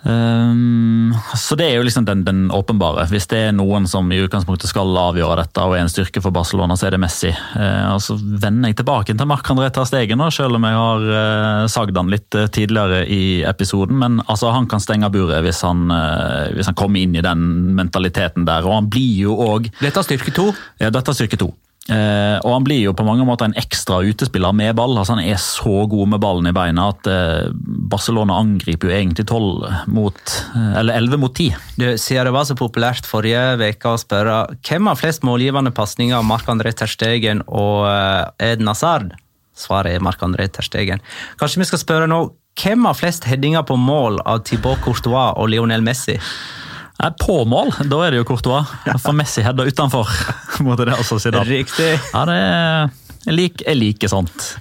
Ehm, 0.03 1.15
så 1.39 1.55
det 1.55 1.69
er 1.69 1.77
jo 1.77 1.85
liksom 1.87 2.07
den, 2.07 2.25
den 2.27 2.41
åpenbare. 2.55 3.05
Hvis 3.11 3.29
det 3.31 3.39
er 3.47 3.55
noen 3.55 3.87
som 3.91 4.11
i 4.13 4.19
utgangspunktet 4.25 4.71
skal 4.71 4.91
avgjøre 4.99 5.39
dette 5.45 5.63
og 5.67 5.77
er 5.77 5.85
en 5.85 5.93
styrke 5.93 6.23
for 6.25 6.35
Barcelona, 6.35 6.77
så 6.79 6.89
er 6.89 6.97
det 6.97 7.03
Messi. 7.03 7.31
Uh, 7.55 7.95
og 7.95 8.03
så 8.05 8.17
vender 8.19 8.73
jeg 8.73 8.81
tilbake 8.83 9.15
til 9.15 9.31
Marc-André 9.31 9.71
Ter 9.75 9.87
Stegen, 9.89 10.25
selv 10.35 10.59
om 10.59 10.67
jeg 10.67 10.79
har 10.79 11.09
uh, 11.13 11.71
sagd 11.71 11.99
han 11.99 12.13
litt 12.13 12.39
uh, 12.39 12.49
tidligere 12.53 13.05
i 13.07 13.23
episoden. 13.49 13.99
Men 14.03 14.21
altså, 14.27 14.51
han 14.55 14.69
kan 14.71 14.83
stenge 14.83 15.11
buret 15.13 15.45
hvis 15.47 15.63
han, 15.67 15.87
hvis 16.55 16.69
han 16.71 16.79
kommer 16.79 17.03
inn 17.03 17.15
i 17.17 17.25
den 17.25 17.75
mentaliteten 17.79 18.47
der. 18.49 18.67
Og 18.67 18.81
han 18.81 18.91
blir 18.93 19.29
jo 19.29 19.37
òg 19.43 19.71
Dette 19.81 20.01
er 20.01 20.07
styrke 20.07 20.35
to. 20.35 20.51
ja, 20.83 20.91
dette 20.91 21.13
er 21.13 21.23
styrke 21.23 21.39
to. 21.41 21.53
Eh, 21.91 22.37
og 22.47 22.53
han 22.53 22.63
blir 22.63 22.79
jo 22.79 22.93
på 22.95 23.03
mange 23.03 23.25
måter 23.27 23.49
en 23.49 23.57
ekstra 23.59 23.99
utespiller 24.07 24.55
med 24.55 24.77
ball. 24.79 24.95
altså 24.95 25.17
Han 25.17 25.25
er 25.25 25.41
så 25.43 25.83
god 25.91 26.13
med 26.13 26.23
ballen 26.23 26.47
i 26.47 26.55
beina 26.55 26.89
at 26.93 27.09
eh, 27.11 27.49
Barcelona 27.91 28.37
angriper 28.39 28.89
jo 28.89 28.95
egentlig 28.95 29.27
12 29.27 29.89
mot 29.91 30.35
eh, 30.55 30.79
Eller 30.79 31.01
11 31.01 31.23
mot 31.25 31.35
10. 31.35 31.57
Du, 31.81 31.87
siden 31.99 32.31
det 32.31 32.37
var 32.37 32.47
så 32.47 32.59
populært 32.59 33.09
forrige 33.09 33.43
uke 33.59 33.97
å 33.97 33.99
spørre 33.99 34.39
hvem 34.63 34.93
har 34.93 35.01
flest 35.01 35.27
målgivende 35.27 35.75
pasninger 35.75 36.21
av 36.21 36.29
Marc-André 36.29 36.75
Terstegen 36.79 37.43
og 37.49 37.89
Eden 38.39 38.71
Hazard? 38.71 39.11
Svaret 39.59 39.97
er 39.97 40.05
Marc-André 40.05 40.47
Terstegen. 40.55 41.03
Kanskje 41.41 41.65
vi 41.65 41.69
skal 41.73 41.83
spørre 41.83 42.09
nå 42.11 42.25
hvem 42.63 42.87
har 42.87 42.97
flest 42.97 43.27
headinger 43.27 43.65
på 43.67 43.79
mål 43.81 44.21
av 44.29 44.45
Thibaut 44.47 44.81
Courtois 44.85 45.35
og 45.41 45.51
Lionel 45.51 45.83
Messi? 45.85 46.19
Nei, 47.03 47.11
på 47.19 47.41
mål, 47.51 47.73
da 47.91 47.99
er 48.07 48.15
det 48.15 48.21
jo 48.21 48.27
Courtois. 48.29 48.69
For 49.03 49.17
Messi 49.17 49.43
header 49.43 49.67
utenfor. 49.67 50.11
måtte 50.67 50.87
det 50.87 50.95
altså 50.95 51.19
da. 51.35 51.43
Riktig. 51.47 51.89
Ja, 52.13 52.23
det 52.29 52.37
er, 52.39 52.93
jeg, 53.27 53.35
lik, 53.35 53.65
jeg 53.67 53.79
liker 53.81 54.13
sånt. 54.13 54.53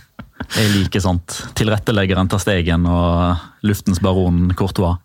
Jeg 0.57 0.71
liker 0.73 1.03
sånt. 1.03 1.37
Tilretteleggeren 1.57 2.31
tar 2.31 2.41
Stegen 2.41 2.87
og 2.89 3.37
luftens 3.67 4.01
baron 4.01 4.49
Courtois. 4.57 4.97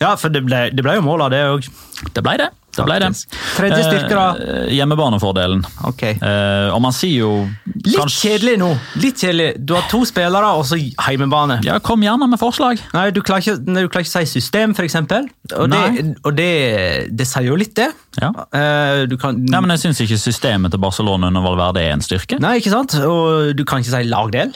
Ja, 0.00 0.16
for 0.18 0.32
det 0.32 0.42
ble, 0.46 0.64
det 0.74 0.82
ble 0.82 0.96
jo 0.96 1.04
mål 1.06 1.28
av 1.28 1.34
det 1.34 1.44
òg. 1.46 1.68
Det 2.10 2.24
ble 2.24 2.38
det. 2.40 2.50
Det, 2.76 2.84
ble 2.86 2.98
det. 3.02 3.10
Tredje 3.56 3.80
styrke, 3.84 4.10
da? 4.14 4.26
Eh, 4.38 4.70
hjemmebanefordelen. 4.76 5.64
Ok. 5.88 6.02
Eh, 6.12 6.68
og 6.74 6.80
man 6.84 6.92
sier 6.96 7.18
jo 7.24 7.30
Litt 7.66 7.96
kanskje- 7.96 8.30
kjedelig 8.38 8.56
nå. 8.62 8.70
Litt 9.02 9.20
kjedelig. 9.24 9.48
Du 9.66 9.74
har 9.74 9.82
to 9.90 10.02
spillere 10.08 10.52
og 10.56 10.64
så 10.68 10.78
hjemmebane. 10.78 11.60
Ja, 11.66 11.78
kom 11.82 12.00
gjerne 12.06 12.28
med 12.30 12.38
forslag. 12.40 12.80
Nei, 12.94 13.08
du 13.10 13.20
klarer, 13.22 13.42
ikke, 13.42 13.58
du 13.64 13.88
klarer 13.88 14.06
ikke 14.06 14.14
å 14.14 14.26
si 14.26 14.40
system, 14.40 14.74
eksempel. 14.78 15.28
Og, 15.56 15.68
det, 15.70 16.16
og 16.24 16.36
det, 16.38 16.50
det 17.16 17.26
sier 17.26 17.50
jo 17.50 17.58
litt, 17.58 17.74
det. 17.76 17.90
Ja. 18.20 18.30
Eh, 18.54 19.06
du 19.10 19.16
kan, 19.20 19.36
Nei, 19.44 19.60
men 19.60 19.70
Jeg 19.76 19.84
syns 19.86 20.00
ikke 20.06 20.18
systemet 20.20 20.70
til 20.74 20.80
Barcelona 20.82 21.28
under 21.30 21.42
Valverde 21.44 21.82
er 21.82 21.92
en 21.94 22.00
styrke. 22.04 22.38
Nei, 22.42 22.56
ikke 22.62 22.72
sant? 22.72 22.94
Og 23.04 23.54
du 23.56 23.64
kan 23.64 23.82
ikke 23.82 23.92
si 23.96 24.08
lagdel. 24.10 24.54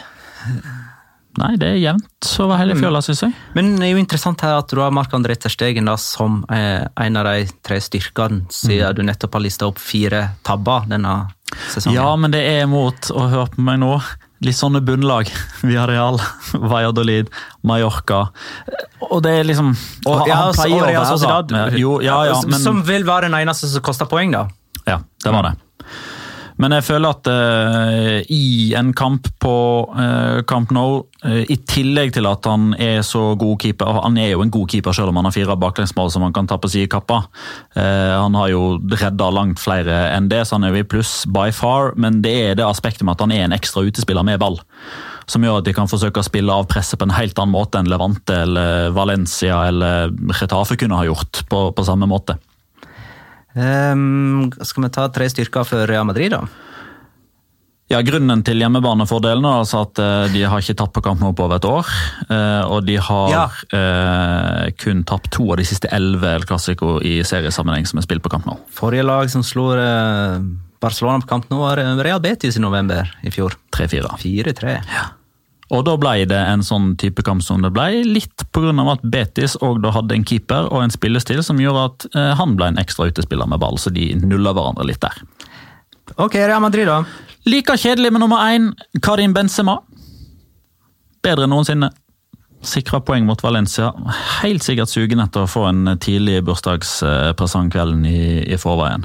Nei, 1.41 1.57
det 1.59 1.67
er 1.73 1.79
jevnt 1.83 2.29
over 2.45 2.59
hele 2.61 2.77
fjøla, 2.79 3.01
syns 3.03 3.25
jeg. 3.25 3.33
Men 3.57 3.73
det 3.81 3.89
er 3.89 3.93
jo 3.97 4.03
interessant 4.03 4.41
her 4.47 4.59
at 4.61 4.69
du 4.71 4.79
har 4.79 4.93
Mark-André 4.95 5.35
Terstegen 5.41 5.89
da, 5.91 5.97
som 5.99 6.45
eh, 6.53 6.85
en 7.05 7.17
av 7.19 7.27
de 7.27 7.49
tre 7.67 7.81
styrkene, 7.83 8.45
siden 8.55 8.95
du 8.95 9.03
nettopp 9.03 9.35
har 9.35 9.43
lista 9.43 9.67
opp 9.67 9.81
fire 9.83 10.29
tabber 10.47 10.87
denne 10.93 11.17
sesongen. 11.73 11.97
Ja, 11.99 12.13
men 12.17 12.31
det 12.35 12.45
er 12.53 12.69
mot, 12.71 13.11
å 13.11 13.27
høre 13.33 13.49
på 13.51 13.65
meg 13.67 13.81
nå, 13.83 13.97
litt 14.47 14.59
sånne 14.59 14.79
bunnlag. 14.87 15.27
Villarreal, 15.67 16.21
Valladolid, 16.55 17.31
Mallorca. 17.67 18.29
Og 19.11 19.19
det 19.27 19.35
er 19.41 19.45
liksom 19.51 19.73
og, 20.07 20.13
han- 20.21 20.29
ja, 20.31 20.39
han 20.39 20.55
pleier 20.55 20.79
å 20.83 20.87
være- 20.87 21.07
Sociedad, 21.17 21.51
Ja, 21.51 21.67
Jo, 21.83 21.99
ja, 22.05 22.41
men 22.47 22.61
Som 22.61 22.83
vil 22.87 23.03
være 23.05 23.27
den 23.31 23.35
eneste 23.43 23.67
som 23.75 23.83
koster 23.83 24.07
poeng, 24.07 24.31
da. 24.33 24.47
Ja, 24.87 25.01
det 25.25 25.33
var 25.33 25.51
det. 25.51 25.55
Men 26.65 26.73
jeg 26.79 26.87
føler 26.87 27.13
at 27.13 27.29
uh, 27.29 28.23
i 28.33 28.73
en 28.79 28.95
kamp 28.97 29.27
på 29.43 29.57
uh, 29.93 30.41
Camp 30.49 30.71
Nou, 30.73 31.03
uh, 31.27 31.43
i 31.45 31.59
tillegg 31.69 32.15
til 32.17 32.25
at 32.25 32.47
han 32.49 32.71
er 32.81 33.03
så 33.05 33.35
god 33.37 33.59
keeper 33.61 34.01
Han 34.07 34.17
er 34.17 34.31
jo 34.31 34.41
en 34.41 34.53
god 34.55 34.71
keeper 34.73 34.97
selv 34.97 35.13
om 35.13 35.21
han 35.21 35.29
har 35.29 35.35
fire 35.35 35.59
baklengsmål 35.61 36.09
som 36.15 36.25
han 36.25 36.33
kan 36.33 36.49
ta 36.49 36.57
på 36.57 36.71
sidekappa. 36.73 37.21
Han 37.75 38.37
har 38.39 38.49
jo 38.53 38.63
redda 38.79 39.29
langt 39.35 39.61
flere 39.61 39.97
enn 40.15 40.31
det, 40.31 40.45
så 40.47 40.57
han 40.57 40.65
er 40.65 40.73
jo 40.73 40.85
i 40.85 40.89
pluss 40.89 41.13
by 41.29 41.51
far. 41.53 41.93
Men 42.01 42.23
det 42.25 42.33
er 42.47 42.57
det 42.57 42.67
aspektet 42.67 43.05
med 43.05 43.17
at 43.17 43.27
han 43.27 43.35
er 43.35 43.45
en 43.45 43.57
ekstra 43.57 43.85
utespiller 43.85 44.25
med 44.25 44.41
ball. 44.41 44.57
Som 45.29 45.45
gjør 45.45 45.61
at 45.61 45.69
de 45.69 45.75
kan 45.77 45.91
forsøke 45.91 46.23
å 46.23 46.27
spille 46.27 46.55
av 46.55 46.69
presset 46.71 47.01
på 47.01 47.09
en 47.09 47.17
helt 47.17 47.39
annen 47.41 47.55
måte 47.55 47.81
enn 47.81 47.91
Levante 47.93 48.41
eller 48.47 48.95
Valencia 48.97 49.67
eller 49.69 50.13
Retafe 50.41 50.79
kunne 50.81 51.01
ha 51.01 51.09
gjort 51.09 51.45
på, 51.51 51.67
på 51.77 51.87
samme 51.87 52.09
måte. 52.09 52.39
Ehm, 53.57 54.51
skal 54.65 54.87
vi 54.87 54.91
ta 54.95 55.09
tre 55.15 55.29
styrker 55.31 55.65
for 55.69 55.87
Real 55.87 56.05
Madrid, 56.09 56.33
da? 56.35 56.43
Ja, 57.93 57.99
Grunnen 58.01 58.41
til 58.43 58.57
hjemmebanefordelen 58.63 59.45
er 59.45 59.59
altså 59.61 59.83
at 59.85 59.99
eh, 60.01 60.33
de 60.33 60.43
har 60.49 60.63
ikke 60.63 60.75
tapt 60.81 60.95
på 60.97 61.03
kamp 61.05 61.21
nå 61.21 61.35
på 61.37 61.45
over 61.45 61.61
et 61.61 61.67
år. 61.69 61.91
eh, 62.31 62.63
Og 62.65 62.87
de 62.89 62.97
har 62.97 63.31
Ja. 63.31 63.45
eh, 63.77 64.71
kun 64.81 65.05
tapt 65.05 65.31
to 65.37 65.51
av 65.53 65.59
de 65.61 65.65
siste 65.69 65.89
elleve 65.93 66.33
El 66.35 66.47
Clásico 66.49 66.97
i 67.05 67.21
seriesammenheng 67.23 67.87
som 67.87 67.99
er 68.01 68.07
spilt 68.09 68.23
på 68.25 68.31
kamp 68.33 68.47
nå. 68.49 68.57
Forrige 68.73 69.05
lag 69.05 69.29
som 69.31 69.43
eh, 69.79 70.41
Barcelona 70.81 71.21
på 71.21 71.29
kamp 71.29 71.51
nå, 71.51 71.59
var 71.61 71.77
Real 72.03 72.21
Betis 72.21 72.57
i 72.57 72.61
november 72.61 73.05
i 73.23 73.31
fjor. 73.31 73.55
3-4. 73.71 74.17
4-3. 74.19 74.81
Og 75.73 75.85
da 75.87 75.95
ble 75.97 76.27
det 76.29 76.39
en 76.39 76.63
sånn 76.65 76.93
type 77.01 77.25
kamp 77.25 77.43
som 77.45 77.63
det 77.65 77.73
ble, 77.73 78.03
litt 78.05 78.45
pga. 78.53 78.75
at 78.93 79.03
Betis 79.03 79.57
og 79.63 79.81
da 79.85 79.95
hadde 79.95 80.15
en 80.15 80.27
keeper 80.27 80.69
og 80.69 80.83
en 80.83 80.93
spillestil 80.93 81.43
som 81.43 81.61
gjorde 81.61 81.87
at 81.89 82.07
eh, 82.13 82.33
han 82.37 82.57
ble 82.59 82.69
en 82.73 82.81
ekstra 82.81 83.09
utespiller 83.09 83.49
med 83.49 83.63
ball, 83.63 83.79
så 83.81 83.91
de 83.91 84.13
nulla 84.21 84.53
hverandre 84.53 84.85
litt 84.85 85.01
der. 85.01 85.17
Ok, 86.21 86.35
Real 86.35 86.61
Madrid, 86.61 86.87
da. 86.87 87.03
Like 87.49 87.77
kjedelig 87.81 88.13
med 88.13 88.21
nummer 88.21 88.45
én, 88.53 88.73
Karim 89.03 89.33
Benzema. 89.33 89.79
Bedre 91.25 91.49
enn 91.49 91.55
noensinne. 91.55 91.91
Sikra 92.65 93.01
poeng 93.05 93.27
mot 93.29 93.41
Valencia. 93.45 93.91
Helt 94.43 94.65
sikkert 94.65 94.93
sugen 94.93 95.21
etter 95.21 95.45
å 95.45 95.51
få 95.51 95.67
en 95.69 95.97
tidlig 96.01 96.43
bursdagspresang 96.45 97.73
kvelden 97.73 98.05
i, 98.09 98.45
i 98.49 98.61
forveien. 98.61 99.05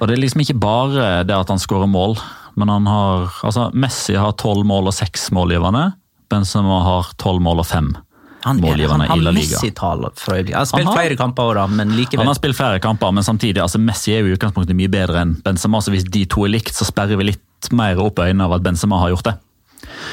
Og 0.00 0.08
det 0.08 0.16
er 0.16 0.22
liksom 0.22 0.42
ikke 0.44 0.58
bare 0.62 1.08
det 1.28 1.34
at 1.36 1.50
han 1.50 1.60
skårer 1.60 1.90
mål, 1.90 2.16
men 2.60 2.70
han 2.72 2.86
har 2.90 3.32
altså 3.46 3.70
Messi 3.72 4.16
har 4.18 4.36
tolv 4.40 4.66
mål 4.68 4.90
og 4.90 4.96
seks 4.96 5.30
målgivende. 5.36 5.90
Benzema 6.30 6.78
har 6.86 7.10
tolv 7.18 7.42
mål 7.42 7.64
og 7.64 7.66
fem 7.66 7.90
Han, 8.44 8.60
målgivende 8.62 9.08
han 9.10 9.18
i 9.18 9.24
La 9.24 9.32
Liga. 9.34 9.58
Han 9.58 9.98
har 9.98 10.68
spilt 10.70 10.86
Han 10.86 10.94
flere 10.94 11.16
kamper, 11.18 11.54
da, 11.58 11.66
men 11.66 11.96
likevel. 11.96 12.22
Han 12.22 12.30
har 12.30 12.38
spilt 12.38 12.56
flere 12.56 12.80
kamper, 12.82 13.12
men 13.16 13.26
samtidig, 13.26 13.60
altså 13.64 13.82
Messi 13.82 14.14
er 14.14 14.22
jo 14.22 14.30
i 14.30 14.38
utgangspunktet 14.38 14.78
mye 14.78 14.92
bedre 14.92 15.24
enn 15.24 15.36
Benzema, 15.44 15.82
så 15.82 15.92
hvis 15.94 16.06
de 16.06 16.24
to 16.30 16.46
er 16.46 16.54
likt, 16.54 16.72
så 16.76 16.86
sperrer 16.88 17.20
vi 17.20 17.32
litt 17.32 17.72
mer 17.76 18.00
opp 18.00 18.22
øynene 18.22 18.46
av 18.46 18.56
at 18.56 18.64
Benzema 18.64 19.02
har 19.02 19.12
gjort 19.16 19.32
det. 19.32 19.36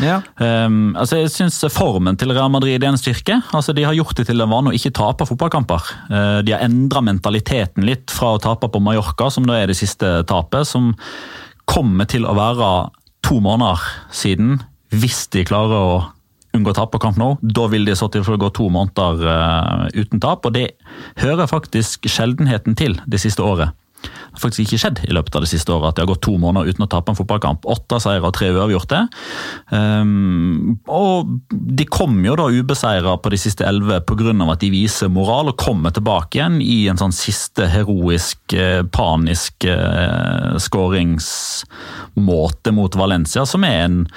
Ja. 0.03 0.19
Um, 0.37 0.93
altså 0.99 1.21
jeg 1.21 1.31
synes 1.33 1.57
Formen 1.73 2.17
til 2.19 2.31
Real 2.35 2.51
Madrid 2.53 2.77
er 2.77 2.91
en 2.91 2.99
styrke. 2.99 3.39
Altså 3.55 3.73
De 3.75 3.85
har 3.87 3.95
gjort 3.97 4.17
det 4.19 4.27
til 4.29 4.41
en 4.43 4.51
vane 4.51 4.71
å 4.71 4.77
ikke 4.77 4.93
tape 4.95 5.27
fotballkamper. 5.27 5.89
Uh, 6.11 6.39
de 6.45 6.53
har 6.55 6.63
endra 6.65 7.03
mentaliteten 7.05 7.85
litt 7.87 8.13
fra 8.13 8.35
å 8.35 8.41
tape 8.41 8.69
på 8.71 8.81
Mallorca, 8.83 9.31
som 9.33 9.47
da 9.47 9.59
er 9.59 9.71
det 9.71 9.79
siste 9.79 10.19
tapet, 10.29 10.67
som 10.69 10.93
kommer 11.67 12.07
til 12.09 12.25
å 12.27 12.35
være 12.37 12.71
to 13.27 13.39
måneder 13.43 13.81
siden, 14.15 14.61
hvis 14.95 15.25
de 15.33 15.45
klarer 15.47 15.77
å 15.77 15.97
unngå 16.57 16.73
tap 16.73 16.93
på 16.93 17.01
Camp 17.03 17.19
Nou. 17.19 17.35
Da 17.41 17.67
vil 17.71 17.85
de 17.87 17.95
så 17.97 18.09
til 18.11 18.23
for 18.25 18.37
å 18.37 18.41
gå 18.41 18.49
to 18.55 18.69
måneder 18.73 19.23
uh, 19.27 19.83
uten 19.93 20.21
tap, 20.23 20.47
og 20.47 20.55
det 20.55 20.71
hører 21.21 21.49
faktisk 21.49 22.07
sjeldenheten 22.09 22.77
til 22.79 22.97
det 23.05 23.21
siste 23.23 23.45
året. 23.45 23.75
Det 23.97 24.37
har 24.37 24.43
faktisk 24.43 24.67
ikke 24.67 24.81
skjedd 24.81 24.99
i 25.07 25.13
løpet 25.15 25.35
av 25.35 25.41
det 25.43 25.49
siste 25.49 25.71
året 25.73 25.89
at 25.89 25.95
de 25.97 26.01
har 26.03 26.11
gått 26.11 26.25
to 26.27 26.35
måneder 26.37 26.69
uten 26.69 26.85
å 26.85 26.91
tape 26.91 27.09
en 27.11 27.17
fotballkamp. 27.17 27.59
Åtte 27.65 27.97
seire 28.03 28.27
og 28.27 28.35
tre 28.37 28.47
uavgjorte. 28.53 28.99
Um, 29.73 30.77
og 30.85 31.13
de 31.49 31.85
kom 31.89 32.25
jo 32.25 32.35
da 32.37 32.45
ubeseira 32.53 33.17
på 33.17 33.29
de 33.33 33.37
siste 33.41 33.65
elleve 33.67 34.01
pga. 34.05 34.51
at 34.51 34.61
de 34.61 34.69
viser 34.73 35.09
moral 35.09 35.49
og 35.51 35.57
kommer 35.57 35.91
tilbake 35.95 36.37
igjen 36.37 36.61
i 36.61 36.87
en 36.91 36.97
sånn 37.01 37.15
siste 37.15 37.67
heroisk, 37.71 38.53
eh, 38.53 38.83
panisk 38.83 39.65
uh, 39.65 40.57
skåringsmåte 40.61 42.71
mot 42.73 42.95
Valencia, 42.95 43.45
som 43.45 43.63
er 43.63 43.85
en, 43.87 44.07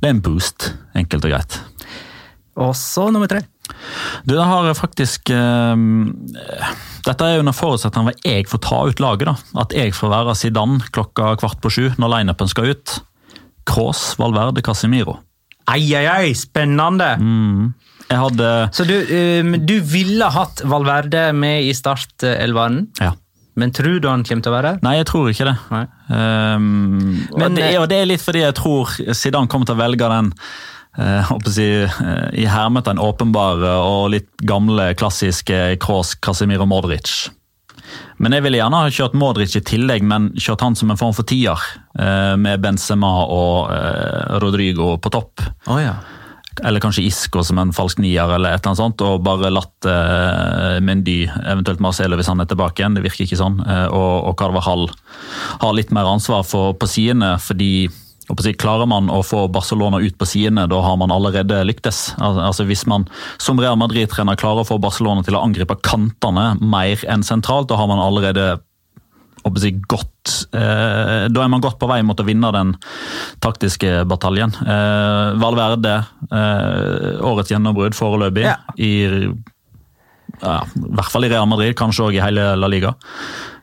det 0.00 0.08
er 0.08 0.14
en 0.16 0.24
boost, 0.24 0.74
enkelt 0.98 1.24
og 1.24 1.30
greit. 1.36 1.60
Og 2.58 2.76
så 2.76 3.10
nummer 3.12 3.28
tre. 3.30 3.51
Du, 4.26 4.34
det 4.34 4.42
har 4.44 4.66
faktisk 4.74 5.30
eh, 5.30 5.76
Dette 7.06 7.28
er 7.28 7.40
under 7.42 7.54
forutsetning 7.56 8.04
av 8.08 8.12
at 8.12 8.26
jeg 8.26 8.48
får 8.50 8.60
ta 8.66 8.80
ut 8.90 9.00
laget. 9.02 9.30
da. 9.30 9.60
At 9.62 9.72
jeg 9.76 9.94
får 9.96 10.10
være 10.12 10.34
Zidane 10.38 10.80
klokka 10.94 11.32
kvart 11.40 11.60
på 11.62 11.70
sju 11.72 11.84
når 11.98 12.12
lineupen 12.16 12.50
skal 12.50 12.72
ut. 12.74 12.96
Cross, 13.68 14.16
Valverde, 14.18 14.62
Casemiro. 14.66 15.20
Ei, 15.70 15.84
ei, 15.94 16.06
ei! 16.10 16.32
spennende! 16.34 17.12
Jeg 18.10 18.18
hadde 18.18 18.48
Så 18.74 18.84
du, 18.84 18.96
um, 18.98 19.52
du 19.64 19.76
ville 19.88 20.26
hatt 20.34 20.60
Valverde 20.68 21.28
med 21.38 21.62
i 21.64 21.70
startelveren, 21.72 22.88
Ja. 23.00 23.12
men 23.56 23.70
tror 23.72 24.00
du 24.02 24.08
han 24.10 24.24
kommer 24.26 24.42
til 24.42 24.52
å 24.52 24.56
være? 24.58 24.72
Nei, 24.82 24.96
jeg 24.98 25.06
tror 25.08 25.30
ikke 25.30 25.46
det. 25.48 25.54
Um, 26.10 26.66
Men- 27.30 27.46
og, 27.46 27.54
det, 27.56 27.70
og 27.78 27.88
det 27.88 28.00
er 28.02 28.10
litt 28.10 28.20
fordi 28.26 28.42
jeg 28.42 28.54
tror 28.58 28.90
Zidane 29.14 29.48
kommer 29.48 29.66
til 29.70 29.78
å 29.78 29.82
velge 29.84 30.10
den 30.12 30.32
eh, 30.34 30.81
si, 31.52 31.68
eh, 31.82 32.28
i 32.42 32.46
hermetegn 32.46 33.00
åpenbare 33.00 33.76
og 33.80 34.10
litt 34.12 34.30
gamle, 34.44 34.94
klassiske 34.94 35.78
Kroos, 35.80 36.14
Casemiro, 36.20 36.66
Modric. 36.66 37.30
Men 38.18 38.32
jeg 38.32 38.44
ville 38.44 38.60
gjerne 38.60 38.78
ha 38.84 38.90
kjørt 38.92 39.16
Modric 39.18 39.56
i 39.56 39.64
tillegg, 39.64 40.04
men 40.06 40.30
kjørt 40.38 40.62
han 40.64 40.76
som 40.78 40.90
en 40.92 41.00
form 41.00 41.14
for 41.16 41.24
tier. 41.28 41.58
eh, 41.98 42.36
Med 42.36 42.60
Benzema 42.60 43.26
og 43.26 43.70
eh, 43.72 44.38
Rodrigo 44.38 44.96
på 44.98 45.10
topp. 45.10 45.42
Oh, 45.66 45.80
ja. 45.80 45.96
Eller 46.62 46.80
kanskje 46.84 47.06
Isco 47.06 47.42
som 47.42 47.58
en 47.58 47.72
falsk 47.72 47.98
nier, 47.98 48.28
eller 48.28 48.52
et 48.52 48.60
eller 48.60 48.74
annet 48.74 48.82
sånt, 48.82 49.00
og 49.00 49.22
bare 49.24 49.50
latt 49.50 49.88
eh, 49.88 50.78
Mendy, 50.84 51.24
eventuelt 51.48 51.80
Marcelo 51.80 52.18
hvis 52.20 52.28
han 52.28 52.44
er 52.44 52.50
tilbake 52.50 52.82
igjen, 52.82 52.94
det 52.98 53.04
virker 53.06 53.24
ikke 53.24 53.40
sånn, 53.40 53.56
eh, 53.64 53.86
og, 53.88 54.28
og 54.28 54.36
Carvajal 54.36 54.90
har 55.62 55.72
litt 55.72 55.92
mer 55.96 56.10
ansvar 56.12 56.44
for, 56.44 56.76
på 56.76 56.88
sidene, 56.90 57.38
fordi 57.40 57.88
Klarer 58.28 58.86
man 58.86 59.10
å 59.10 59.20
få 59.26 59.46
Barcelona 59.52 59.98
ut 60.02 60.16
på 60.18 60.26
sidene, 60.28 60.68
da 60.70 60.80
har 60.84 60.96
man 61.00 61.10
allerede 61.10 61.62
lyktes. 61.66 62.12
Altså 62.22 62.66
Hvis 62.68 62.86
man 62.86 63.06
som 63.42 63.60
Real 63.60 63.78
Madrid-trener 63.80 64.38
klarer 64.38 64.62
å 64.62 64.68
få 64.68 64.78
Barcelona 64.82 65.24
til 65.26 65.36
å 65.36 65.42
angripe 65.42 65.78
kantene 65.82 66.52
mer 66.60 67.02
enn 67.10 67.26
sentralt, 67.26 67.68
da 67.72 67.80
har 67.80 67.90
man 67.90 68.02
allerede 68.02 68.60
si, 69.58 69.72
godt 69.90 70.46
eh, 70.54 71.28
Da 71.32 71.42
er 71.42 71.50
man 71.50 71.62
godt 71.62 71.80
på 71.80 71.88
vei 71.90 72.00
mot 72.06 72.18
å 72.20 72.26
vinne 72.26 72.52
den 72.54 72.74
taktiske 73.42 74.04
bataljen. 74.06 74.54
Eh, 74.62 75.38
Valverde, 75.42 75.96
eh, 76.30 77.22
årets 77.26 77.50
gjennombrudd 77.50 77.98
foreløpig. 77.98 78.46
Ja. 78.46 78.58
I, 78.78 79.26
ja, 80.42 80.60
I 80.62 80.92
hvert 80.94 81.10
fall 81.10 81.26
i 81.26 81.32
Real 81.32 81.48
Madrid, 81.50 81.74
kanskje 81.78 82.06
òg 82.06 82.20
i 82.20 82.22
hele 82.22 82.52
La 82.58 82.70
Liga. 82.70 82.94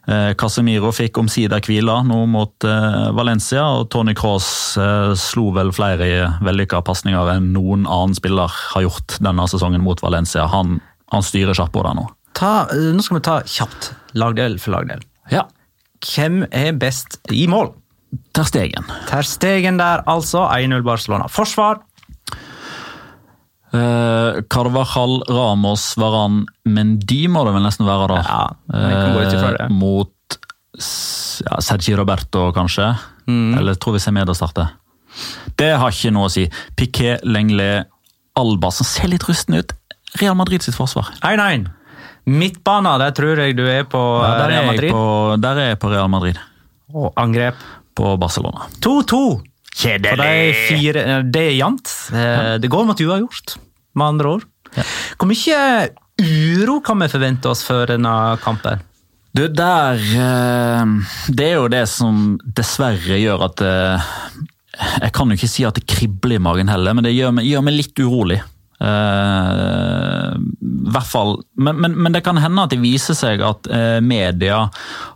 Eh, 0.09 0.31
Casemiro 0.39 0.89
fikk 0.95 1.19
omsider 1.21 1.61
hvile 1.61 1.99
nå 2.07 2.23
mot 2.31 2.65
eh, 2.65 3.09
Valencia, 3.13 3.65
og 3.77 3.91
Tony 3.93 4.15
Cross 4.17 4.77
eh, 4.81 5.11
slo 5.19 5.49
vel 5.53 5.69
flere 5.75 6.31
vellykka 6.45 6.81
pasninger 6.87 7.29
enn 7.35 7.51
noen 7.53 7.85
annen 7.85 8.17
spiller 8.17 8.49
har 8.49 8.87
gjort 8.87 9.19
denne 9.21 9.45
sesongen 9.51 9.83
mot 9.85 10.01
Valencia. 10.01 10.47
Han, 10.49 10.79
han 11.13 11.25
styrer 11.25 11.57
kjapt 11.57 11.75
på 11.75 11.85
det 11.85 11.93
nå. 11.99 12.07
Ta, 12.39 12.53
nå 12.73 13.05
skal 13.05 13.19
vi 13.19 13.25
ta 13.27 13.37
kjapt, 13.45 13.91
lagdel 14.17 14.57
for 14.61 14.79
lagdel. 14.79 15.03
Ja. 15.29 15.45
Hvem 16.01 16.41
er 16.49 16.73
best 16.79 17.19
i 17.35 17.45
mål? 17.51 17.75
Terstegen. 18.33 18.87
Terstegen 19.09 19.77
der, 19.77 20.01
altså. 20.09 20.47
1-0 20.49 20.81
Barcelona. 20.87 21.27
Forsvar. 21.29 21.83
Uh, 23.69 24.41
Carvajal, 24.49 25.19
Ramos, 25.29 25.91
Varan, 26.01 26.41
Mendy 26.65 27.27
må 27.29 27.43
det 27.45 27.53
vel 27.53 27.65
nesten 27.65 27.85
være, 27.85 28.07
da. 28.09 28.21
Ja. 28.25 28.39
Eh, 28.73 29.67
mot 29.69 30.37
ja, 31.45 31.59
Sergi 31.61 31.95
Roberto, 31.97 32.49
kanskje. 32.55 32.91
Mm. 33.29 33.57
Eller 33.59 33.77
tror 33.77 33.97
vi 33.97 34.01
Semeda 34.03 34.33
starter. 34.33 34.71
Det 35.59 35.73
har 35.77 35.93
ikke 35.93 36.13
noe 36.15 36.29
å 36.29 36.33
si. 36.33 36.45
Piquet, 36.77 37.25
Lengle, 37.27 37.85
Alba, 38.39 38.71
som 38.73 38.87
ser 38.87 39.11
litt 39.11 39.25
rusten 39.27 39.59
ut. 39.59 39.73
Real 40.21 40.37
Madrid 40.37 40.63
sitt 40.65 40.77
forsvar. 40.77 41.11
1-1. 41.25 41.67
Midtbana, 42.29 42.97
der 43.01 43.13
tror 43.17 43.41
jeg 43.41 43.55
du 43.57 43.65
er 43.67 43.85
på 43.89 43.99
Ja, 43.99 44.33
eh, 44.33 44.37
der, 44.37 44.45
er 44.45 44.49
Real 44.53 44.71
Madrid. 44.71 44.91
på, 44.93 45.03
der 45.41 45.61
er 45.61 45.71
jeg 45.73 45.79
på 45.81 45.91
Real 45.93 46.09
Madrid. 46.11 46.41
Og 46.93 47.13
angrep. 47.17 47.55
På 47.95 48.15
Barcelona. 48.17 48.69
2-2. 48.81 49.41
For 49.75 50.21
de 50.23 50.53
fire, 50.67 51.03
det 51.31 51.41
er 51.51 51.55
jevnt. 51.59 51.91
Eh, 52.13 52.57
Det 52.59 52.69
går 52.69 52.85
mot 52.89 52.99
uavgjort, 53.05 53.57
med 53.95 54.05
andre 54.07 54.27
ord. 54.37 54.45
Hvor 55.17 55.27
mye 55.29 55.89
uro 56.19 56.79
kan 56.85 56.99
vi 56.99 57.07
forvente 57.09 57.49
oss 57.49 57.63
før 57.65 57.85
denne 57.93 58.11
kampen? 58.43 58.81
Du, 59.33 59.47
der 59.47 59.95
eh, 59.95 60.85
Det 61.29 61.45
er 61.51 61.55
jo 61.59 61.67
det 61.69 61.83
som 61.89 62.39
dessverre 62.57 63.19
gjør 63.21 63.43
at 63.45 63.61
eh, 63.61 64.07
Jeg 65.03 65.11
kan 65.13 65.29
jo 65.29 65.37
ikke 65.37 65.49
si 65.51 65.65
at 65.69 65.77
det 65.77 65.85
kribler 65.89 66.39
i 66.39 66.41
magen 66.41 66.67
heller, 66.71 66.93
men 66.97 67.05
det 67.05 67.13
gjør 67.13 67.31
meg, 67.37 67.45
gjør 67.49 67.61
meg 67.67 67.77
litt 67.77 68.01
urolig. 68.01 68.39
Hvert 70.79 71.09
fall, 71.09 71.35
men, 71.59 71.79
men, 71.81 71.95
men 71.99 72.15
det 72.15 72.21
kan 72.25 72.37
hende 72.39 72.63
at 72.63 72.71
det 72.73 72.79
viser 72.81 73.17
seg 73.17 73.41
at 73.43 73.67
eh, 73.73 73.99
media 74.03 74.61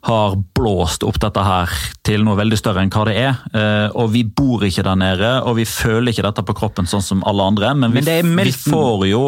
har 0.08 0.36
blåst 0.58 1.06
opp 1.08 1.20
dette 1.24 1.44
her 1.44 1.72
til 2.04 2.26
noe 2.26 2.38
veldig 2.40 2.60
større 2.60 2.84
enn 2.84 2.92
hva 2.94 3.06
det 3.08 3.16
er. 3.22 3.40
Eh, 3.56 3.88
og 4.00 4.12
vi 4.16 4.26
bor 4.28 4.66
ikke 4.68 4.86
der 4.86 5.00
nede, 5.00 5.32
og 5.48 5.58
vi 5.60 5.68
føler 5.70 6.12
ikke 6.12 6.26
dette 6.28 6.46
på 6.48 6.58
kroppen 6.58 6.90
sånn 6.90 7.06
som 7.06 7.24
alle 7.30 7.48
andre. 7.54 7.74
Men 7.80 7.96
vi, 7.96 8.04
Men 8.04 8.50
vi 8.50 8.56
får 8.56 9.08
jo 9.12 9.24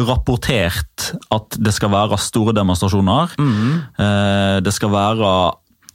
rapportert 0.00 1.12
at 1.34 1.58
det 1.60 1.74
skal 1.76 1.94
være 1.94 2.18
store 2.20 2.56
demonstrasjoner. 2.56 3.36
Eh, 3.38 4.58
det 4.64 4.74
skal 4.74 4.92
være 4.94 5.30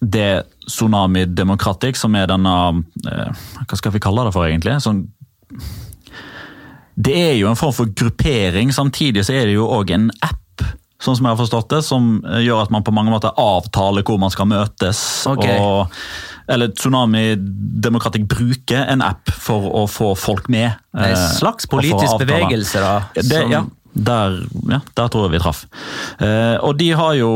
det 0.01 0.31
Tsunami 0.65 1.27
Democratic, 1.29 1.99
som 1.99 2.15
er 2.17 2.29
denne 2.31 2.53
eh, 3.05 3.45
Hva 3.67 3.77
skal 3.77 3.93
vi 3.93 4.01
kalle 4.01 4.25
det 4.25 4.33
for, 4.33 4.47
egentlig? 4.47 4.79
Sånn 4.81 5.05
det 7.01 7.17
er 7.17 7.35
jo 7.39 7.49
en 7.49 7.59
form 7.59 7.73
for 7.75 7.91
gruppering, 7.97 8.73
samtidig 8.75 9.25
så 9.27 9.35
er 9.37 9.49
det 9.49 9.57
jo 9.57 9.67
òg 9.71 9.93
en 9.95 10.09
app. 10.25 10.37
Sånn 11.01 11.17
som 11.17 11.25
jeg 11.25 11.33
har 11.33 11.39
forstått 11.39 11.71
det, 11.73 11.81
som 11.85 12.11
eh, 12.29 12.43
gjør 12.45 12.67
at 12.67 12.73
man 12.73 12.85
på 12.85 12.93
mange 12.93 13.13
måter 13.13 13.33
avtaler 13.41 14.05
hvor 14.05 14.19
man 14.21 14.33
skal 14.33 14.49
møtes. 14.51 15.01
Okay. 15.31 15.57
Og, 15.57 15.95
eller 16.51 16.73
Tsunami 16.77 17.23
Democratic 17.81 18.27
bruker 18.29 18.85
en 18.85 19.01
app 19.05 19.31
for 19.33 19.65
å 19.81 19.87
få 19.89 20.13
folk 20.19 20.51
med. 20.53 20.77
Er 20.93 21.07
eh, 21.07 21.15
en 21.15 21.37
slags 21.39 21.69
politisk 21.71 22.21
bevegelse, 22.21 22.83
da. 22.83 22.93
Det, 23.17 23.45
ja, 23.49 23.63
der, 23.93 24.43
ja, 24.69 24.81
der 24.93 25.09
tror 25.09 25.25
jeg 25.25 25.39
vi 25.39 25.41
traff. 25.41 25.65
Eh, 26.21 26.57
og 26.61 26.77
de 26.77 26.91
har 26.99 27.17
jo 27.17 27.31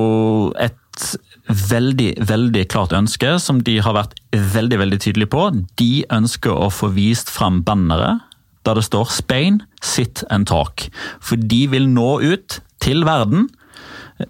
et 0.61 1.09
veldig, 1.45 2.11
veldig 2.25 2.63
klart 2.69 2.93
ønske, 2.95 3.35
som 3.41 3.59
de 3.65 3.79
har 3.83 3.97
vært 3.97 4.15
veldig 4.33 4.79
veldig 4.81 5.01
tydelige 5.01 5.33
på. 5.33 5.49
De 5.81 6.05
ønsker 6.13 6.53
å 6.53 6.69
få 6.73 6.93
vist 6.93 7.33
frem 7.33 7.63
bannere 7.65 8.19
der 8.65 8.79
det 8.79 8.85
står 8.87 9.11
'Spain, 9.11 9.61
sit 9.81 10.23
and 10.29 10.49
talk'. 10.49 10.89
For 11.21 11.35
de 11.35 11.67
vil 11.71 11.89
nå 11.89 12.19
ut 12.21 12.61
til 12.79 13.05
verden 13.05 13.49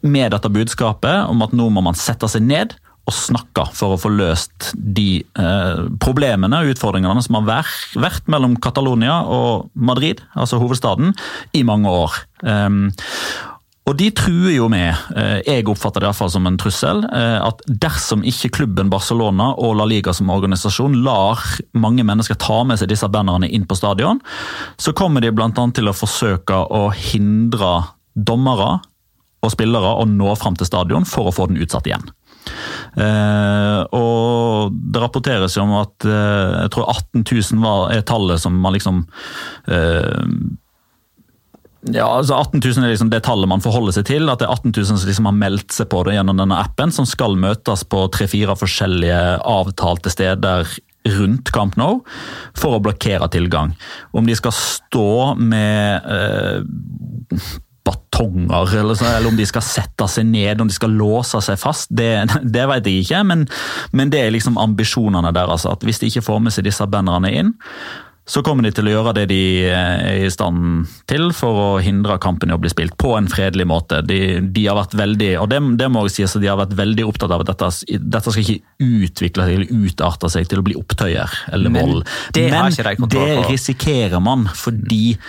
med 0.02 0.32
dette 0.32 0.50
budskapet 0.50 1.30
om 1.30 1.42
at 1.46 1.54
nå 1.54 1.70
må 1.70 1.82
man 1.82 1.98
sette 1.98 2.28
seg 2.32 2.42
ned 2.42 2.76
og 3.06 3.14
snakke 3.14 3.68
for 3.78 3.94
å 3.94 4.00
få 4.02 4.10
løst 4.10 4.72
de 4.74 5.20
eh, 5.22 5.82
problemene 6.02 6.64
og 6.64 6.74
utfordringene 6.74 7.22
som 7.22 7.38
har 7.38 7.46
vært, 7.62 8.26
mellom 8.32 8.56
Catalonia 8.58 9.20
og 9.30 9.70
Madrid, 9.78 10.24
altså 10.34 10.58
hovedstaden, 10.62 11.14
i 11.54 11.62
mange 11.68 11.92
år. 11.92 12.18
Um, 12.42 12.90
og 13.86 13.94
de 14.00 14.08
truer 14.18 14.56
jo 14.56 14.66
med, 14.72 14.98
eh, 15.14 15.44
jeg 15.46 15.68
oppfatter 15.70 16.02
det 16.02 16.08
i 16.08 16.10
hvert 16.10 16.18
fall 16.18 16.32
som 16.34 16.48
en 16.50 16.58
trussel, 16.58 17.04
eh, 17.06 17.38
at 17.38 17.62
dersom 17.70 18.24
ikke 18.26 18.50
klubben 18.58 18.90
Barcelona 18.90 19.52
og 19.62 19.76
La 19.78 19.86
Liga 19.86 20.14
som 20.14 20.32
organisasjon 20.34 20.98
lar 21.06 21.44
mange 21.78 22.02
mennesker 22.04 22.40
ta 22.42 22.64
med 22.66 22.82
seg 22.82 22.90
disse 22.90 23.10
bannerne 23.14 23.50
inn 23.50 23.68
på 23.70 23.78
stadion, 23.78 24.22
så 24.78 24.94
kommer 24.98 25.22
de 25.22 25.30
bl.a. 25.30 25.52
til 25.54 25.92
å 25.92 25.94
forsøke 25.94 26.66
å 26.74 26.90
hindre 26.98 27.78
dommere 28.16 28.80
og 29.46 29.54
spillere 29.54 29.94
å 30.02 30.06
nå 30.10 30.34
fram 30.40 30.58
til 30.58 30.66
stadion 30.66 31.06
for 31.06 31.30
å 31.30 31.36
få 31.36 31.50
den 31.52 31.62
utsatt 31.62 31.86
igjen. 31.86 32.10
Uh, 32.96 33.82
og 33.98 34.76
Det 34.94 35.02
rapporteres 35.02 35.58
jo 35.58 35.66
om 35.66 35.74
at 35.80 36.06
uh, 36.08 36.62
jeg 36.64 36.74
tror 36.76 36.92
18 36.94 37.26
000 37.26 37.64
var, 37.64 37.90
er 37.94 38.06
tallet 38.08 38.42
som 38.42 38.56
man 38.62 38.76
liksom 38.76 39.02
eh, 39.68 40.22
ja, 41.94 42.06
altså 42.08 42.38
18 42.40 42.62
000 42.64 42.86
er 42.86 42.94
liksom 42.94 43.12
det 43.14 43.22
tallet 43.28 43.50
man 43.50 43.62
forholder 43.62 43.94
seg 43.98 44.08
til. 44.10 44.30
At 44.32 44.42
det 44.42 44.48
er 44.48 44.56
18 44.56 44.74
000 44.74 44.88
som 44.90 45.10
liksom 45.10 45.30
har 45.30 45.38
meldt 45.38 45.76
seg 45.76 45.90
på 45.92 46.02
det 46.08 46.16
gjennom 46.18 46.40
denne 46.42 46.58
appen, 46.58 46.94
som 46.94 47.06
skal 47.10 47.38
møtes 47.38 47.86
på 47.86 48.08
tre-fire 48.16 48.58
forskjellige 48.58 49.22
avtalte 49.46 50.14
steder 50.14 50.72
rundt 51.20 51.52
Camp 51.54 51.76
Nou 51.78 52.00
for 52.58 52.78
å 52.78 52.82
blokkere 52.82 53.30
tilgang. 53.34 53.76
Om 54.18 54.26
de 54.26 54.38
skal 54.40 54.56
stå 54.58 55.36
med 55.38 56.10
eh, 56.10 57.46
batonger, 57.86 58.72
eller, 58.80 58.98
så, 58.98 59.06
eller, 59.12 59.30
om 59.30 59.38
de 59.38 59.46
skal 59.46 59.64
sette 59.66 60.08
seg 60.10 60.26
ned, 60.26 60.62
om 60.62 60.70
de 60.70 60.76
skal 60.76 60.94
låse 60.98 61.38
seg 61.46 61.60
fast, 61.62 61.92
det, 61.94 62.10
det 62.56 62.66
vet 62.72 62.90
jeg 62.90 63.06
ikke. 63.06 63.22
Men, 63.30 63.46
men, 63.94 64.14
det 64.14 64.24
er 64.24 64.34
liksom 64.34 64.58
ambisjonene 64.62 65.34
deres. 65.36 65.68
at 65.70 65.86
Hvis 65.86 66.02
de 66.02 66.10
ikke 66.10 66.26
får 66.26 66.42
med 66.48 66.56
seg 66.56 66.66
disse 66.68 66.90
bannerne 66.90 67.30
inn, 67.30 67.54
så 68.28 68.42
kommer 68.42 68.66
de 68.66 68.72
til 68.74 68.88
å 68.90 68.94
gjøre 68.96 69.12
det 69.20 69.28
de 69.30 69.40
er 69.70 70.24
i 70.26 70.30
stand 70.34 70.88
til 71.10 71.28
for 71.38 71.60
å 71.62 71.68
hindre 71.84 72.18
kampen 72.22 72.50
i 72.50 72.56
å 72.56 72.62
bli 72.62 72.72
spilt 72.74 72.96
på 72.98 73.14
en 73.20 73.30
fredelig 73.30 73.68
måte. 73.70 74.00
De, 74.02 74.40
de 74.42 74.64
har 74.66 74.80
vært 74.80 74.96
veldig 74.98 75.32
og 75.44 75.50
det, 75.52 75.60
det 75.78 75.90
må 75.94 76.08
jeg 76.08 76.16
si, 76.16 76.28
så 76.32 76.42
de 76.42 76.50
har 76.50 76.58
vært 76.58 76.74
veldig 76.78 77.06
opptatt 77.06 77.36
av 77.36 77.44
at 77.46 77.52
dette, 77.54 77.70
dette 78.02 78.34
skal 78.34 78.42
ikke 78.42 78.88
utvikle 79.06 79.46
seg 79.46 79.60
eller 79.60 79.84
utarte 79.86 80.32
seg 80.34 80.50
til 80.50 80.64
å 80.64 80.66
bli 80.66 80.78
opptøyer 80.80 81.36
eller 81.54 81.76
vold. 81.76 82.02
Men 82.02 82.74
det, 82.74 82.96
Men 83.04 83.12
det 83.14 83.28
risikerer 83.52 84.24
man 84.24 84.50
fordi 84.58 85.20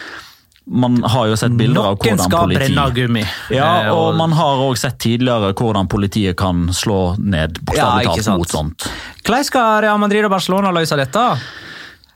man 0.66 0.96
har 1.04 1.28
jo 1.30 1.36
sett 1.38 1.52
bilder 1.54 1.92
av 1.92 2.00
hvordan 2.00 2.24
skal 2.24 2.48
politi... 2.48 2.72
brenne 2.72 2.86
gummi. 2.96 3.26
Ja, 3.54 3.68
eh, 3.84 3.92
og 3.94 4.16
man 4.18 4.32
har 4.34 4.64
òg 4.64 4.80
sett 4.80 4.96
tidligere 5.04 5.52
hvordan 5.54 5.86
politiet 5.86 6.34
kan 6.40 6.66
slå 6.74 7.14
ned 7.20 7.60
bokstavelig 7.60 8.08
talt 8.08 8.26
ja, 8.26 8.34
mot 8.40 8.56
sånt. 8.56 8.88
Hvordan 9.20 9.46
skal 9.46 9.84
Real 9.84 10.00
Madrid 10.02 10.26
og 10.26 10.32
Barcelona 10.34 10.72
løse 10.74 10.98
dette? 10.98 11.28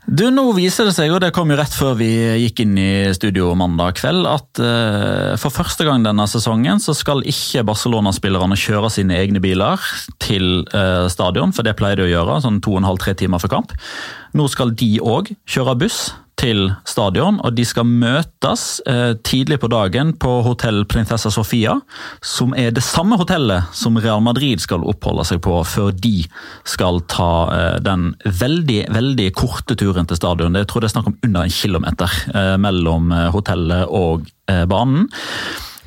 Du, 0.09 0.23
Nå 0.33 0.47
viser 0.57 0.87
det 0.87 0.95
seg, 0.95 1.11
og 1.13 1.19
det 1.21 1.29
kom 1.35 1.51
jo 1.53 1.57
rett 1.59 1.75
før 1.77 1.93
vi 1.99 2.09
gikk 2.41 2.63
inn 2.63 2.73
i 2.79 3.13
studio 3.13 3.51
mandag 3.57 3.99
kveld, 3.99 4.25
at 4.25 4.61
uh, 4.63 5.37
for 5.39 5.53
første 5.53 5.85
gang 5.85 6.01
denne 6.05 6.25
sesongen 6.29 6.81
så 6.81 6.95
skal 6.97 7.21
ikke 7.29 7.61
Barcelona-spillerne 7.69 8.57
kjøre 8.57 8.89
sine 8.93 9.19
egne 9.19 9.43
biler 9.43 9.77
til 10.23 10.65
uh, 10.73 11.05
stadion, 11.11 11.53
for 11.53 11.67
det 11.67 11.77
pleier 11.77 12.01
de 12.01 12.07
å 12.07 12.11
gjøre 12.11 12.39
sånn 12.41 12.59
to 12.65 12.73
og 12.73 12.81
en 12.81 12.89
halv, 12.89 13.01
tre 13.03 13.13
timer 13.17 13.43
før 13.43 13.53
kamp. 13.59 13.75
Nå 14.33 14.49
skal 14.49 14.73
de 14.73 14.95
òg 15.05 15.35
kjøre 15.45 15.77
buss 15.85 16.01
til 16.41 16.71
stadion, 16.89 17.37
og 17.45 17.53
de 17.53 17.63
skal 17.67 17.85
møtes 17.85 18.79
eh, 18.89 19.13
tidlig 19.25 19.59
på 19.61 19.69
dagen 19.71 20.13
på 20.17 20.39
hotell 20.45 20.83
Prinsessa 20.89 21.29
Sofia, 21.33 21.75
som 22.25 22.55
er 22.57 22.71
det 22.73 22.83
samme 22.85 23.19
hotellet 23.19 23.69
som 23.77 23.99
Real 24.01 24.23
Madrid 24.25 24.63
skal 24.63 24.85
oppholde 24.89 25.25
seg 25.29 25.43
på 25.45 25.59
før 25.67 25.91
de 25.93 26.23
skal 26.67 27.01
ta 27.11 27.31
eh, 27.53 27.77
den 27.85 28.11
veldig, 28.25 28.79
veldig 28.95 29.27
korte 29.37 29.77
turen 29.77 30.09
til 30.09 30.17
stadion. 30.17 30.57
Jeg 30.57 30.69
tror 30.71 30.81
det 30.81 30.89
er 30.89 30.95
snakk 30.95 31.11
om 31.11 31.19
under 31.29 31.45
en 31.45 31.53
kilometer 31.53 32.17
eh, 32.33 32.55
mellom 32.61 33.13
hotellet 33.35 33.91
og 33.91 34.27
banen. 34.67 35.05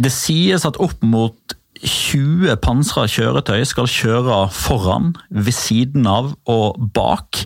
Det 0.01 0.11
sies 0.15 0.65
at 0.65 0.79
opp 0.81 1.03
mot 1.05 1.57
20 1.85 2.55
pansra 2.65 3.05
kjøretøy 3.11 3.61
skal 3.69 3.91
kjøre 3.91 4.39
foran, 4.55 5.13
ved 5.29 5.53
siden 5.57 6.09
av 6.09 6.33
og 6.49 6.81
bak 6.97 7.43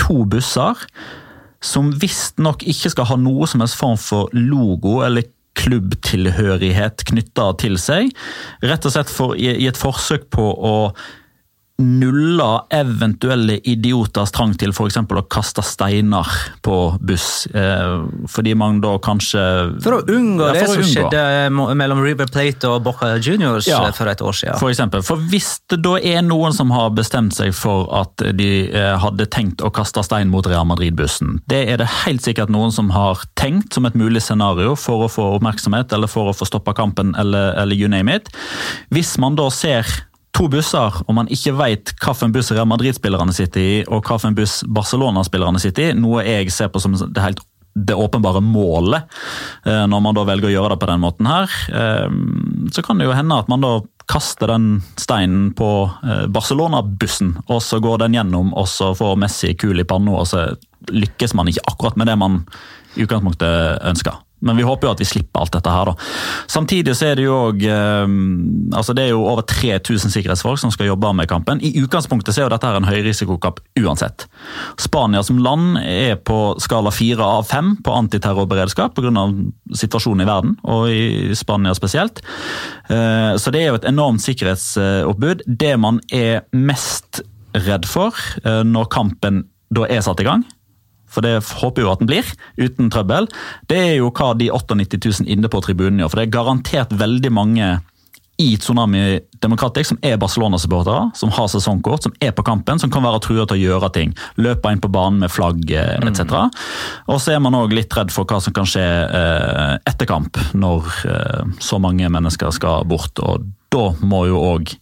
to 0.00 0.22
busser 0.30 0.86
som 1.64 1.92
visstnok 2.00 2.64
ikke 2.68 2.92
skal 2.92 3.08
ha 3.08 3.18
noe 3.20 3.48
som 3.50 3.64
helst 3.64 3.78
form 3.80 3.98
for 4.00 4.32
logo 4.36 5.00
eller 5.06 5.26
klubbtilhørighet 5.58 7.04
knytta 7.08 7.52
til 7.62 7.78
seg. 7.80 8.10
Rett 8.66 8.86
og 8.86 8.94
slett 8.94 9.12
for, 9.12 9.36
i, 9.38 9.48
i 9.62 9.68
et 9.70 9.78
forsøk 9.78 10.28
på 10.34 10.44
å 10.44 10.74
nulla 11.78 12.66
eventuelle 12.70 13.56
idioters 13.66 14.30
trang 14.30 14.52
til 14.54 14.70
f.eks. 14.70 15.00
å 15.02 15.22
kaste 15.26 15.62
steiner 15.66 16.28
på 16.62 16.76
buss. 17.02 17.48
Eh, 17.50 18.04
fordi 18.30 18.52
man 18.54 18.78
da 18.82 18.92
kanskje 19.02 19.42
For 19.82 19.96
å 19.96 20.04
unngå 20.14 20.52
ja, 20.52 20.54
for 20.54 20.60
det 20.60 20.84
som 20.84 20.86
skjedde 20.92 21.24
mellom 21.74 22.04
River 22.04 22.30
Plate 22.30 22.70
og 22.70 22.84
Boca 22.86 23.16
Juniors 23.18 23.66
ja, 23.66 23.80
for 23.96 24.10
et 24.12 24.22
år 24.22 24.38
siden. 24.38 24.60
For, 24.62 24.70
eksempel. 24.70 25.02
for 25.02 25.18
hvis 25.32 25.56
det 25.72 25.80
da 25.82 25.96
er 25.98 26.22
noen 26.22 26.54
som 26.54 26.70
har 26.74 26.94
bestemt 26.94 27.34
seg 27.34 27.50
for 27.58 27.90
at 27.98 28.22
de 28.38 28.50
eh, 28.70 28.94
hadde 29.02 29.26
tenkt 29.34 29.64
å 29.64 29.72
kaste 29.74 30.06
stein 30.06 30.30
mot 30.30 30.46
Real 30.46 30.70
Madrid-bussen, 30.70 31.40
det 31.50 31.64
er 31.74 31.82
det 31.82 31.90
helt 32.04 32.22
sikkert 32.22 32.54
noen 32.54 32.70
som 32.74 32.94
har 32.94 33.26
tenkt 33.40 33.74
som 33.74 33.90
et 33.90 33.98
mulig 33.98 34.22
scenario 34.22 34.78
for 34.78 35.08
å 35.08 35.10
få 35.10 35.32
oppmerksomhet 35.40 35.90
eller 35.96 36.10
for 36.10 36.30
å 36.30 36.38
få 36.38 36.46
stoppa 36.46 36.76
kampen 36.78 37.16
eller, 37.18 37.56
eller 37.58 37.74
you 37.74 37.90
name 37.90 38.14
it. 38.14 38.30
Hvis 38.94 39.16
man 39.18 39.34
da 39.34 39.50
ser 39.50 39.90
to 40.34 40.48
busser, 40.50 41.00
og 41.06 41.16
man 41.16 41.30
ikke 41.32 41.54
vet 41.58 41.94
hvilken 42.02 42.34
buss 42.34 42.52
Real 42.52 42.68
Madrid-spillerne 42.68 43.34
sitter 43.34 43.62
i, 43.62 43.74
og 43.86 44.04
hvilken 44.04 44.36
buss 44.38 44.62
Barcelona-spillerne 44.66 45.62
sitter 45.62 45.92
i, 45.92 45.98
noe 45.98 46.24
jeg 46.26 46.52
ser 46.54 46.72
på 46.74 46.82
som 46.82 46.96
det 46.98 47.22
helt 47.22 47.44
det 47.74 47.94
åpenbare 47.98 48.38
målet, 48.40 49.02
eh, 49.66 49.86
når 49.90 50.02
man 50.02 50.14
da 50.14 50.22
velger 50.28 50.46
å 50.46 50.52
gjøre 50.52 50.74
det 50.74 50.80
på 50.82 50.88
den 50.92 51.02
måten 51.02 51.26
her, 51.26 51.54
eh, 51.74 52.06
så 52.70 52.84
kan 52.86 53.00
det 53.00 53.08
jo 53.08 53.16
hende 53.16 53.38
at 53.42 53.50
man 53.50 53.64
da 53.64 53.72
kaster 54.10 54.52
den 54.52 54.68
steinen 55.00 55.48
på 55.58 55.70
eh, 56.04 56.26
Barcelona-bussen, 56.30 57.34
og 57.48 57.62
så 57.66 57.80
går 57.82 58.04
den 58.04 58.14
gjennom, 58.14 58.52
og 58.54 58.68
så 58.70 58.92
får 58.94 59.18
Messi 59.18 59.54
kul 59.58 59.82
i 59.82 59.88
panna, 59.88 60.20
og 60.20 60.30
så 60.30 60.46
lykkes 60.92 61.34
man 61.34 61.50
ikke 61.50 61.66
akkurat 61.72 61.98
med 61.98 62.12
det 62.12 62.18
man 62.20 62.44
i 62.94 63.02
utgangspunktet 63.02 63.82
ønsker. 63.90 64.22
Men 64.44 64.58
vi 64.58 64.66
håper 64.66 64.88
jo 64.88 64.92
at 64.92 65.00
vi 65.00 65.06
slipper 65.08 65.40
alt 65.40 65.54
dette 65.54 65.72
her. 65.72 65.88
da. 65.88 65.94
Samtidig 66.50 66.94
så 66.98 67.10
er 67.10 67.18
det 67.18 67.26
jo 67.26 67.36
òg 67.46 67.62
eh, 67.64 68.14
altså 68.76 68.94
Det 68.96 69.06
er 69.06 69.12
jo 69.14 69.24
over 69.24 69.46
3000 69.48 70.12
sikkerhetsfolk 70.12 70.60
som 70.60 70.72
skal 70.74 70.90
jobbe 70.90 71.12
med 71.16 71.28
kampen. 71.30 71.62
I 71.64 71.72
utgangspunktet 71.80 72.34
så 72.34 72.42
er 72.42 72.48
jo 72.48 72.52
dette 72.54 72.68
her 72.68 72.78
en 72.78 72.88
høyrisikokamp 72.88 73.62
uansett. 73.80 74.26
Spania 74.80 75.22
som 75.24 75.40
land 75.42 75.78
er 75.80 76.18
på 76.20 76.56
skala 76.62 76.92
fire 76.94 77.24
av 77.38 77.48
fem 77.48 77.74
på 77.84 77.94
antiterrorberedskap 77.94 78.96
pga. 78.98 79.12
situasjonen 79.74 80.24
i 80.24 80.28
verden, 80.28 80.56
og 80.64 80.88
i 80.90 81.34
Spania 81.38 81.74
spesielt. 81.74 82.20
Eh, 82.88 83.34
så 83.40 83.52
det 83.54 83.62
er 83.62 83.72
jo 83.72 83.78
et 83.80 83.88
enormt 83.88 84.22
sikkerhetsoppbud. 84.24 85.46
Det 85.46 85.74
man 85.80 86.00
er 86.12 86.44
mest 86.52 87.22
redd 87.54 87.86
for 87.88 88.18
eh, 88.44 88.62
når 88.66 88.90
kampen 88.92 89.44
da 89.74 89.88
er 89.90 90.04
satt 90.04 90.20
i 90.22 90.26
gang, 90.26 90.44
for 91.14 91.24
det 91.24 91.38
håper 91.62 91.84
jo 91.84 91.92
at 91.92 92.02
den 92.02 92.10
blir, 92.10 92.28
uten 92.60 92.90
trøbbel, 92.92 93.30
det 93.70 93.80
er 93.80 93.96
jo 94.00 94.12
hva 94.14 94.32
de 94.38 94.50
98 94.50 95.00
000 95.24 95.32
inne 95.32 95.50
på 95.50 95.62
tribunen 95.64 96.02
gjør. 96.02 96.12
For 96.12 96.20
det 96.20 96.28
er 96.28 96.38
garantert 96.38 96.94
veldig 96.98 97.34
mange 97.34 97.74
i 98.36 98.56
Tsunami 98.58 99.20
Democratic 99.42 99.86
som 99.86 99.98
er 100.02 100.16
Barcelona-supportere, 100.18 101.10
som 101.14 101.30
har 101.30 101.46
sesongkort, 101.50 102.02
som 102.02 102.14
er 102.20 102.32
på 102.34 102.42
kampen, 102.46 102.80
som 102.82 102.90
kan 102.90 103.04
være 103.04 103.20
trua 103.22 103.46
til 103.46 103.58
å 103.58 103.62
gjøre 103.62 103.90
ting. 103.94 104.14
Løpe 104.42 104.72
inn 104.74 104.82
på 104.82 104.90
banen 104.90 105.22
med 105.22 105.30
flagg 105.30 105.62
etc. 105.70 106.24
Mm. 106.26 106.54
Og 107.14 107.20
så 107.22 107.36
er 107.36 107.44
man 107.44 107.54
òg 107.58 107.74
litt 107.76 107.94
redd 107.94 108.10
for 108.14 108.26
hva 108.26 108.40
som 108.42 108.56
kan 108.56 108.66
skje 108.66 108.82
eh, 108.82 109.76
etter 109.86 110.10
kamp, 110.10 110.40
når 110.54 110.90
eh, 111.06 111.52
så 111.62 111.78
mange 111.82 112.10
mennesker 112.10 112.50
skal 112.54 112.88
bort. 112.90 113.22
Og 113.22 113.46
da 113.74 113.86
må 114.02 114.24
jo 114.30 114.42
òg 114.42 114.74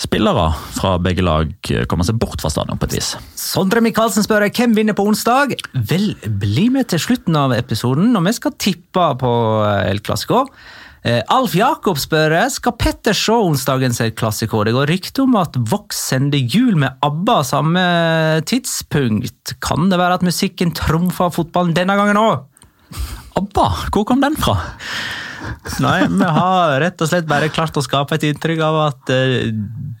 spillere 0.00 0.48
fra 0.76 0.96
begge 1.02 1.24
lag 1.24 1.52
kommer 1.90 2.06
seg 2.06 2.18
bort 2.20 2.42
fra 2.42 2.50
stadion 2.52 2.80
på 2.80 2.88
et 2.88 2.98
vis. 2.98 3.14
Sondre 3.38 3.82
Michaelsen 3.84 4.24
spør 4.24 4.48
hvem 4.48 4.76
vinner 4.76 4.96
på 4.96 5.06
onsdag. 5.08 5.56
Vel, 5.72 6.14
bli 6.24 6.68
med 6.72 6.90
til 6.92 7.02
slutten 7.02 7.36
av 7.38 7.54
episoden 7.56 8.12
når 8.14 8.28
vi 8.28 8.36
skal 8.38 8.56
tippe 8.60 9.08
på 9.20 9.32
eh, 9.66 9.90
El 9.90 10.02
Clásico. 10.04 10.46
Eh, 11.02 11.18
Alf 11.34 11.56
Jakob 11.58 11.98
spør 11.98 12.36
skal 12.54 12.76
Petter 12.78 13.16
se 13.16 13.34
onsdagens 13.34 14.00
El 14.04 14.14
Clásico. 14.18 14.62
Det 14.64 14.74
går 14.76 14.90
rykte 14.90 15.24
om 15.24 15.34
at 15.40 15.58
Vox 15.70 15.98
sender 16.12 16.38
jul 16.38 16.78
med 16.78 17.02
ABBA 17.02 17.40
samme 17.48 17.82
tidspunkt. 18.48 19.56
Kan 19.64 19.90
det 19.90 19.98
være 20.00 20.20
at 20.20 20.26
musikken 20.26 20.74
trumfer 20.78 21.34
fotballen 21.34 21.74
denne 21.76 21.98
gangen 21.98 22.20
òg? 22.22 22.46
ABBA, 23.38 23.66
hvor 23.90 24.06
kom 24.06 24.22
den 24.22 24.38
fra? 24.38 24.58
Nei, 25.82 25.98
vi 26.10 26.28
har 26.36 26.74
rett 26.82 27.02
og 27.02 27.08
slett 27.10 27.26
bare 27.28 27.48
klart 27.52 27.76
å 27.78 27.82
skape 27.84 28.16
et 28.18 28.26
inntrykk 28.28 28.62
av 28.66 28.78
at 28.82 29.12
uh, 29.14 29.50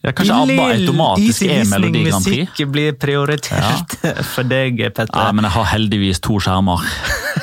ja, 0.02 0.12
Kanskje 0.16 0.36
ABBA 0.36 0.66
automatisk 0.76 1.44
er 1.46 1.64
Melodi 1.70 2.02
Grand 2.08 2.26
Prix? 2.26 2.48
Musikk 2.50 2.72
blir 2.74 2.96
prioritert 2.98 3.96
ja. 4.02 4.14
for 4.32 4.48
deg, 4.48 4.82
Petter. 4.90 5.14
Ja, 5.14 5.30
Men 5.34 5.46
jeg 5.46 5.54
har 5.56 5.68
heldigvis 5.72 6.22
to 6.24 6.40
skjermer. 6.42 6.82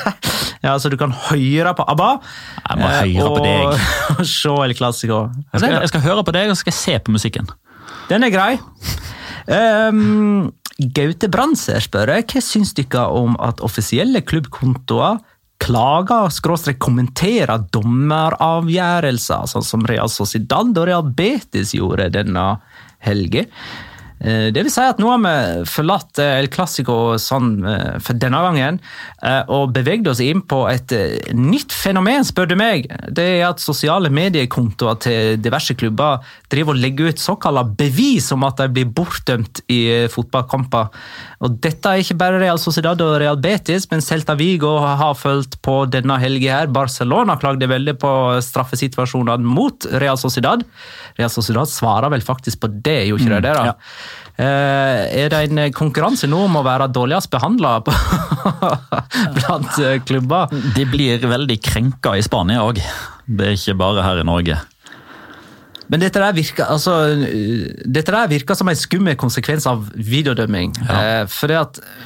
ja, 0.66 0.76
Så 0.76 0.92
du 0.92 0.98
kan 1.00 1.14
høre 1.30 1.74
på 1.76 1.86
ABBA 1.94 2.10
jeg 2.20 2.80
må 2.82 2.92
høre 2.92 3.26
og, 3.26 3.38
på 3.38 3.44
deg. 3.46 3.88
og 4.18 4.24
se 4.34 4.54
El 4.66 4.76
Clásico. 4.78 5.24
Jeg, 5.54 5.66
jeg, 5.66 5.92
skal 5.94 6.06
høre 6.06 6.24
på 6.26 6.36
deg, 6.36 6.52
og 6.52 6.56
så 6.56 6.64
skal 6.64 6.74
jeg 6.74 6.80
se 6.82 6.98
på 7.06 7.16
musikken. 7.16 7.50
Den 8.10 8.26
er 8.26 8.34
grei. 8.34 8.52
Um, 9.50 10.50
Gaute 10.80 11.28
Brandser 11.32 11.82
spør 11.84 12.12
hva 12.20 12.44
syns 12.44 12.72
dere 12.76 13.08
om 13.16 13.34
at 13.42 13.60
offisielle 13.64 14.22
klubbkontoer 14.24 15.20
klager 15.70 16.32
skråstrek 16.34 16.80
kommenterer 16.82 17.62
dommeravgjørelser, 17.70 19.46
sånn 19.52 19.66
som 19.66 19.84
Real 19.86 20.10
Sociedad 20.10 20.74
og 20.74 20.88
Real 20.88 21.06
Betis 21.14 21.76
gjorde 21.76 22.08
denne 22.16 22.56
helga. 23.06 23.44
Eh, 24.20 24.52
Det 24.52 24.64
vil 24.64 24.72
si 24.72 24.82
at 24.84 25.00
nå 25.00 25.08
har 25.08 25.20
vi 25.24 25.64
forlatt 25.68 26.20
eh, 26.20 26.38
El 26.42 26.50
Clásico 26.52 27.16
sånn 27.20 27.52
eh, 27.64 27.96
for 28.04 28.18
denne 28.20 28.40
gangen, 28.44 28.80
og 29.52 29.72
beveget 29.74 30.08
oss 30.08 30.20
inn 30.24 30.40
på 30.48 30.62
et 30.70 30.92
nytt 31.36 31.74
fenomen, 31.76 32.24
spør 32.24 32.48
du 32.48 32.54
meg. 32.56 32.86
Det 33.12 33.24
er 33.36 33.42
at 33.50 33.60
sosiale 33.60 34.08
mediekontoer 34.12 34.96
til 35.04 35.40
diverse 35.42 35.76
klubber 35.76 36.24
driver 36.52 36.72
og 36.72 36.80
legger 36.80 37.10
ut 37.12 37.20
såkalte 37.20 37.76
bevis 37.76 38.30
om 38.32 38.46
at 38.48 38.62
de 38.62 38.68
blir 38.72 38.88
bortdømt 38.96 39.60
i 39.68 40.08
fotballkamper. 40.12 40.88
Og 41.44 41.58
dette 41.60 41.92
er 41.92 42.00
ikke 42.00 42.16
bare 42.20 42.40
Real 42.40 42.60
Sociedad 42.60 43.00
og 43.04 43.18
Real 43.20 43.36
Betis, 43.40 43.86
men 43.92 44.00
Celta 44.04 44.38
Vigo 44.40 44.72
har 44.80 45.12
fulgt 45.20 45.58
på 45.64 45.76
denne 45.92 46.16
helga 46.22 46.62
her. 46.62 46.72
Barcelona 46.72 47.36
klagde 47.40 47.68
veldig 47.70 47.96
på 48.00 48.14
straffesituasjonene 48.44 49.44
mot 49.44 49.84
Real 50.00 50.20
Sociedad. 50.20 50.64
Real 51.20 51.32
Sociedad 51.32 51.68
svarer 51.68 52.12
vel 52.16 52.24
faktisk 52.24 52.64
på 52.64 52.72
det, 52.72 53.02
gjorde 53.10 53.28
ikke 53.28 53.44
det? 53.44 53.56
da? 53.60 53.68
ja. 53.74 53.76
Eh, 54.40 55.00
er 55.20 55.28
det 55.28 55.40
en 55.44 55.60
konkurranse 55.76 56.28
nå 56.30 56.46
om 56.46 56.54
å 56.56 56.64
være 56.64 56.86
dårligst 56.94 57.28
behandla 57.32 57.74
blant 59.36 59.80
eh, 59.84 59.98
klubber? 60.06 60.48
De 60.76 60.86
blir 60.88 61.20
veldig 61.20 61.58
krenka 61.60 62.14
i 62.16 62.24
Spania 62.24 62.62
òg. 62.64 62.80
Det 63.26 63.50
er 63.50 63.58
ikke 63.58 63.76
bare 63.82 64.06
her 64.06 64.22
i 64.22 64.26
Norge. 64.26 64.56
Men 65.90 66.02
dette 66.04 66.20
der 66.22 66.34
virker, 66.36 66.68
altså, 66.70 66.92
uh, 67.18 67.64
dette 67.84 68.14
der 68.14 68.30
virker 68.30 68.58
som 68.58 68.70
en 68.70 68.78
skummel 68.78 69.16
konsekvens 69.18 69.66
av 69.66 69.88
videodømming. 69.94 70.76
Ja. 70.86 70.98
Eh, 71.00 71.24
for 71.30 71.50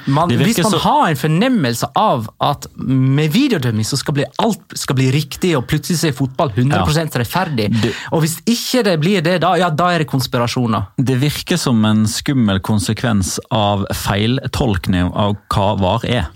man, 0.07 0.30
Hvis 0.30 0.62
man 0.62 0.72
så- 0.72 0.78
har 0.80 1.09
en 1.11 1.16
fornemmelse 1.16 1.91
av 1.95 2.28
at 2.41 2.66
med 2.76 3.30
videodømming 3.30 3.85
så 3.85 3.97
skal 3.97 4.14
bli, 4.14 4.24
alt 4.39 4.62
skal 4.74 4.97
bli 4.97 5.11
riktig, 5.12 5.55
og 5.57 5.66
plutselig 5.68 6.09
er 6.09 6.12
fotball 6.12 6.51
100 6.51 7.18
rettferdig, 7.20 7.68
Det- 7.82 7.95
og 8.12 8.22
hvis 8.22 8.41
ikke 8.47 8.85
det 8.85 9.01
blir 9.01 9.22
det, 9.22 9.41
da, 9.41 9.55
ja, 9.55 9.70
da 9.70 9.91
er 9.91 9.99
det 9.99 10.09
konspirasjoner. 10.09 10.89
Det 10.97 11.20
virker 11.20 11.59
som 11.59 11.85
en 11.85 12.07
skummel 12.07 12.61
konsekvens 12.61 13.39
av 13.51 13.85
feiltolkning 13.93 15.12
av 15.14 15.37
hva 15.51 15.78
VAR 15.78 16.05
er. 16.05 16.28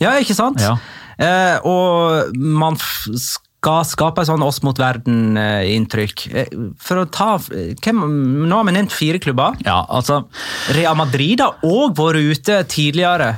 Ja, 0.00 0.12
ikke 0.12 0.34
sant? 0.34 0.60
Ja. 0.60 0.78
Eh, 1.18 1.58
og 1.64 2.34
man 2.34 2.76
skal 2.76 3.49
skape 3.60 4.22
et 4.22 4.28
sånn 4.30 4.42
oss 4.42 4.62
mot 4.64 4.78
verden-inntrykk. 4.80 6.26
Eh, 6.32 6.54
for 6.80 7.02
å 7.02 7.08
ta 7.12 7.34
hvem, 7.38 8.00
Nå 8.48 8.56
har 8.56 8.64
vi 8.64 8.72
nevnt 8.72 8.94
fire 8.94 9.20
klubber. 9.20 9.58
Ja, 9.66 9.82
altså 9.88 10.22
Real 10.76 10.96
Madrid 10.96 11.40
har 11.44 11.60
òg 11.62 11.94
vært 11.98 12.24
ute 12.24 12.62
tidligere 12.72 13.34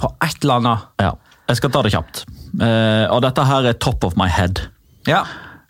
på 0.00 0.08
et 0.24 0.38
eller 0.42 0.60
annet. 0.60 0.88
Ja, 1.02 1.12
jeg 1.50 1.60
skal 1.60 1.70
ta 1.74 1.82
det 1.84 1.92
kjapt. 1.92 2.24
Eh, 2.60 3.06
og 3.12 3.20
dette 3.22 3.44
her 3.44 3.68
er 3.68 3.78
top 3.78 4.04
of 4.04 4.16
my 4.16 4.28
head. 4.28 4.64
Ja. 5.08 5.24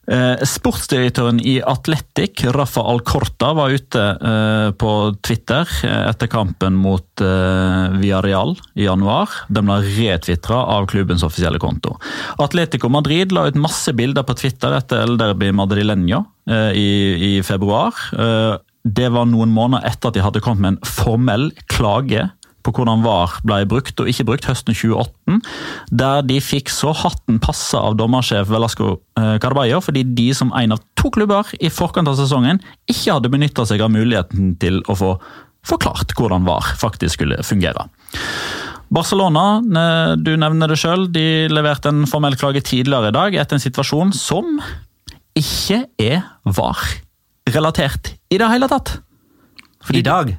Eh, 0.09 0.41
sportsdirektøren 0.49 1.39
i 1.45 1.59
Atletic, 1.61 2.41
Rafa 2.57 2.83
Alcorta, 2.89 3.53
var 3.55 3.71
ute 3.71 4.01
eh, 4.01 4.71
på 4.81 4.93
Twitter 5.23 5.69
eh, 5.87 6.07
etter 6.09 6.31
kampen 6.33 6.79
mot 6.81 7.05
Villarreal 7.21 8.55
i 8.81 8.87
januar. 8.87 9.35
Den 9.53 9.69
ble 9.69 9.79
retvitra 9.85 10.63
av 10.73 10.89
klubbens 10.91 11.25
offisielle 11.27 11.61
konto. 11.63 11.99
Atletico 12.41 12.89
Madrid 12.89 13.35
la 13.37 13.45
ut 13.51 13.61
masse 13.61 13.93
bilder 13.95 14.25
på 14.27 14.39
Twitter 14.41 14.75
etter 14.79 15.05
El 15.05 15.21
Derby 15.21 15.53
Madrileño 15.53 16.25
i, 16.49 16.91
i 17.29 17.33
februar. 17.47 17.93
Det 18.81 19.11
var 19.13 19.29
noen 19.29 19.53
måneder 19.53 19.85
etter 19.91 20.09
at 20.09 20.17
de 20.17 20.25
hadde 20.25 20.43
kommet 20.43 20.65
med 20.65 20.79
en 20.79 20.89
formell 20.89 21.51
klage 21.69 22.25
på 22.65 22.73
hvordan 22.77 23.05
VAR 23.05 23.39
ble 23.47 23.63
brukt 23.71 24.01
og 24.03 24.09
ikke 24.11 24.27
brukt 24.29 24.49
høsten 24.49 24.77
2018, 24.77 25.41
der 26.03 26.25
de 26.29 26.41
fikk 26.45 26.73
så 26.73 26.95
hatten 26.97 27.41
passa 27.43 27.83
av 27.91 27.99
dommersjef 28.01 28.51
Velasco 28.51 28.97
eh, 29.21 29.37
Carballo, 29.43 29.83
fordi 29.85 30.05
de 30.17 30.31
som 30.37 30.53
en 30.57 30.77
av 30.77 30.83
to 31.01 31.13
klubber 31.15 31.49
i 31.61 31.73
forkant 31.73 32.11
av 32.11 32.19
sesongen 32.19 32.63
ikke 32.91 33.17
hadde 33.17 33.33
benytta 33.33 33.67
seg 33.69 33.83
av 33.85 33.93
muligheten 33.95 34.55
til 34.61 34.83
å 34.91 34.99
få 34.99 35.15
forklart 35.67 36.15
hvordan 36.17 36.47
VAR 36.49 36.75
faktisk 36.81 37.19
skulle 37.19 37.41
fungere. 37.45 37.87
Barcelona, 38.91 39.61
eh, 39.61 40.13
du 40.19 40.35
nevner 40.41 40.73
det 40.73 40.81
sjøl, 40.83 41.07
de 41.15 41.47
leverte 41.53 41.93
en 41.93 42.07
formell 42.11 42.37
klage 42.41 42.65
tidligere 42.67 43.13
i 43.13 43.17
dag 43.17 43.37
etter 43.39 43.59
en 43.59 43.63
situasjon 43.63 44.15
som 44.17 44.59
ikke 45.39 45.85
er 46.03 46.25
VAR-relatert 46.45 48.15
i 48.35 48.41
det 48.41 48.51
hele 48.51 48.69
tatt. 48.71 48.99
I 49.95 50.03
dag. 50.05 50.35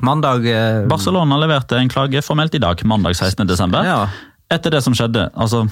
Mandag 0.00 0.46
eh, 0.48 0.82
Barcelona 0.88 1.36
leverte 1.42 1.76
en 1.78 1.88
klage 1.92 2.22
formelt 2.24 2.54
i 2.54 2.60
dag, 2.62 2.80
mandag 2.84 3.16
16. 3.16 3.46
desember. 3.46 3.84
Ja. 3.84 4.08
Etter 4.52 4.70
det 4.74 4.82
som 4.84 4.92
skjedde. 4.92 5.30
altså 5.32 5.62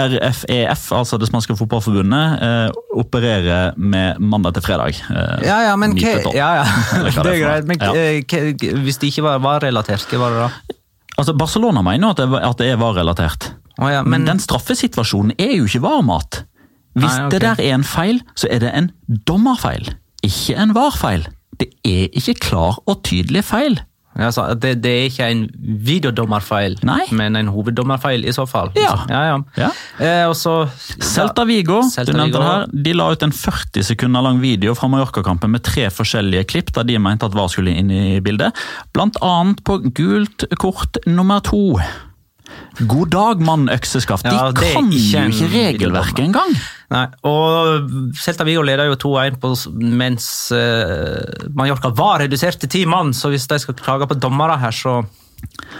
RFEF, 0.00 0.86
altså 0.96 1.18
det 1.20 1.28
spanske 1.28 1.56
fotballforbundet, 1.58 2.42
eh, 2.42 2.70
opererer 2.96 3.74
med 3.76 4.20
mandag 4.20 4.54
til 4.56 4.64
fredag. 4.64 4.96
Eh, 5.10 5.46
Ja, 5.46 5.58
ja, 5.68 5.76
men 5.76 5.92
hva 5.98 6.14
ja, 6.32 6.50
ja. 6.62 6.64
Det 7.04 7.16
er 7.16 7.22
det 7.22 7.34
er 7.34 7.40
greit. 7.44 7.66
Men. 7.68 7.80
Ja. 7.80 7.92
eh, 7.94 8.80
hvis 8.84 8.98
det 8.98 9.12
ikke 9.12 9.26
var, 9.28 9.42
var 9.44 9.60
relatert, 9.64 10.06
hva 10.08 10.22
var 10.22 10.30
det 10.36 10.44
da? 10.46 10.76
Altså 11.20 11.34
Barcelona 11.36 11.82
mener 11.84 12.08
jo 12.08 12.36
at 12.40 12.58
det, 12.62 12.70
er 12.70 12.78
VAR-relatert. 12.80 13.50
Oh, 13.80 13.90
ja, 13.92 14.00
Men 14.02 14.22
men 14.22 14.28
den 14.28 14.40
straffesituasjonen 14.40 15.34
er 15.38 15.52
jo 15.58 15.66
ikke 15.68 15.82
VAR-mat. 15.84 16.44
Hvis 16.96 17.12
Nei, 17.12 17.26
okay. 17.26 17.30
det 17.30 17.40
der 17.44 17.60
er 17.66 17.74
en 17.76 17.84
feil, 17.84 18.22
så 18.34 18.48
er 18.50 18.64
det 18.64 18.70
en 18.74 18.88
dommerfeil, 19.28 19.92
ikke 20.26 20.56
en 20.56 20.72
VAR-feil. 20.74 21.28
Det 21.60 21.70
er 21.86 22.08
ikke 22.16 22.38
klar 22.48 22.80
og 22.86 23.02
tydelig 23.06 23.44
feil. 23.44 23.80
Altså, 24.18 24.42
det, 24.58 24.72
det 24.82 24.90
er 24.90 25.04
ikke 25.06 25.26
en 25.30 25.44
videodommerfeil, 25.86 26.74
Nei. 26.84 27.04
men 27.14 27.38
en 27.38 27.50
hoveddommerfeil 27.54 28.26
i 28.26 28.34
så 28.34 28.42
fall. 28.50 28.72
Ja. 28.76 28.96
ja, 29.08 29.20
ja. 29.28 29.36
Ja. 29.60 29.68
Eh, 30.02 30.24
og 30.26 30.34
så 30.36 30.54
Celta 30.98 31.44
Vigo 31.48 31.78
Celta 31.86 32.10
du 32.10 32.18
nevnte 32.18 32.34
Vigo. 32.34 32.42
det 32.42 32.50
her, 32.50 32.66
de 32.88 32.96
la 32.98 33.06
ut 33.14 33.24
en 33.24 33.32
40 33.36 33.86
sekunder 33.92 34.26
lang 34.26 34.42
video 34.42 34.74
fra 34.76 34.90
Mallorca-kampen 34.90 35.54
med 35.54 35.62
tre 35.64 35.86
forskjellige 35.94 36.48
klipp 36.50 36.74
der 36.74 36.90
de 36.90 36.98
mente 36.98 37.30
at 37.30 37.38
VAR 37.38 37.48
skulle 37.54 37.76
inn 37.78 37.94
i 37.94 38.18
bildet. 38.24 38.56
Blant 38.92 39.16
annet 39.24 39.62
på 39.64 39.78
gult 39.94 40.48
kort 40.58 40.98
nummer 41.06 41.40
to. 41.46 41.78
God 42.88 43.10
dag, 43.12 43.40
mann 43.44 43.68
økseskaft. 43.72 44.24
De 44.24 44.32
Ja, 44.34 44.50
det 44.54 44.72
kan 44.74 44.90
ikke 44.92 45.24
jo 45.24 45.32
ikke 45.34 45.48
regelverket 45.54 46.22
engang! 46.24 46.52
Nei, 46.90 47.04
og 47.28 47.90
Celta 48.18 48.42
Vigo 48.48 48.64
leder 48.66 48.88
jo 48.90 48.96
2-1 48.98 49.36
på 49.42 49.52
mens 49.78 50.26
uh, 50.50 51.20
Mallorca 51.54 51.92
var 51.94 52.24
redusert 52.24 52.58
til 52.62 52.72
ti 52.72 52.84
mann, 52.88 53.12
så 53.14 53.30
hvis 53.30 53.46
de 53.50 53.60
skal 53.62 53.76
klage 53.78 54.08
på 54.10 54.18
dommere 54.18 54.56
her, 54.58 54.74
så 54.74 54.96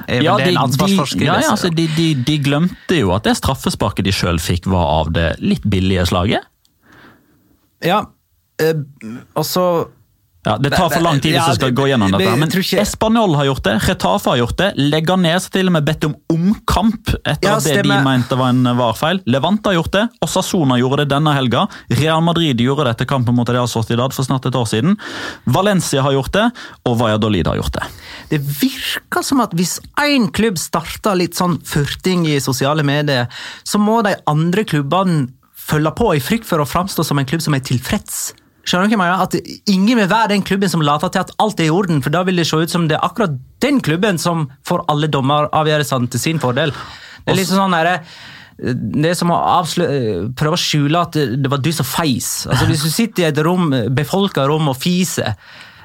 er 0.07 0.23
Ja, 0.23 0.37
det 0.39 0.47
de, 0.47 0.55
en 0.55 0.63
ansvarsforskrivelse. 0.63 1.27
ja, 1.27 1.41
ja, 1.43 1.51
altså, 1.51 1.69
de, 1.75 1.89
de, 1.97 2.15
de 2.27 2.39
glemte 2.43 3.01
jo 3.01 3.11
at 3.17 3.27
det 3.27 3.37
straffesparket 3.41 4.07
de 4.07 4.15
sjøl 4.15 4.39
fikk, 4.41 4.69
var 4.71 4.87
av 5.01 5.11
det 5.17 5.29
litt 5.43 5.67
billige 5.67 6.07
slaget. 6.13 6.47
ja. 7.85 8.05
eh, 8.61 8.77
og 9.35 9.45
så 9.47 9.65
Ja, 10.51 10.57
Det 10.59 10.73
tar 10.75 10.91
for 10.91 11.05
lang 11.05 11.21
tid 11.23 11.37
hvis 11.37 11.55
du 11.55 11.61
skal 11.61 11.75
gå 11.77 11.87
gjennom 11.91 12.15
dette. 12.15 12.35
Men 12.41 12.51
Español 12.83 13.37
har 13.39 13.47
gjort 13.51 13.65
det, 13.67 13.75
Retafe 13.87 14.33
har 14.33 14.41
gjort 14.41 14.57
det, 14.59 14.71
Leganes 14.77 15.47
har 15.47 15.55
til 15.55 15.71
og 15.71 15.77
med 15.77 15.87
bedt 15.87 16.07
om 16.09 16.17
omkamp 16.33 17.13
etter 17.23 17.53
at 17.55 17.67
det 17.67 17.85
de 17.87 17.99
mente 18.05 18.39
var 18.39 18.55
en 18.55 18.73
VAR-feil. 18.79 19.23
Levante 19.31 19.71
har 19.71 19.79
gjort 19.79 19.93
det, 19.95 20.05
Osasona 20.27 20.79
gjorde 20.81 21.05
det 21.05 21.11
denne 21.15 21.35
helga. 21.37 21.67
Real 22.01 22.23
Madrid 22.25 22.61
gjorde 22.63 22.89
det 22.89 22.97
etter 22.97 23.11
kampen 23.11 23.37
mot 23.37 23.49
Real 23.49 23.69
Sociedad 23.71 24.15
for 24.17 24.27
snart 24.27 24.49
et 24.51 24.59
år 24.59 24.69
siden. 24.71 24.99
Valencia 25.45 26.03
har 26.07 26.17
gjort 26.17 26.33
det, 26.37 26.47
og 26.89 26.99
Valladolid 27.01 27.51
har 27.51 27.61
gjort 27.61 27.79
det. 27.79 27.89
Det 28.35 28.41
virker 28.43 29.27
som 29.27 29.43
at 29.45 29.55
hvis 29.57 29.79
én 30.03 30.31
klubb 30.35 30.59
starter 30.61 31.19
litt 31.19 31.39
sånn 31.39 31.61
furting 31.67 32.27
i 32.31 32.39
sosiale 32.43 32.85
medier, 32.87 33.31
så 33.63 33.81
må 33.83 34.01
de 34.07 34.17
andre 34.31 34.67
klubbene 34.67 35.29
følge 35.71 35.93
på 35.95 36.15
i 36.17 36.23
frykt 36.23 36.49
for 36.49 36.63
å 36.63 36.69
framstå 36.69 37.05
som 37.07 37.21
en 37.21 37.29
klubb 37.29 37.43
som 37.45 37.55
er 37.55 37.63
tilfreds. 37.67 38.33
Skjønner 38.65 38.87
du 38.87 38.93
ikke, 38.93 39.01
Maja. 39.01 39.21
At 39.25 39.37
Ingen 39.71 40.03
vil 40.03 40.11
være 40.11 40.33
den 40.35 40.43
klubben 40.47 40.73
som 40.73 40.83
later 40.85 41.13
til 41.13 41.25
at 41.25 41.33
alt 41.43 41.61
er 41.63 41.71
i 41.71 41.75
orden, 41.75 42.03
for 42.05 42.13
da 42.15 42.25
vil 42.29 42.41
det 42.41 42.49
se 42.49 42.61
ut 42.61 42.73
som 42.73 42.89
det 42.91 42.99
er 42.99 43.07
akkurat 43.07 43.39
den 43.65 43.81
klubben 43.85 44.21
som 44.21 44.49
får 44.69 44.85
alle 44.93 45.09
dommeravgjørelsene 45.13 46.11
til 46.13 46.23
sin 46.23 46.43
fordel. 46.43 46.75
Det 47.25 47.35
er 47.35 47.41
litt 47.41 47.51
sånn 47.51 47.75
der, 47.77 48.05
det 48.61 49.13
er 49.13 49.17
som 49.17 49.33
å 49.33 49.41
prøve 50.37 50.57
å 50.57 50.61
skjule 50.61 51.01
at 51.01 51.17
det 51.17 51.51
var 51.51 51.63
du 51.65 51.73
som 51.73 51.87
feis. 51.89 52.47
Altså, 52.49 52.69
hvis 52.69 52.85
du 52.85 52.93
sitter 52.93 53.25
i 53.25 53.29
et 53.31 53.43
rom, 53.45 53.73
befolka 53.97 54.45
rom 54.49 54.69
og 54.73 54.77
fiser, 54.81 55.37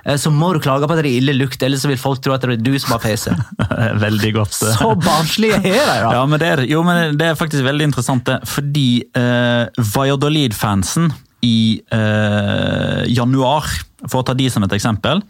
eh, 0.03 0.17
så 0.19 0.31
må 0.33 0.51
du 0.55 0.61
klage 0.63 0.87
på 0.87 0.95
at 0.95 1.01
det 1.01 1.07
er 1.07 1.19
ille 1.21 1.37
lukt, 1.37 1.63
ellers 1.63 1.85
så 1.85 1.91
vil 1.91 2.01
folk 2.01 2.23
tro 2.23 2.35
at 2.35 2.43
det 2.43 2.57
er 2.57 2.65
du 2.65 2.73
som 2.81 2.97
har 2.97 3.03
fese. 3.03 3.35
Veldig 4.05 4.33
godt. 4.35 4.57
Så 4.59 4.91
barnslige 5.03 5.61
er 5.61 5.69
de, 5.69 5.75
da! 5.79 6.15
Ja, 6.17 6.25
men 6.27 6.41
det 6.41 6.51
er, 6.51 6.65
jo, 6.71 6.83
men 6.87 7.19
det 7.19 7.31
er 7.31 7.39
faktisk 7.39 7.63
veldig 7.67 7.91
interessant, 7.91 8.27
det. 8.27 8.41
Fordi 8.51 8.89
eh, 9.15 9.85
Valladolid-fansen 9.95 11.13
i 11.43 11.81
eh, 11.91 13.01
januar, 13.11 13.67
for 14.05 14.21
å 14.21 14.27
ta 14.27 14.35
de 14.37 14.49
som 14.51 14.63
et 14.65 14.77
eksempel, 14.77 15.23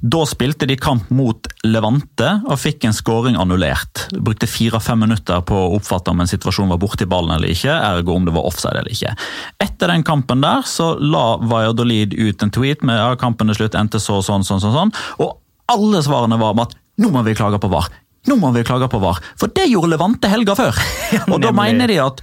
Da 0.00 0.20
spilte 0.30 0.62
de 0.70 0.76
kamp 0.78 1.08
mot 1.10 1.48
Levante 1.66 2.28
og 2.46 2.54
fikk 2.62 2.84
en 2.86 2.94
skåring 2.94 3.34
annullert. 3.34 4.04
Brukte 4.14 4.46
fire-fem 4.46 5.02
minutter 5.02 5.42
på 5.42 5.56
å 5.58 5.72
oppfatte 5.74 6.12
om 6.12 6.22
en 6.22 6.30
situasjon 6.30 6.70
var 6.70 6.78
borti 6.78 7.08
ballen 7.10 7.34
eller 7.34 7.50
ikke, 7.50 7.74
ergo 7.74 8.14
om 8.14 8.28
det 8.28 8.34
var 8.36 8.46
offside 8.46 8.78
eller 8.78 8.94
ikke. 8.94 9.16
Etter 9.58 9.90
den 9.90 10.06
kampen 10.06 10.44
der 10.44 10.62
så 10.70 10.92
la 11.02 11.24
Valladolid 11.42 12.14
ut 12.14 12.46
en 12.46 12.54
tweet 12.54 12.86
med 12.86 13.00
ja, 13.00 13.10
kampen 13.18 13.50
til 13.50 13.58
slutt 13.58 13.78
endte 13.80 13.98
så 13.98 14.20
sånn, 14.22 14.46
sånn, 14.46 14.62
sånn, 14.62 14.76
sånn, 14.76 14.94
og 15.18 15.40
alle 15.74 16.04
svarene 16.06 16.38
var 16.38 16.54
om 16.54 16.62
at 16.64 16.78
nå 17.00 17.10
må 17.10 17.24
vi 17.26 17.34
klage 17.34 17.60
på 17.60 17.70
VAR. 17.72 17.90
Nå 18.28 18.36
må 18.36 18.50
vi 18.52 18.64
klage 18.68 18.88
på 18.92 19.00
VAR, 19.00 19.18
for 19.40 19.52
det 19.56 19.66
gjorde 19.70 19.94
Levante 19.94 20.28
helga 20.30 20.56
før. 20.58 20.78
og 21.32 21.38
da 21.42 21.52
mener 21.56 21.88
de 21.88 22.00
at 22.04 22.20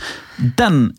den 0.60 0.92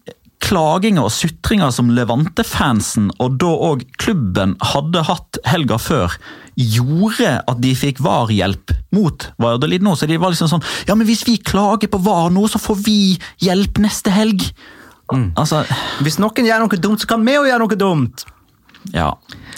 klaginga 0.45 1.05
og 1.07 1.12
sutringa 1.12 1.68
som 1.74 1.91
Levante-fansen, 1.95 3.11
og 3.22 3.39
da 3.43 3.51
òg 3.70 3.84
klubben, 4.01 4.55
hadde 4.72 5.03
hatt 5.09 5.41
helga 5.49 5.78
før, 5.82 6.14
gjorde 6.59 7.36
at 7.43 7.61
de 7.62 7.74
fikk 7.78 8.01
VAR-hjelp 8.03 8.72
mot 8.97 9.28
Valladolid 9.39 9.84
nå. 9.86 9.95
Så 9.99 10.09
de 10.11 10.18
var 10.18 10.34
liksom 10.34 10.51
sånn 10.51 10.64
Ja, 10.89 10.97
men 10.99 11.07
hvis 11.07 11.24
vi 11.28 11.36
klager 11.39 11.91
på 11.91 12.01
VAR 12.03 12.32
nå, 12.34 12.47
så 12.51 12.61
får 12.62 12.80
vi 12.86 12.99
hjelp 13.45 13.78
neste 13.84 14.14
helg. 14.14 14.49
Mm. 15.12 15.30
Altså 15.41 15.62
Hvis 16.05 16.18
noen 16.20 16.49
gjør 16.49 16.66
noe 16.66 16.80
dumt, 16.82 17.05
så 17.05 17.11
kan 17.11 17.24
vi 17.24 17.39
òg 17.39 17.49
gjøre 17.51 17.62
noe 17.64 17.80
dumt. 17.80 18.26
Ja. 18.95 19.12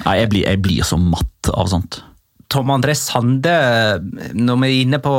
Nei, 0.05 0.21
jeg 0.21 0.31
blir, 0.33 0.47
jeg 0.49 0.63
blir 0.65 0.87
så 0.87 0.99
matt 1.01 1.51
av 1.53 1.71
sånt. 1.73 2.03
Tom 2.51 2.71
André 2.75 2.97
Sande, 2.99 3.53
når 4.35 4.57
vi 4.59 4.69
er 4.69 4.81
inne 4.83 4.99
på 5.03 5.13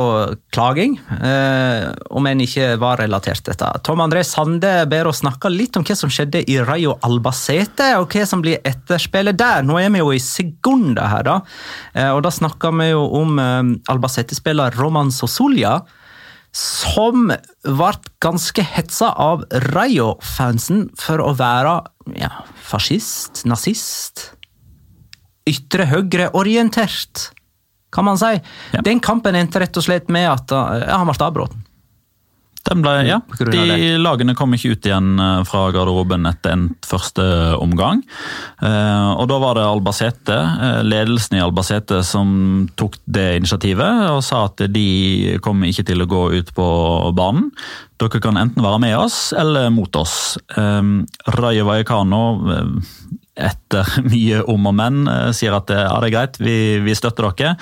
klaging, 0.52 0.98
eh, 1.16 1.86
om 2.12 2.26
en 2.28 2.42
ikke 2.44 2.74
var 2.80 3.00
relatert 3.00 3.40
til 3.40 3.54
dette 3.54 3.70
Tom 3.86 4.02
André 4.04 4.20
Sande 4.26 4.72
ber 4.90 5.08
oss 5.08 5.22
snakke 5.22 5.48
litt 5.52 5.78
om 5.78 5.86
hva 5.86 5.96
som 5.96 6.12
skjedde 6.12 6.42
i 6.44 6.58
Rayo 6.60 6.98
Albacete, 7.06 7.94
og 8.00 8.12
hva 8.12 8.26
som 8.28 8.44
blir 8.44 8.60
etterspillet 8.68 9.38
der. 9.40 9.64
Nå 9.64 9.78
er 9.80 9.88
vi 9.94 10.02
jo 10.02 10.12
i 10.12 10.20
sekunder 10.20 11.08
her, 11.08 11.24
da. 11.30 11.38
Eh, 11.94 12.10
og 12.12 12.20
da 12.26 12.34
snakker 12.34 12.76
vi 12.76 12.90
jo 12.90 13.06
om 13.22 13.40
eh, 13.40 13.72
Albacete-spiller 13.92 14.76
Roman 14.76 15.12
Sosulia. 15.14 15.80
Som 16.52 17.30
ble 17.64 17.92
ganske 18.20 18.60
hetsa 18.74 19.08
av 19.16 19.46
Rayo-fansen 19.72 20.90
for 21.00 21.24
å 21.24 21.32
være 21.38 21.78
ja, 22.20 22.42
fascist, 22.60 23.46
nazist 23.48 24.28
ytre 25.48 25.88
høyre-orientert, 25.90 27.30
kan 27.92 28.06
man 28.08 28.20
si. 28.20 28.32
Ja. 28.72 28.84
Den 28.86 29.02
kampen 29.04 29.36
endte 29.36 29.60
rett 29.62 29.76
og 29.76 29.84
slett 29.84 30.08
med 30.12 30.30
at 30.30 30.54
ja, 30.54 30.96
han 30.96 31.08
ble 31.08 31.18
avbrutt. 31.18 31.60
Ja, 32.62 33.18
de. 33.50 33.98
Lagene 33.98 34.36
kom 34.38 34.54
ikke 34.54 34.76
ut 34.76 34.86
igjen 34.86 35.18
eh, 35.18 35.40
fra 35.48 35.64
garderoben 35.74 36.28
etter 36.30 36.54
endt 36.54 36.86
første 36.86 37.24
omgang. 37.58 38.04
Eh, 38.62 39.08
og 39.18 39.26
Da 39.30 39.38
var 39.42 39.58
det 39.58 39.66
Albacete, 39.66 40.36
eh, 40.38 40.78
ledelsen 40.86 41.40
i 41.40 41.42
Albacete 41.42 42.02
som 42.06 42.68
tok 42.78 43.00
det 43.04 43.40
initiativet 43.40 44.06
og 44.12 44.22
sa 44.22 44.44
at 44.46 44.62
de 44.70 45.38
kommer 45.42 45.72
ikke 45.72 45.88
til 45.90 46.04
å 46.04 46.10
gå 46.10 46.22
ut 46.38 46.54
på 46.54 46.68
banen. 47.18 47.50
Dere 47.98 48.22
kan 48.22 48.38
enten 48.38 48.62
være 48.62 48.80
med 48.82 48.96
oss 48.98 49.32
eller 49.34 49.68
mot 49.74 49.98
oss. 49.98 50.38
Eh, 50.54 50.82
Rayo 51.34 51.66
Vallecano 51.66 52.22
eh, 52.46 53.18
etter 53.32 53.88
mye 54.12 54.42
om 54.50 54.68
og 54.68 54.74
men 54.76 55.06
eh, 55.08 55.30
sier 55.36 55.54
at 55.56 55.70
eh, 55.72 55.86
det 56.02 56.08
er 56.10 56.14
greit, 56.14 56.38
vi, 56.42 56.56
vi 56.84 56.94
støtter 56.96 57.30
dere. 57.30 57.54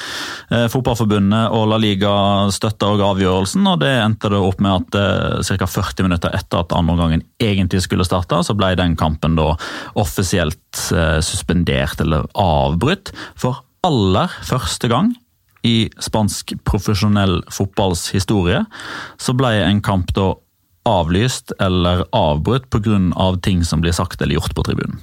Eh, 0.51 0.67
Fotballforbundet 0.73 1.55
og 1.57 1.69
La 1.71 1.79
Liga 1.81 2.13
støtter 2.55 2.95
også 2.95 3.09
avgjørelsen, 3.15 3.71
og 3.71 3.81
det 3.85 3.93
endte 4.01 4.33
det 4.33 4.43
opp 4.43 4.61
med 4.65 4.97
at 4.97 5.47
ca. 5.47 5.71
40 5.71 6.09
minutter 6.09 6.35
etter 6.37 6.65
at 6.65 6.75
andreomgangen 6.77 7.25
egentlig 7.43 7.85
skulle 7.87 8.07
starte, 8.07 8.43
så 8.47 8.57
ble 8.59 8.73
den 8.79 8.97
kampen 8.99 9.39
da 9.39 9.53
offisielt 9.99 10.59
suspendert 11.25 12.01
eller 12.03 12.27
avbrutt. 12.39 13.13
For 13.39 13.63
aller 13.87 14.33
første 14.47 14.91
gang 14.91 15.13
i 15.67 15.91
spansk 16.01 16.55
profesjonell 16.69 17.41
fotballs 17.53 18.07
historie 18.15 18.63
så 19.21 19.35
ble 19.37 19.53
en 19.65 19.83
kamp 19.85 20.15
da 20.17 20.33
avlyst 20.89 21.53
eller 21.61 22.07
avbrutt 22.17 22.71
pga. 22.73 23.37
ting 23.43 23.65
som 23.65 23.81
blir 23.81 23.93
sagt 23.93 24.23
eller 24.23 24.41
gjort 24.41 24.55
på 24.55 24.65
tribunen. 24.65 25.01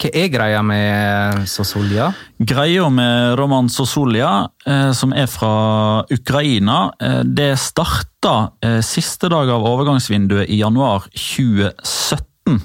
Hva 0.00 0.08
er 0.16 0.30
greia 0.32 0.60
med 0.64 1.42
Sosolia? 1.50 2.06
Greia 2.40 2.86
med 2.88 3.34
Roman 3.36 3.68
Sosolia, 3.68 4.48
eh, 4.64 4.92
som 4.96 5.12
er 5.12 5.26
fra 5.28 6.06
Ukraina, 6.08 6.92
eh, 6.96 7.20
det 7.24 7.50
starta 7.60 8.52
eh, 8.64 8.80
siste 8.80 9.28
dag 9.28 9.50
av 9.52 9.66
overgangsvinduet 9.68 10.48
i 10.48 10.62
januar 10.62 11.04
2017, 11.12 12.62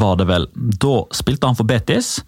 var 0.00 0.16
det 0.16 0.28
vel. 0.32 0.48
Da 0.80 0.96
spilte 1.12 1.50
han 1.50 1.58
for 1.58 1.68
Betis. 1.68 2.18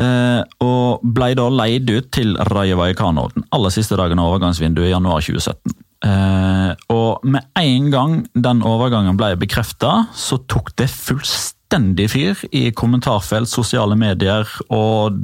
Og 0.00 1.02
ble 1.04 1.26
da 1.36 1.44
leid 1.52 1.90
ut 1.90 2.06
til 2.14 2.32
Raja 2.48 2.76
Vallecano 2.78 3.26
den 3.34 3.44
aller 3.52 3.72
siste 3.74 3.98
dagen 4.00 4.18
av 4.22 4.30
overgangsvinduet 4.30 4.88
i 4.88 4.94
januar 4.94 5.20
2017. 5.20 5.74
Eh, 6.00 6.70
og 6.94 7.26
med 7.28 7.44
en 7.60 7.90
gang 7.92 8.14
den 8.32 8.62
overgangen 8.64 9.18
ble 9.20 9.34
bekrefta, 9.40 10.06
så 10.16 10.40
tok 10.48 10.72
det 10.80 10.88
fullstendig 10.88 11.59
fyr 11.70 12.38
i 12.52 12.70
kommentarfelt, 12.72 13.48
sosiale 13.48 13.96
medier, 13.96 14.46
og 14.70 15.16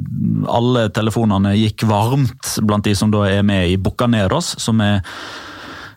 alle 0.47 0.89
telefonene 0.89 1.55
gikk 1.57 1.83
varmt 1.87 2.57
blant 2.63 2.85
de 2.85 2.95
som 2.95 3.11
da 3.11 3.27
er 3.27 3.43
med 3.43 3.69
i 3.69 3.77
Bucaneros, 3.77 4.55
som 4.59 4.79
er 4.81 5.01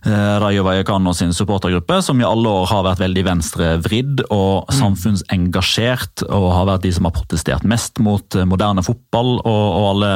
eh, 0.05 0.39
Rayo 0.41 0.65
Vallecano 0.65 1.13
sin 1.13 1.33
supportergruppe, 1.33 2.03
som 2.03 2.21
i 2.21 2.25
alle 2.25 2.49
år 2.49 2.67
har 2.71 2.85
vært 2.85 3.05
veldig 3.05 3.25
venstrevridd 3.25 4.25
og 4.31 4.71
samfunnsengasjert, 4.73 6.27
og 6.29 6.53
har 6.55 6.67
vært 6.67 6.87
de 6.87 6.93
som 6.93 7.07
har 7.07 7.15
protestert 7.15 7.65
mest 7.65 7.99
mot 8.01 8.35
eh, 8.35 8.49
moderne 8.49 8.83
fotball 8.83 9.39
og, 9.45 9.47
og 9.47 9.89
alle 9.95 10.13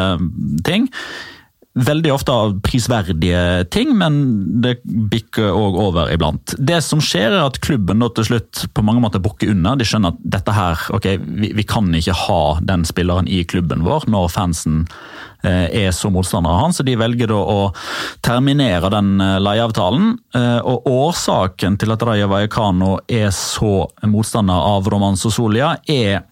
ting. 0.64 0.90
Veldig 1.74 2.12
ofte 2.14 2.30
av 2.30 2.52
prisverdige 2.62 3.64
ting, 3.74 3.96
men 3.98 4.18
det 4.62 4.76
bikker 4.84 5.48
òg 5.50 5.78
over 5.82 6.12
iblant. 6.14 6.54
Det 6.54 6.78
som 6.86 7.00
skjer, 7.02 7.32
er 7.34 7.48
at 7.48 7.58
klubben 7.64 7.98
da 7.98 8.06
til 8.14 8.28
slutt 8.28 8.60
på 8.70 8.84
mange 8.86 9.02
måter 9.02 9.22
bukker 9.22 9.50
unna. 9.50 9.72
De 9.74 9.86
skjønner 9.88 10.14
at 10.14 10.20
dette 10.36 10.54
her, 10.54 10.84
ok, 10.94 11.08
vi, 11.18 11.50
vi 11.58 11.64
kan 11.66 11.90
ikke 11.98 12.14
ha 12.28 12.42
den 12.62 12.86
spilleren 12.86 13.26
i 13.26 13.42
klubben 13.42 13.82
vår 13.82 14.06
når 14.06 14.30
fansen 14.30 14.84
eh, 15.42 15.66
er 15.82 15.90
så 15.90 16.12
motstander 16.14 16.54
av 16.54 16.62
han, 16.62 16.76
så 16.76 16.86
de 16.86 16.94
velger 17.00 17.32
da 17.34 17.40
å 17.42 17.58
terminere 18.22 18.92
den 18.94 19.18
eh, 19.18 19.40
leieavtalen. 19.42 20.14
Eh, 20.30 20.60
og 20.62 20.86
årsaken 20.86 21.80
til 21.82 21.96
at 21.96 22.06
Raja 22.06 22.30
Vallecano 22.30 23.00
er 23.10 23.34
så 23.34 23.88
motstander 24.06 24.70
av 24.70 24.86
Roman 24.94 25.18
Sosolia, 25.18 25.74
er 25.90 26.22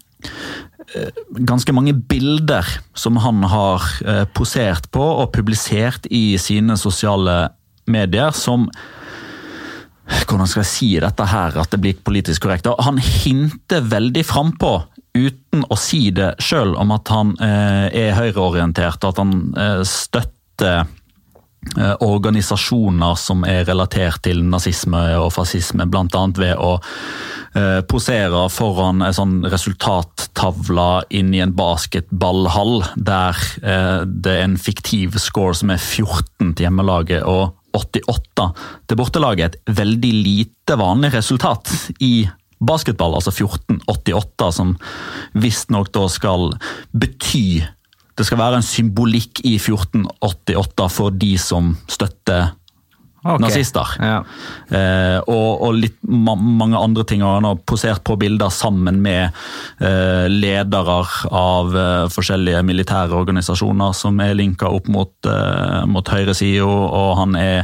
ganske 1.48 1.74
mange 1.74 1.94
bilder 1.94 2.66
som 2.94 3.16
han 3.22 3.44
har 3.48 3.84
eh, 4.06 4.24
posert 4.34 4.90
på 4.94 5.02
og 5.02 5.30
publisert 5.34 6.08
i 6.10 6.38
sine 6.40 6.76
sosiale 6.80 7.46
medier, 7.90 8.34
som 8.36 8.68
Hvordan 10.12 10.48
skal 10.50 10.60
jeg 10.60 10.68
si 10.68 10.88
dette 11.00 11.24
her, 11.30 11.54
at 11.56 11.70
det 11.72 11.78
blir 11.80 12.00
politisk 12.04 12.42
korrekt? 12.44 12.66
Han 12.84 12.98
hinter 13.00 13.84
veldig 13.86 14.24
frampå, 14.26 14.72
uten 15.14 15.62
å 15.70 15.78
si 15.78 16.10
det 16.12 16.34
sjøl, 16.42 16.74
om 16.76 16.92
at 16.92 17.12
han 17.12 17.30
eh, 17.40 17.86
er 18.02 18.16
høyreorientert, 18.18 19.06
at 19.08 19.20
han 19.22 19.54
eh, 19.56 19.80
støtter 19.88 20.82
eh, 20.82 20.90
organisasjoner 22.02 23.14
som 23.16 23.44
er 23.48 23.64
relatert 23.68 24.22
til 24.26 24.42
nazisme 24.44 25.00
og 25.20 25.30
fascisme, 25.34 25.86
bl.a. 25.88 26.22
ved 26.36 26.58
å 26.58 26.72
eh, 27.54 27.80
posere 27.88 28.44
foran 28.52 29.02
en 29.06 29.16
sånn 29.16 29.36
resultattavle 29.46 31.04
inn 31.14 31.32
i 31.34 31.42
en 31.44 31.54
basketballhall, 31.56 32.82
der 32.96 33.38
eh, 33.62 34.02
det 34.04 34.36
er 34.36 34.46
en 34.48 34.58
fiktiv 34.60 35.18
score 35.22 35.54
som 35.58 35.72
er 35.72 35.80
14 35.80 36.52
til 36.52 36.66
hjemmelaget 36.66 37.24
og 37.30 37.54
88 37.78 38.48
til 38.90 39.00
bortelaget. 39.00 39.56
Et 39.56 39.76
veldig 39.82 40.14
lite 40.26 40.76
vanlig 40.80 41.12
resultat 41.14 41.70
i 42.04 42.26
basketball, 42.62 43.16
altså 43.18 43.32
14-88, 43.32 44.50
som 44.54 44.74
visstnok 45.38 45.90
da 45.94 46.06
skal 46.12 46.52
bety 46.92 47.62
det 48.22 48.28
skal 48.28 48.38
være 48.38 48.60
en 48.60 48.66
symbolikk 48.66 49.40
i 49.42 49.56
1488 49.58 50.84
for 50.94 51.10
de 51.10 51.32
som 51.42 51.72
støtter 51.90 52.52
Ok. 53.22 53.38
nazister. 53.44 53.86
Ja. 54.02 54.16
Eh, 54.74 55.18
og, 55.30 55.62
og 55.62 55.76
litt 55.78 55.98
ma 56.02 56.34
mange 56.34 56.78
andre 56.78 57.04
ting. 57.06 57.22
og 57.22 57.36
Han 57.36 57.46
har 57.46 57.60
posert 57.70 58.02
på 58.02 58.16
bilder 58.18 58.50
sammen 58.50 58.98
med 59.04 59.30
eh, 59.78 60.26
ledere 60.26 60.98
av 61.30 61.76
eh, 61.76 62.06
forskjellige 62.10 62.64
militære 62.66 63.14
organisasjoner 63.14 63.94
som 63.94 64.18
er 64.24 64.34
linka 64.38 64.66
opp 64.66 64.90
mot, 64.90 65.12
eh, 65.28 65.84
mot 65.86 66.08
høyresida, 66.10 66.66
og 66.66 67.12
han 67.20 67.36
er 67.38 67.62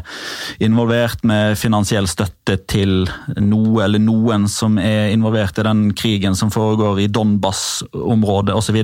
involvert 0.64 1.24
med 1.26 1.58
finansiell 1.58 2.06
støtte 2.10 2.58
til 2.70 3.08
noe 3.42 3.82
eller 3.84 4.02
noen 4.02 4.46
som 4.50 4.78
er 4.78 5.10
involvert 5.12 5.58
i 5.58 5.66
den 5.66 5.88
krigen 5.98 6.38
som 6.38 6.52
foregår 6.54 7.02
i 7.02 7.08
Donbas-området 7.10 8.54
osv. 8.54 8.78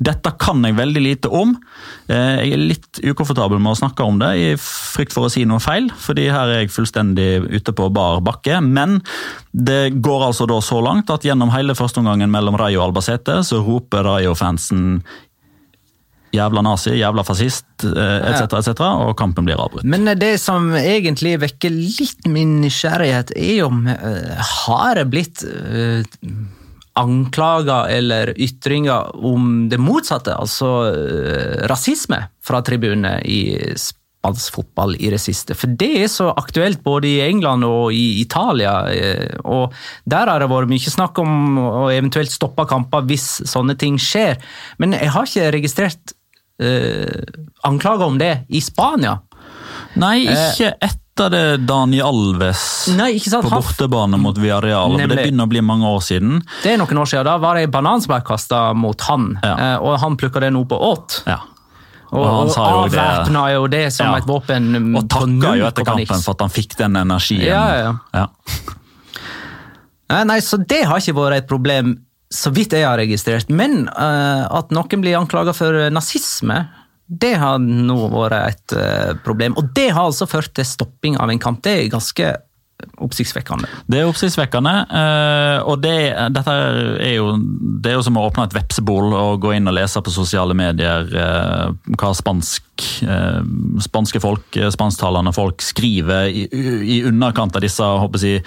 Dette 0.00 0.32
kan 0.40 0.64
jeg 0.64 0.78
veldig 0.80 1.04
lite 1.04 1.32
om. 1.32 1.54
Eh, 2.08 2.40
jeg 2.46 2.56
er 2.56 2.64
litt 2.72 3.02
ukomfortabel 3.04 3.60
med 3.60 3.74
å 3.74 3.80
snakke 3.84 4.06
om 4.06 4.20
det, 4.22 4.32
i 4.40 4.48
frykt 4.60 5.14
for 5.16 5.28
å 5.28 5.32
si 5.32 5.44
noe 5.48 5.62
feil 5.62 5.90
fordi 6.06 6.28
her 6.30 6.52
er 6.52 6.62
jeg 6.62 6.72
fullstendig 6.74 7.28
ute 7.50 7.74
på 7.76 7.90
bar 7.94 8.22
bakke. 8.24 8.60
Men 8.62 9.00
det 9.52 9.98
går 10.04 10.28
altså 10.30 10.48
da 10.48 10.60
så 10.64 10.80
langt 10.84 11.10
at 11.12 11.26
gjennom 11.26 11.52
hele 11.54 11.76
førsteomgangen 11.76 12.32
mellom 12.32 12.58
Rayo 12.60 12.82
og 12.82 12.90
Albacete, 12.90 13.42
så 13.46 13.62
roper 13.64 14.06
Rayo-fansen 14.06 15.00
jævla 16.36 16.60
nazi, 16.60 16.92
jævla 16.98 17.22
fascist 17.24 17.86
etc., 17.86 18.58
etc., 18.58 18.82
og 19.06 19.14
kampen 19.16 19.46
blir 19.46 19.60
avbrutt. 19.62 19.86
Men 19.88 20.10
det 20.18 20.36
som 20.42 20.68
egentlig 20.76 21.36
vekker 21.40 21.72
litt 21.72 22.28
min 22.28 22.58
nysgjerrighet, 22.64 23.32
er 23.36 23.62
om 23.64 23.86
uh, 23.88 24.50
har 24.66 25.00
det 25.00 25.06
blitt 25.12 25.46
anklager 26.96 27.90
eller 27.92 28.32
ytringer 28.40 29.12
om 29.24 29.66
det 29.68 29.76
motsatte, 29.80 30.32
altså 30.32 30.70
rasisme 31.68 32.22
fra 32.44 32.62
tribunene 32.64 33.18
i 33.28 33.40
spansk 33.76 34.02
fotball 34.52 34.96
i 34.98 35.10
det 35.12 35.20
siste. 35.22 35.54
For 35.58 35.70
det 35.78 35.90
er 36.02 36.10
så 36.12 36.30
aktuelt 36.36 36.82
både 36.84 37.08
i 37.08 37.22
England 37.26 37.66
og 37.66 37.94
i 37.94 38.20
Italia. 38.20 38.74
og 39.44 39.74
Der 40.04 40.26
har 40.30 40.40
det 40.40 40.50
vært 40.50 40.70
mye 40.70 40.92
snakk 40.92 41.18
om 41.22 41.58
å 41.58 41.86
eventuelt 41.94 42.32
stoppe 42.32 42.66
kamper 42.68 43.06
hvis 43.06 43.42
sånne 43.48 43.76
ting 43.78 43.98
skjer. 44.00 44.40
Men 44.78 44.96
jeg 44.96 45.12
har 45.14 45.28
ikke 45.28 45.52
registrert 45.54 46.16
eh, 46.62 47.24
anklager 47.64 48.06
om 48.06 48.18
det 48.18 48.34
i 48.48 48.62
Spania. 48.64 49.18
Nei, 49.96 50.26
ikke 50.28 50.74
etter 50.76 51.30
det 51.32 51.44
Daniel 51.64 52.10
Alves 52.10 52.90
Nei, 52.92 53.14
på 53.16 53.48
bortebane 53.48 54.18
mot 54.20 54.36
Villarreal. 54.36 54.98
Det 55.00 55.08
begynner 55.08 55.48
å 55.48 55.50
bli 55.50 55.62
mange 55.64 55.88
år 55.88 56.02
siden. 56.04 56.42
Det 56.62 56.74
er 56.74 56.80
noen 56.80 57.00
år 57.00 57.08
siden. 57.08 57.24
Da 57.28 57.38
var 57.40 57.56
det 57.56 57.68
en 57.68 57.76
banan 57.78 58.04
som 58.04 58.12
ble 58.12 58.20
kasta 58.26 58.62
mot 58.76 59.06
han, 59.08 59.30
ja. 59.40 59.76
og 59.80 59.96
han 60.02 60.18
plukka 60.20 60.44
det 60.44 60.52
nå 60.52 60.66
på 60.68 60.76
åt. 60.90 61.22
Ja. 61.24 61.40
Og, 62.14 62.22
og 62.22 62.56
avvæpna 62.62 63.42
jo 63.56 63.66
det 63.70 63.84
som 63.94 64.12
ja. 64.12 64.20
et 64.20 64.28
våpen. 64.28 64.70
Og 64.94 65.06
takka 65.10 65.54
jo 65.58 65.66
etter 65.68 65.86
kampen 65.88 66.22
for 66.22 66.36
at 66.36 66.44
han 66.46 66.54
fikk 66.54 66.76
den 66.78 66.98
energien. 67.00 67.46
Ja, 67.48 67.96
ja. 68.14 68.26
Nei, 70.30 70.38
så 70.44 70.60
det 70.62 70.84
har 70.86 71.02
ikke 71.02 71.16
vært 71.16 71.42
et 71.42 71.48
problem, 71.50 71.96
så 72.30 72.52
vidt 72.54 72.76
jeg 72.76 72.86
har 72.86 72.98
registrert. 73.00 73.50
Men 73.50 73.88
uh, 73.90 74.46
at 74.54 74.70
noen 74.74 75.02
blir 75.02 75.18
anklaga 75.18 75.54
for 75.56 75.88
nazisme, 75.90 76.62
det 77.06 77.34
har 77.42 77.58
nå 77.62 77.98
vært 78.14 78.38
et 78.38 78.76
uh, 78.78 79.12
problem. 79.26 79.58
Og 79.58 79.72
det 79.74 79.88
har 79.90 80.06
altså 80.06 80.28
ført 80.30 80.54
til 80.54 80.66
stopping 80.66 81.18
av 81.18 81.32
en 81.32 81.42
kamp. 81.42 81.62
Det 81.66 81.74
er 81.74 81.90
ganske 81.90 82.34
oppsiktsvekkende. 83.02 83.68
Det 83.90 84.00
er 84.00 84.08
oppsiktsvekkende, 84.08 84.72
eh, 85.00 85.58
og 85.68 85.80
det, 85.84 85.96
dette 86.32 86.52
er 86.52 87.16
jo, 87.18 87.34
det 87.82 87.92
er 87.92 87.98
jo 87.98 88.04
som 88.06 88.16
å 88.16 88.24
åpne 88.28 88.46
et 88.48 88.56
vepsebol 88.56 89.12
og 89.16 89.42
gå 89.44 89.52
inn 89.56 89.68
og 89.68 89.76
lese 89.76 90.00
på 90.02 90.14
sosiale 90.14 90.56
medier 90.56 91.10
eh, 91.12 91.74
hva 91.96 92.12
spansk, 92.16 92.86
eh, 93.04 93.42
spanske 93.84 94.22
folk, 94.22 94.58
spansktalende 94.72 95.34
folk 95.36 95.64
skriver 95.64 96.30
i, 96.30 96.46
i 96.96 97.00
underkant 97.08 97.58
av 97.58 97.64
disse 97.64 97.84
håper 97.84 98.24
jeg, 98.24 98.44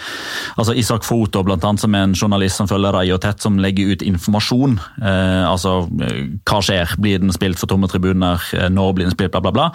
altså 0.57 0.73
Isak 0.77 1.05
Foto, 1.05 1.43
blant 1.45 1.65
annet, 1.65 1.83
som 1.83 1.95
er 1.95 2.07
en 2.07 2.17
journalist 2.17 2.61
som 2.61 2.69
følger 2.69 2.95
Rayo 2.95 3.19
tett, 3.21 3.41
som 3.43 3.59
legger 3.61 3.93
ut 3.93 4.05
informasjon. 4.05 4.79
altså 4.99 5.85
hva 5.89 6.59
skjer, 6.65 6.95
blir 7.01 7.21
den 7.21 7.33
spilt 7.33 7.59
for 7.61 7.69
tomme 7.69 7.87
tribuner, 7.91 8.41
når 8.73 8.95
blir 8.95 9.07
den 9.07 9.13
spilt, 9.13 9.31
bla, 9.35 9.41
bla, 9.43 9.53
bla. 9.53 9.67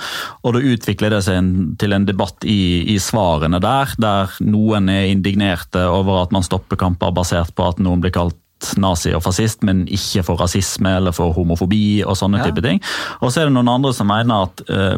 Og 0.43 0.57
da 0.57 0.63
utvikler 0.75 1.15
det 1.15 1.23
seg 1.27 1.53
til 1.81 1.95
en 1.95 2.07
debatt 2.09 2.47
i, 2.49 2.85
i 2.95 2.99
svarene 3.03 3.61
der, 3.63 3.95
der 4.03 4.35
noen 4.43 4.64
er 4.73 5.11
indignerte 5.11 5.85
over 5.91 6.23
at 6.23 6.33
man 6.35 6.47
stopper 6.47 6.81
kamper 6.81 7.13
basert 7.15 7.55
på 7.55 7.69
at 7.69 7.83
noen 7.83 8.03
blir 8.03 8.15
kalt 8.15 8.41
nazi 8.81 9.13
og 9.13 9.25
fascist, 9.27 9.65
men 9.67 9.85
ikke 9.93 10.23
for 10.25 10.41
rasisme 10.41 10.97
eller 10.99 11.13
for 11.13 11.35
homofobi 11.37 12.03
og 12.07 12.17
sånne 12.17 12.41
ja. 12.41 12.49
type 12.49 12.65
ting. 12.65 12.81
Og 13.21 13.29
så 13.29 13.43
er 13.43 13.51
det 13.51 13.57
noen 13.57 13.73
andre 13.75 13.93
som 13.97 14.09
mener 14.09 14.47
at 14.47 14.65
uh, 14.71 14.97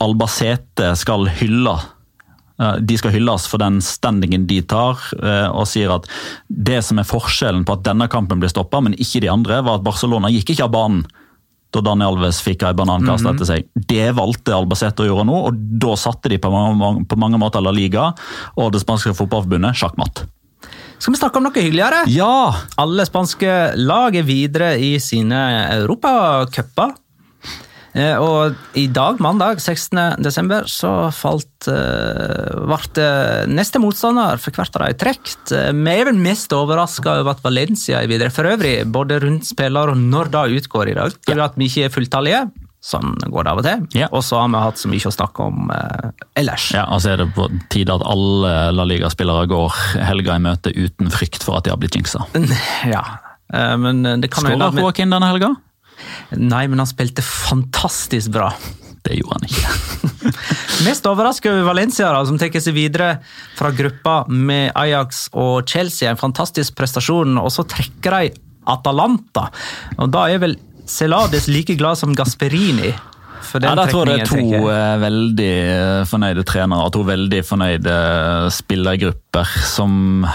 Albacete 0.00 0.94
skal 0.96 1.26
hylle 1.40 1.74
de 2.60 2.96
skal 3.00 3.14
hylles 3.14 3.46
for 3.48 3.60
den 3.62 3.78
standingen 3.80 4.42
de 4.44 4.58
tar, 4.68 5.00
eh, 5.16 5.46
og 5.48 5.64
sier 5.64 5.94
at 5.94 6.04
det 6.48 6.82
som 6.84 6.98
er 7.00 7.08
forskjellen 7.08 7.64
på 7.64 7.78
at 7.78 7.86
denne 7.86 8.04
kampen 8.12 8.42
ble 8.42 8.50
stoppa, 8.52 8.82
men 8.84 8.96
ikke 9.00 9.22
de 9.24 9.30
andre, 9.32 9.62
var 9.64 9.78
at 9.78 9.86
Barcelona 9.86 10.28
gikk 10.28 10.52
ikke 10.52 10.66
av 10.66 10.74
banen 10.74 11.06
da 11.74 11.82
Dani 11.84 12.06
Alves 12.06 12.40
fikk 12.44 12.64
ei 12.66 12.76
banankast 12.76 13.24
mm. 13.24 13.30
etter 13.32 13.48
seg. 13.48 13.70
Det 13.74 14.10
valgte 14.16 14.56
Albacete 14.56 15.04
å 15.04 15.08
gjøre 15.10 15.26
nå, 15.28 15.38
og 15.50 15.62
da 15.82 15.96
satte 15.98 16.32
de 16.32 16.40
på 16.42 16.50
mange, 16.52 17.06
på 17.06 17.18
mange 17.20 17.40
måter 17.40 17.62
La 17.64 17.72
Liga 17.74 18.10
og 18.58 18.72
det 18.74 18.82
spanske 18.82 19.14
fotballforbundet 19.18 19.78
sjakkmatt. 19.78 20.24
Skal 21.00 21.14
vi 21.14 21.20
snakke 21.22 21.40
om 21.40 21.46
noe 21.46 21.56
hyggeligere? 21.56 22.02
Ja! 22.12 22.52
Alle 22.80 23.06
spanske 23.08 23.52
lag 23.80 24.16
er 24.18 24.26
videre 24.28 24.74
i 24.76 24.98
sine 25.00 25.38
europacuper. 25.78 26.92
Eh, 27.94 28.16
og 28.22 28.54
i 28.78 28.86
dag, 28.86 29.18
mandag 29.22 29.58
16. 29.60 30.22
desember, 30.22 30.68
så 30.70 31.10
falt 31.14 31.46
ble 31.66 33.08
neste 33.50 33.80
motstander 33.82 34.40
for 34.40 34.54
hvert 34.56 34.78
av 34.78 34.86
de 34.88 34.98
trukket. 35.00 35.52
Eh, 35.56 35.70
vi 35.76 35.92
er 35.92 36.08
vel 36.10 36.18
mest 36.20 36.52
overraska 36.54 37.20
over 37.20 37.34
at 37.34 37.44
Valencia 37.44 38.00
er 38.00 38.10
videre. 38.10 38.32
For 38.34 38.48
øvrig, 38.48 38.82
både 38.90 39.20
rundt 39.24 39.48
spiller 39.48 39.92
og 39.92 40.00
når 40.00 40.32
det 40.34 40.60
utgår 40.60 40.92
i 40.92 40.98
dag. 40.98 41.14
Er 41.30 41.44
at 41.44 41.58
vi 41.58 41.70
ikke 41.70 41.88
er 41.88 41.94
fulltallige. 41.94 42.42
Sånn 42.80 43.12
går 43.28 43.44
det 43.44 43.50
av 43.52 43.58
og 43.60 43.66
til. 43.66 43.80
Ja. 43.98 44.06
Og 44.16 44.22
så 44.24 44.38
har 44.40 44.48
vi 44.48 44.60
hatt 44.64 44.80
så 44.80 44.88
mye 44.88 45.10
å 45.10 45.12
snakke 45.12 45.48
om 45.50 45.72
eh, 45.74 46.28
ellers. 46.40 46.70
Ja, 46.72 46.86
altså 46.88 47.12
er 47.12 47.24
det 47.24 47.28
på 47.36 47.50
tide 47.72 47.98
at 47.98 48.04
alle 48.08 48.54
La 48.72 48.86
Liga-spillere 48.88 49.50
går 49.50 49.80
helga 50.08 50.38
i 50.38 50.44
møte 50.46 50.72
uten 50.72 51.12
frykt 51.12 51.44
for 51.44 51.58
at 51.58 51.66
de 51.66 51.74
har 51.74 51.80
blitt 51.80 51.98
jinxa. 51.98 52.24
Ja, 52.94 53.04
eh, 53.52 53.74
men 53.76 54.00
det 54.22 54.32
kan 54.32 54.48
Skåra 54.48 54.72
Joakim 54.80 55.12
denne 55.12 55.28
helga? 55.28 55.52
Nei, 56.36 56.66
men 56.70 56.82
han 56.82 56.88
spilte 56.88 57.24
fantastisk 57.24 58.32
bra. 58.34 58.50
Det 59.02 59.16
gjorde 59.16 59.38
han 59.38 59.48
ikke. 59.48 60.30
Mest 60.86 61.06
overraska 61.08 61.52
over 61.52 61.68
Valencia, 61.70 62.10
da, 62.12 62.24
som 62.28 62.38
tar 62.40 62.52
seg 62.60 62.76
videre 62.76 63.14
fra 63.58 63.72
gruppa 63.74 64.22
med 64.28 64.74
Ajax 64.78 65.28
og 65.32 65.68
Chelsea. 65.68 66.10
En 66.10 66.20
fantastisk 66.20 66.76
prestasjon, 66.78 67.38
og 67.40 67.48
så 67.54 67.64
trekker 67.68 68.16
de 68.16 68.34
Atalanta. 68.70 69.48
Og 69.98 70.10
Da 70.12 70.26
er 70.30 70.42
vel 70.42 70.58
Celades 70.90 71.46
like 71.48 71.76
glad 71.78 72.00
som 72.00 72.14
Gasperini. 72.18 72.92
For 73.46 73.62
den 73.62 73.70
ja, 73.70 73.76
da 73.78 73.86
tror 73.88 74.10
jeg 74.10 74.20
det 74.20 74.26
er 74.26 74.30
to 74.30 74.68
uh, 74.68 75.00
veldig 75.00 75.52
uh, 75.64 76.06
fornøyde 76.10 76.44
trenere 76.46 76.86
og 76.86 76.92
to 76.94 77.04
veldig 77.08 77.40
fornøyde 77.46 77.94
uh, 77.94 78.48
spillergrupper 78.52 79.54
som 79.66 80.26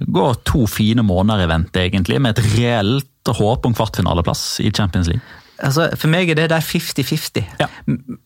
går 0.00 0.38
to 0.48 0.64
fine 0.70 1.04
måneder 1.04 1.44
i 1.44 1.50
vente, 1.50 1.82
egentlig, 1.84 2.20
med 2.22 2.38
et 2.38 2.54
reelt 2.56 3.09
håp 3.28 3.66
om 3.66 3.74
kvartfinaleplass 3.76 4.60
i 4.64 4.70
Champions 4.70 5.10
League. 5.10 5.22
Altså, 5.60 5.90
For 5.96 6.08
meg 6.08 6.30
er 6.30 6.38
det 6.38 6.48
der 6.50 6.64
50-50. 6.64 7.44
Ja. 7.60 7.68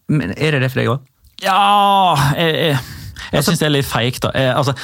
Men 0.09 0.35
er 0.37 0.55
det 0.55 0.63
det 0.63 0.71
for 0.71 0.81
deg 0.81 0.93
òg? 0.93 1.11
Ja 1.43 2.15
Jeg, 2.39 2.55
jeg, 2.55 2.77
jeg 2.79 3.39
altså, 3.39 3.51
syns 3.51 3.59
det 3.59 3.67
er 3.67 3.73
litt 3.75 3.89
feigt, 3.89 4.23
da. 4.23 4.31
Jeg, 4.39 4.55
altså, 4.55 4.75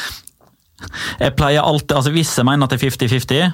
jeg 1.21 1.35
pleier 1.39 1.63
alltid 1.63 1.95
altså 1.97 2.11
Hvis 2.11 2.33
jeg 2.39 2.49
mener 2.49 2.67
at 2.67 2.75
det 2.75 2.81
er 2.81 2.91
50-50, 2.91 3.53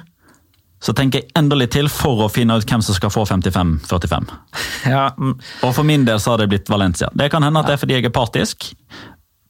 så 0.81 0.93
tenker 0.93 1.21
jeg 1.21 1.33
enda 1.37 1.57
litt 1.57 1.73
til 1.73 1.89
for 1.89 2.25
å 2.25 2.29
finne 2.29 2.57
ut 2.57 2.65
hvem 2.69 2.83
som 2.85 2.97
skal 2.97 3.13
få 3.13 3.25
55-45. 3.25 4.27
Ja. 4.93 5.09
Og 5.17 5.71
for 5.73 5.83
min 5.87 6.05
del 6.07 6.19
så 6.21 6.33
har 6.33 6.43
det 6.43 6.51
blitt 6.51 6.69
Valencia. 6.69 7.09
Det 7.17 7.31
kan 7.33 7.43
hende 7.43 7.59
at 7.59 7.67
det 7.67 7.75
er 7.75 7.81
fordi 7.81 7.97
jeg 7.97 8.05
er 8.07 8.13
partisk, 8.13 8.69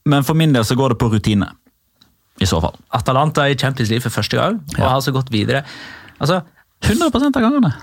men 0.07 0.23
for 0.23 0.39
min 0.39 0.55
del 0.55 0.65
så 0.65 0.77
går 0.79 0.95
det 0.95 0.99
på 1.01 1.09
rutine. 1.11 1.49
I 2.39 2.47
så 2.47 2.61
fall. 2.63 2.77
Atalanta 2.95 3.47
i 3.49 3.57
Champions 3.59 3.91
League 3.91 4.05
for 4.05 4.13
første 4.13 4.37
gang 4.37 4.59
og 4.61 4.77
ja. 4.77 4.85
har 4.85 4.95
altså 4.99 5.11
gått 5.11 5.31
videre. 5.33 5.63
Altså, 6.21 6.39
100 6.85 7.09
av 7.09 7.41
gangene. 7.41 7.73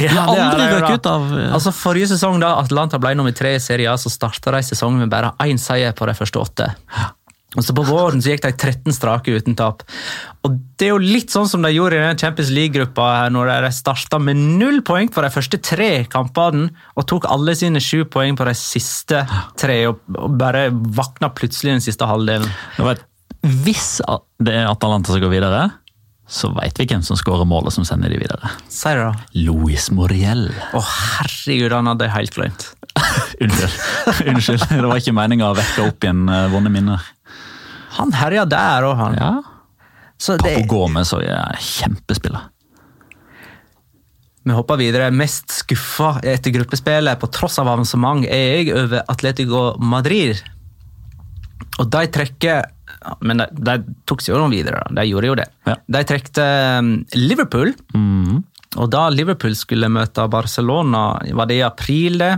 Ja, 0.00 0.08
de 0.08 0.18
har 0.18 0.28
aldri 0.32 0.68
røket 0.72 1.02
ut 1.02 1.08
av 1.10 1.24
uh... 1.32 1.40
Altså 1.52 1.72
Forrige 1.76 2.12
sesong, 2.14 2.38
da 2.42 2.54
Atlanta 2.60 3.00
ble 3.02 3.12
nummer 3.18 3.34
tre 3.36 3.56
i 3.58 3.62
serien, 3.62 3.98
så 4.00 4.12
starta 4.12 4.54
de 4.54 4.62
sesongen 4.64 5.04
med 5.04 5.12
bare 5.12 5.34
én 5.44 5.60
seier 5.60 5.92
på 5.96 6.08
de 6.08 6.16
første 6.16 6.40
åtte. 6.40 6.70
Og 7.52 7.64
så 7.66 7.74
På 7.76 7.84
våren 7.84 8.22
så 8.24 8.32
gikk 8.32 8.46
de 8.46 8.52
13 8.54 8.94
strake 8.96 9.34
uten 9.36 9.56
tap. 9.58 9.82
Og 10.46 10.54
Det 10.80 10.88
er 10.88 10.94
jo 10.94 11.02
litt 11.02 11.30
sånn 11.30 11.48
som 11.50 11.62
de 11.62 11.70
gjorde 11.74 11.98
i 11.98 12.02
den 12.02 12.18
Champions 12.18 12.50
League-gruppa, 12.50 13.28
når 13.30 13.52
de 13.66 13.72
starta 13.76 14.18
med 14.18 14.40
null 14.40 14.80
poeng 14.86 15.10
på 15.12 15.22
de 15.22 15.30
første 15.30 15.60
tre 15.62 15.90
kampene 16.10 16.72
og 16.96 17.06
tok 17.10 17.28
alle 17.30 17.54
sine 17.58 17.82
sju 17.84 18.06
poeng 18.10 18.38
på 18.38 18.48
de 18.48 18.56
siste 18.58 19.20
tre, 19.60 19.78
og, 19.92 20.00
bare 20.40 20.70
vakna 20.72 21.30
plutselig 21.36 21.76
den 21.76 21.84
siste 21.84 22.08
halvdelen. 22.08 22.48
Hvis 23.42 24.00
det 24.42 24.56
er 24.56 24.70
Atalanta 24.70 25.12
som 25.12 25.22
går 25.22 25.36
videre, 25.36 25.68
så 26.32 26.48
veit 26.56 26.78
vi 26.80 26.86
hvem 26.88 27.02
som 27.04 27.18
skårer 27.18 27.44
målet 27.48 27.74
som 27.74 27.84
sender 27.84 28.12
de 28.12 28.16
videre. 28.22 28.52
Sier 28.72 28.96
du 28.96 29.02
da. 29.04 29.24
Louis 29.36 29.88
Moriel. 29.92 30.46
Å 30.72 30.80
herregud, 30.80 31.74
han 31.76 31.90
hadde 31.90 32.08
jeg 32.08 32.14
helt 32.14 32.38
glemt. 32.38 32.68
Unnskyld. 33.44 33.76
Unnskyld. 34.32 34.64
Det 34.70 34.86
var 34.86 35.02
ikke 35.02 35.16
meninga 35.16 35.50
å 35.50 35.58
vekke 35.58 35.84
opp 35.90 36.06
igjen 36.06 36.24
uh, 36.32 36.46
vonde 36.52 36.72
minner. 36.72 37.04
Han 37.98 38.14
herja 38.16 38.46
der 38.48 38.88
òg, 38.88 38.96
han. 38.96 39.18
Ja. 39.20 39.32
Så 40.16 40.38
det... 40.40 40.54
Papo 40.56 40.64
Gomez 40.70 41.12
òg 41.12 41.26
er 41.28 41.60
kjempespiller. 41.60 42.48
Vi 44.42 44.56
hopper 44.56 44.80
videre. 44.80 45.12
Mest 45.14 45.52
skuffa 45.54 46.16
etter 46.26 46.54
gruppespillet, 46.56 47.20
på 47.20 47.28
tross 47.30 47.60
av 47.62 47.68
avansement, 47.70 48.24
er 48.26 48.56
jeg 48.56 48.72
over 48.74 49.04
Atletico 49.12 49.66
Madrid. 49.78 50.40
Og 51.76 51.92
de 51.92 52.08
trekker 52.16 52.64
men 53.20 53.42
de, 53.42 53.48
de 53.68 53.76
tok 54.08 54.22
seg 54.22 54.36
jo 54.36 54.46
videre, 54.52 54.82
de 54.90 55.04
gjorde 55.08 55.30
jo 55.30 55.36
det. 55.40 55.48
Ja. 55.68 55.76
De 55.96 56.02
trekte 56.08 56.46
um, 56.78 56.94
Liverpool, 57.16 57.72
mm. 57.94 58.38
og 58.76 58.92
da 58.92 59.08
Liverpool 59.14 59.56
skulle 59.58 59.90
møte 59.92 60.28
Barcelona, 60.32 61.04
var 61.38 61.50
det 61.50 61.60
i 61.60 61.66
april, 61.66 62.20
det? 62.22 62.34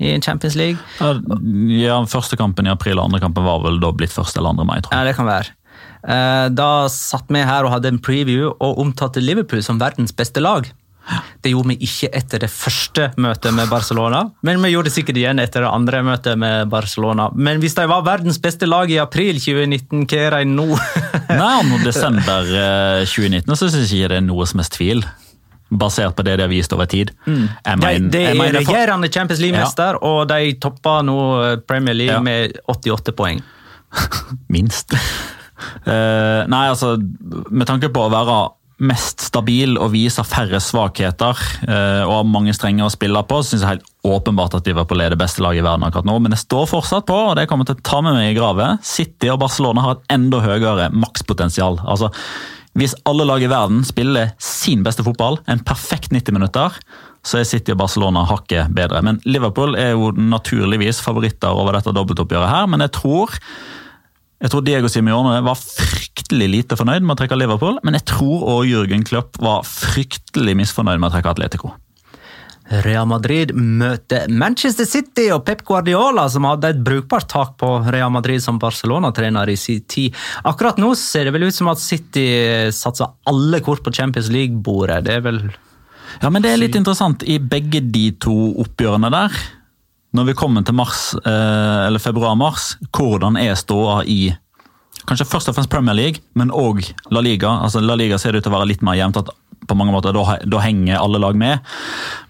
I 0.00 0.14
Champions 0.24 0.56
League? 0.56 0.80
Ja, 1.76 1.98
Første 2.08 2.38
kampen 2.40 2.64
i 2.64 2.72
april 2.72 2.96
og 2.96 3.10
andre 3.10 3.20
kampen 3.20 3.44
var 3.44 3.60
vel 3.66 3.76
da 3.82 3.90
blitt 3.92 4.14
første 4.14 4.40
eller 4.40 4.54
andre 4.54 4.64
mai, 4.64 4.78
tror 4.80 4.94
jeg. 4.94 5.02
Ja, 5.02 5.08
det 5.10 5.16
kan 5.18 5.28
være. 5.28 5.52
Eh, 6.00 6.46
da 6.56 6.70
satt 6.88 7.28
vi 7.28 7.42
her 7.44 7.66
og 7.66 7.74
hadde 7.74 7.90
en 7.92 8.00
preview 8.00 8.48
og 8.54 8.80
omtalte 8.80 9.20
Liverpool 9.20 9.60
som 9.64 9.80
verdens 9.82 10.14
beste 10.16 10.40
lag. 10.40 10.70
Det 11.42 11.50
gjorde 11.50 11.72
vi 11.72 11.76
ikke 11.88 12.10
etter 12.14 12.42
det 12.44 12.50
første 12.52 13.06
møtet 13.18 13.54
med 13.56 13.70
Barcelona, 13.72 14.20
men 14.46 14.60
vi 14.62 14.70
gjorde 14.74 14.90
det 14.90 14.94
sikkert 14.94 15.16
igjen 15.18 15.40
etter 15.42 15.64
det 15.64 15.70
andre 15.72 16.02
møtet 16.06 16.38
med 16.38 16.68
Barcelona. 16.70 17.30
Men 17.34 17.58
hvis 17.62 17.74
de 17.78 17.86
var 17.90 18.04
verdens 18.06 18.38
beste 18.38 18.68
lag 18.68 18.90
i 18.92 18.98
april 19.02 19.40
2019, 19.40 20.04
hva 20.06 20.20
er 20.28 20.36
de 20.36 20.44
nå? 20.52 20.66
Nei, 21.40 21.54
Om 21.64 21.72
desember 21.82 22.46
eh, 22.52 23.02
2019 23.08 23.56
så 23.56 23.70
syns 23.72 23.90
jeg 23.90 24.04
ikke 24.04 24.12
det 24.14 24.20
er 24.20 24.26
noe 24.28 24.46
som 24.46 24.60
helst 24.62 24.76
tvil. 24.76 25.02
Basert 25.70 26.16
på 26.18 26.24
det 26.26 26.36
de 26.38 26.42
har 26.46 26.50
vist 26.50 26.72
over 26.74 26.86
tid. 26.90 27.12
De, 27.26 27.34
mener- 27.78 28.10
de 28.10 28.22
jeg 28.24 28.32
er 28.34 28.38
mener 28.38 28.60
for- 28.64 28.74
regjerende 28.74 29.10
Champions 29.14 29.40
League-mester, 29.42 29.98
og 30.02 30.24
de 30.30 30.52
topper 30.62 31.04
nå 31.06 31.18
Premier 31.66 31.94
League 31.96 32.16
Ja. 32.18 32.22
med 32.22 32.58
88 32.70 33.14
poeng. 33.18 33.42
Minst. 34.54 34.94
uh, 34.94 36.42
nei, 36.54 36.64
altså, 36.70 36.96
med 37.50 37.66
tanke 37.70 37.90
på 37.94 38.06
å 38.06 38.10
være 38.12 38.40
mest 38.80 39.26
stabil 39.26 39.76
og 39.76 39.92
viser 39.92 40.26
færre 40.26 40.60
svakheter 40.62 41.40
eh, 41.68 42.02
og 42.06 42.14
har 42.14 42.28
mange 42.28 42.54
strenger 42.56 42.86
å 42.86 42.92
spille 42.92 43.22
på, 43.28 43.40
syns 43.44 43.64
jeg 43.64 43.74
helt 43.74 43.90
åpenbart 44.06 44.56
at 44.56 44.68
Liverpool 44.68 45.02
er 45.04 45.12
det 45.12 45.20
beste 45.20 45.44
laget 45.44 45.60
i 45.60 45.66
verden 45.66 45.84
akkurat 45.84 46.08
nå. 46.08 46.16
Men 46.24 46.32
jeg 46.34 46.46
står 46.46 46.70
fortsatt 46.70 47.08
på, 47.08 47.18
og 47.30 47.36
det 47.36 47.46
kommer 47.50 47.68
til 47.68 47.76
å 47.76 47.84
ta 47.84 48.00
med 48.04 48.16
meg 48.16 48.30
i 48.30 48.38
grave. 48.38 48.72
City 48.86 49.28
og 49.32 49.42
Barcelona 49.42 49.84
har 49.84 49.98
et 49.98 50.16
enda 50.16 50.40
høyere 50.44 50.88
makspotensial. 50.96 51.80
Altså, 51.84 52.08
hvis 52.78 52.94
alle 53.08 53.26
lag 53.26 53.42
i 53.42 53.50
verden 53.50 53.82
spiller 53.84 54.32
sin 54.40 54.84
beste 54.86 55.04
fotball, 55.04 55.40
en 55.50 55.60
perfekt 55.66 56.14
90 56.14 56.36
minutter, 56.36 56.76
så 57.26 57.40
er 57.40 57.48
City 57.48 57.74
og 57.74 57.82
Barcelona 57.82 58.22
hakket 58.28 58.72
bedre. 58.76 59.02
Men 59.04 59.20
Liverpool 59.28 59.76
er 59.76 59.92
jo 59.92 60.14
naturligvis 60.16 61.02
favoritter 61.04 61.52
over 61.52 61.76
dette 61.76 61.92
dobbeltoppgjøret 61.92 62.52
her, 62.52 62.70
men 62.70 62.86
jeg 62.86 62.94
tror 62.96 63.36
jeg 64.40 64.52
tror 64.52 64.64
Diego 64.64 64.88
Simione 64.88 65.36
var 65.44 65.58
fryktelig 65.60 66.48
lite 66.48 66.78
fornøyd 66.80 67.04
med 67.04 67.12
å 67.12 67.20
trekke 67.20 67.36
Liverpool, 67.36 67.76
men 67.84 67.98
jeg 67.98 68.06
tror 68.08 68.40
også 68.40 68.70
Jürgen 68.70 69.04
Klopp 69.04 69.36
var 69.42 69.66
fryktelig 69.68 70.56
misfornøyd 70.62 71.00
med 71.00 71.10
å 71.10 71.14
trekke 71.16 71.34
Atletico. 71.34 71.74
Real 72.84 73.06
Madrid 73.10 73.50
møter 73.54 74.30
Manchester 74.30 74.86
City 74.86 75.26
og 75.34 75.42
Pep 75.46 75.64
Guardiola, 75.66 76.28
som 76.30 76.46
hadde 76.46 76.70
et 76.70 76.82
brukbart 76.86 77.26
tak 77.28 77.56
på 77.60 77.70
Real 77.90 78.12
Madrid 78.14 78.42
som 78.42 78.60
Barcelona-trener 78.62 79.50
i 79.50 79.58
sin 79.58 79.82
tid. 79.90 80.16
Akkurat 80.46 80.78
nå 80.78 80.92
ser 80.98 81.26
det 81.26 81.34
vel 81.34 81.48
ut 81.48 81.56
som 81.56 81.68
at 81.72 81.82
City 81.82 82.28
satser 82.72 83.10
alle 83.28 83.60
kort 83.66 83.82
på 83.84 83.92
Champions 83.92 84.30
League-bordet. 84.30 85.02
Det 85.08 85.18
er 85.18 85.26
vel 85.26 85.42
Ja, 86.20 86.30
men 86.30 86.42
det 86.42 86.54
er 86.54 86.62
litt 86.62 86.78
interessant 86.78 87.22
i 87.26 87.38
begge 87.42 87.82
de 87.82 88.10
to 88.22 88.36
oppgjørene 88.62 89.10
der. 89.14 89.42
Når 90.16 90.30
vi 90.30 90.36
kommer 90.38 90.64
til 90.66 90.74
mars, 90.74 91.12
eh, 91.22 91.86
eller 91.86 92.02
februar-mars, 92.02 92.74
hvordan 92.90 93.38
er 93.38 93.54
ståa 93.58 94.02
i 94.10 94.32
kanskje 95.06 95.26
først 95.26 95.50
og 95.50 95.56
fremst 95.56 95.70
Premier 95.70 95.96
League, 95.96 96.22
men 96.34 96.50
òg 96.50 96.82
La 97.10 97.22
Liga. 97.24 97.48
Altså, 97.64 97.80
La 97.80 97.96
Liga 97.98 98.18
ser 98.18 98.32
det 98.32 98.42
ut 98.42 98.48
til 98.48 98.52
å 98.52 98.58
være 98.58 98.68
litt 98.72 98.82
mer 98.82 98.98
jevnt, 98.98 99.22
at 99.22 99.30
på 99.70 99.76
mange 99.78 99.94
måter 99.94 100.14
da, 100.16 100.38
da 100.50 100.62
henger 100.64 100.98
alle 100.98 101.20
lag 101.22 101.36
med. 101.38 101.66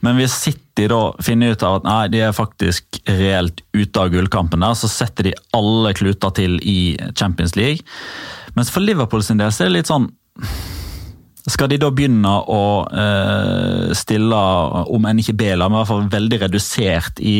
Men 0.04 0.18
hvis 0.18 0.34
City 0.44 0.88
da 0.90 1.00
finner 1.24 1.54
ut 1.54 1.64
av 1.64 1.78
at 1.78 1.86
nei, 1.88 2.00
de 2.12 2.24
er 2.26 2.36
faktisk 2.36 3.00
reelt 3.08 3.62
ute 3.72 4.02
av 4.02 4.10
gullkampen 4.12 4.64
der, 4.64 4.76
så 4.76 4.90
setter 4.90 5.30
de 5.30 5.36
alle 5.56 5.94
kluter 5.96 6.34
til 6.36 6.58
i 6.60 6.96
Champions 7.14 7.56
League. 7.56 7.86
Mens 8.56 8.72
for 8.72 8.84
Liverpool 8.84 9.24
sin 9.24 9.40
del 9.40 9.54
så 9.54 9.64
er 9.64 9.70
det 9.70 9.78
litt 9.78 9.90
sånn 9.90 10.10
skal 11.50 11.70
de 11.70 11.78
da 11.80 11.90
begynne 11.94 12.32
å 12.48 12.64
eh, 12.88 13.92
stille, 13.96 14.40
om 14.90 15.06
enn 15.08 15.22
ikke 15.22 15.36
B-lag, 15.38 15.70
men 15.70 15.78
i 15.78 15.82
hvert 15.82 15.92
fall 15.92 16.10
veldig 16.12 16.42
redusert 16.46 17.22
i 17.22 17.38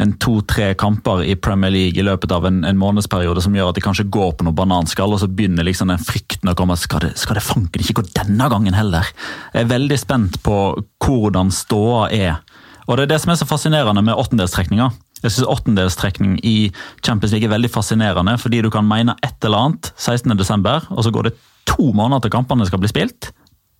en 0.00 0.12
to-tre 0.22 0.70
kamper 0.78 1.24
i 1.26 1.34
Premier 1.36 1.72
League 1.74 2.00
i 2.00 2.04
løpet 2.06 2.32
av 2.32 2.46
en, 2.48 2.62
en 2.64 2.78
månedsperiode 2.78 3.42
som 3.44 3.54
gjør 3.56 3.72
at 3.72 3.78
de 3.78 3.84
kanskje 3.84 4.08
går 4.12 4.32
på 4.38 4.46
noe 4.46 4.56
bananskall, 4.56 5.12
og 5.12 5.20
så 5.22 5.28
begynner 5.28 5.66
liksom 5.66 5.90
den 5.92 6.00
frykten 6.00 6.52
å 6.52 6.56
komme 6.56 6.78
skal 6.80 7.04
det, 7.04 7.12
skal 7.20 7.36
det 7.36 7.44
fanken 7.44 7.84
ikke 7.84 8.00
gå 8.00 8.06
denne 8.14 8.48
gangen 8.52 8.76
heller? 8.76 9.10
Jeg 9.52 9.66
er 9.66 9.74
veldig 9.74 10.00
spent 10.00 10.40
på 10.46 10.56
hvordan 11.04 11.52
ståa 11.54 12.08
er. 12.14 12.40
Og 12.86 12.96
det 12.96 13.06
er 13.06 13.12
det 13.14 13.20
som 13.22 13.34
er 13.34 13.40
så 13.40 13.48
fascinerende 13.48 14.02
med 14.06 14.18
åttendelstrekninga. 14.18 14.88
Jeg 15.20 15.34
synes 15.34 15.50
åttendelstrekning 15.52 16.38
i 16.48 16.70
Champions 17.04 17.34
League 17.34 17.46
er 17.46 17.52
veldig 17.52 17.70
fascinerende, 17.70 18.38
fordi 18.40 18.62
du 18.64 18.70
kan 18.72 18.88
mene 18.88 19.18
et 19.26 19.44
eller 19.44 19.66
annet 19.66 19.92
16.12., 20.00 20.88
og 20.88 21.04
så 21.04 21.12
går 21.12 21.28
det 21.28 21.36
to 21.68 21.92
måneder 21.96 22.26
til 22.26 22.34
kampene 22.34 22.66
skal 22.68 22.80
bli 22.82 22.90
spilt. 22.90 23.30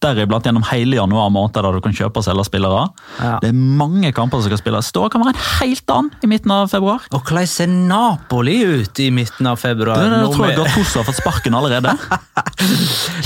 Deriblant 0.01 0.47
gjennom 0.49 0.65
hele 0.71 0.97
januar 0.97 1.29
måned, 1.29 1.53
der 1.53 1.77
du 1.77 1.81
kan 1.85 1.93
kjøpe 1.93 2.23
og 2.23 2.25
selge 2.25 2.47
spillere. 2.49 2.87
Ja. 3.21 3.35
Det 3.43 3.51
er 3.51 3.57
mange 3.57 4.13
kamper 4.17 4.41
som 4.41 4.49
skal 4.49 4.61
spilles. 4.63 4.89
Ståa 4.89 5.11
kan 5.13 5.21
være 5.21 5.35
en 5.35 5.43
helt 5.59 5.93
annen 5.93 6.25
i 6.25 6.31
midten 6.31 6.55
av 6.55 6.71
februar. 6.73 7.05
Og 7.13 7.21
hvordan 7.21 7.51
ser 7.51 7.69
Napoli 7.69 8.57
ut 8.81 9.03
i 9.05 9.11
midten 9.13 9.51
av 9.51 9.61
februar? 9.61 10.01
Det, 10.01 10.23
det, 10.23 10.31
tror 10.37 10.49
jeg 10.49 10.57
Gattuso 10.57 11.03
har 11.03 11.09
fått 11.11 11.21
sparken 11.21 11.59
allerede. 11.59 11.93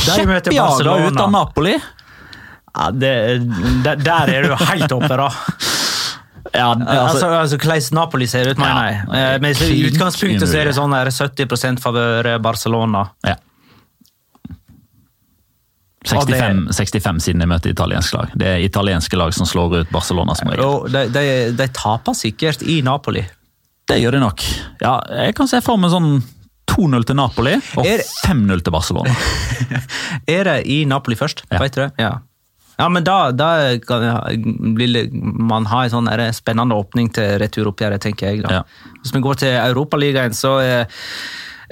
Kjeppjaga 0.03 0.97
ut 1.07 1.23
av 1.23 1.31
Napoli. 1.37 1.77
Ja, 2.75 2.91
det, 2.91 3.15
der, 3.87 4.03
der 4.03 4.35
er 4.35 4.49
du 4.49 4.59
helt 4.59 4.99
oppe, 4.99 5.15
da. 5.15 5.31
Ja, 6.55 6.75
Altså, 6.75 7.29
altså, 7.31 7.57
Hvordan 7.57 7.95
Napoli 7.97 8.27
ser 8.27 8.51
ut, 8.51 8.59
mener 8.59 8.89
jeg. 8.91 8.99
Ja. 9.07 9.23
Eh, 9.35 9.41
Men 9.43 9.63
I 9.63 9.79
utgangspunktet 9.89 10.51
så 10.51 10.59
er 10.59 10.69
det 10.69 10.75
sånn 10.77 10.93
her 10.95 11.11
70% 11.15 11.83
favør 11.83 12.35
Barcelona. 12.43 13.09
ja. 13.27 13.39
65, 16.05 16.69
65 16.77 17.23
siden 17.25 17.41
de 17.45 17.47
møter 17.49 17.73
italiensk 17.73 18.15
lag. 18.17 18.33
Det 18.37 18.47
er 18.51 18.65
italienske 18.67 19.17
lag 19.17 19.33
som 19.35 19.47
slår 19.49 19.79
ut 19.83 19.91
Barcelona 19.95 20.35
som 20.37 20.51
regel. 20.53 20.89
De, 20.93 21.05
de, 21.15 21.25
de 21.57 21.69
taper 21.77 22.17
sikkert 22.19 22.63
i 22.69 22.81
Napoli. 22.85 23.25
Det 23.89 23.99
gjør 24.01 24.17
de 24.19 24.21
nok. 24.25 24.45
Ja, 24.81 24.99
jeg 25.25 25.35
kan 25.37 25.49
se 25.51 25.61
for 25.65 25.81
meg 25.81 25.93
sånn 25.93 26.23
2-0 26.71 27.05
til 27.09 27.17
Napoli 27.19 27.57
og 27.77 27.87
Er- 27.89 28.05
5-0 28.27 28.63
til 28.65 28.73
Barcelona. 28.75 29.17
Er 30.37 30.45
det 30.49 30.59
i 30.73 30.85
Napoli 30.89 31.17
først? 31.21 31.45
Ja. 31.51 31.61
Vet 31.61 31.77
du 31.77 31.83
det? 31.85 31.91
Ja. 32.01 32.15
Ja, 32.75 32.89
men 32.91 33.05
da, 33.07 33.31
da 33.31 33.49
kan 33.87 34.03
blir 34.75 35.07
man 35.15 35.69
ha 35.71 35.85
en 35.85 35.93
sånn 35.93 36.09
spennende 36.35 36.75
åpning 36.75 37.07
til 37.15 37.37
returoppgjøret, 37.39 38.03
tenker 38.03 38.33
jeg. 38.33 38.41
da. 38.43 38.57
Ja. 38.63 38.95
Hvis 39.03 39.13
vi 39.15 39.21
går 39.23 39.39
til 39.45 39.53
Europaligaen, 39.61 40.35
så 40.35 40.57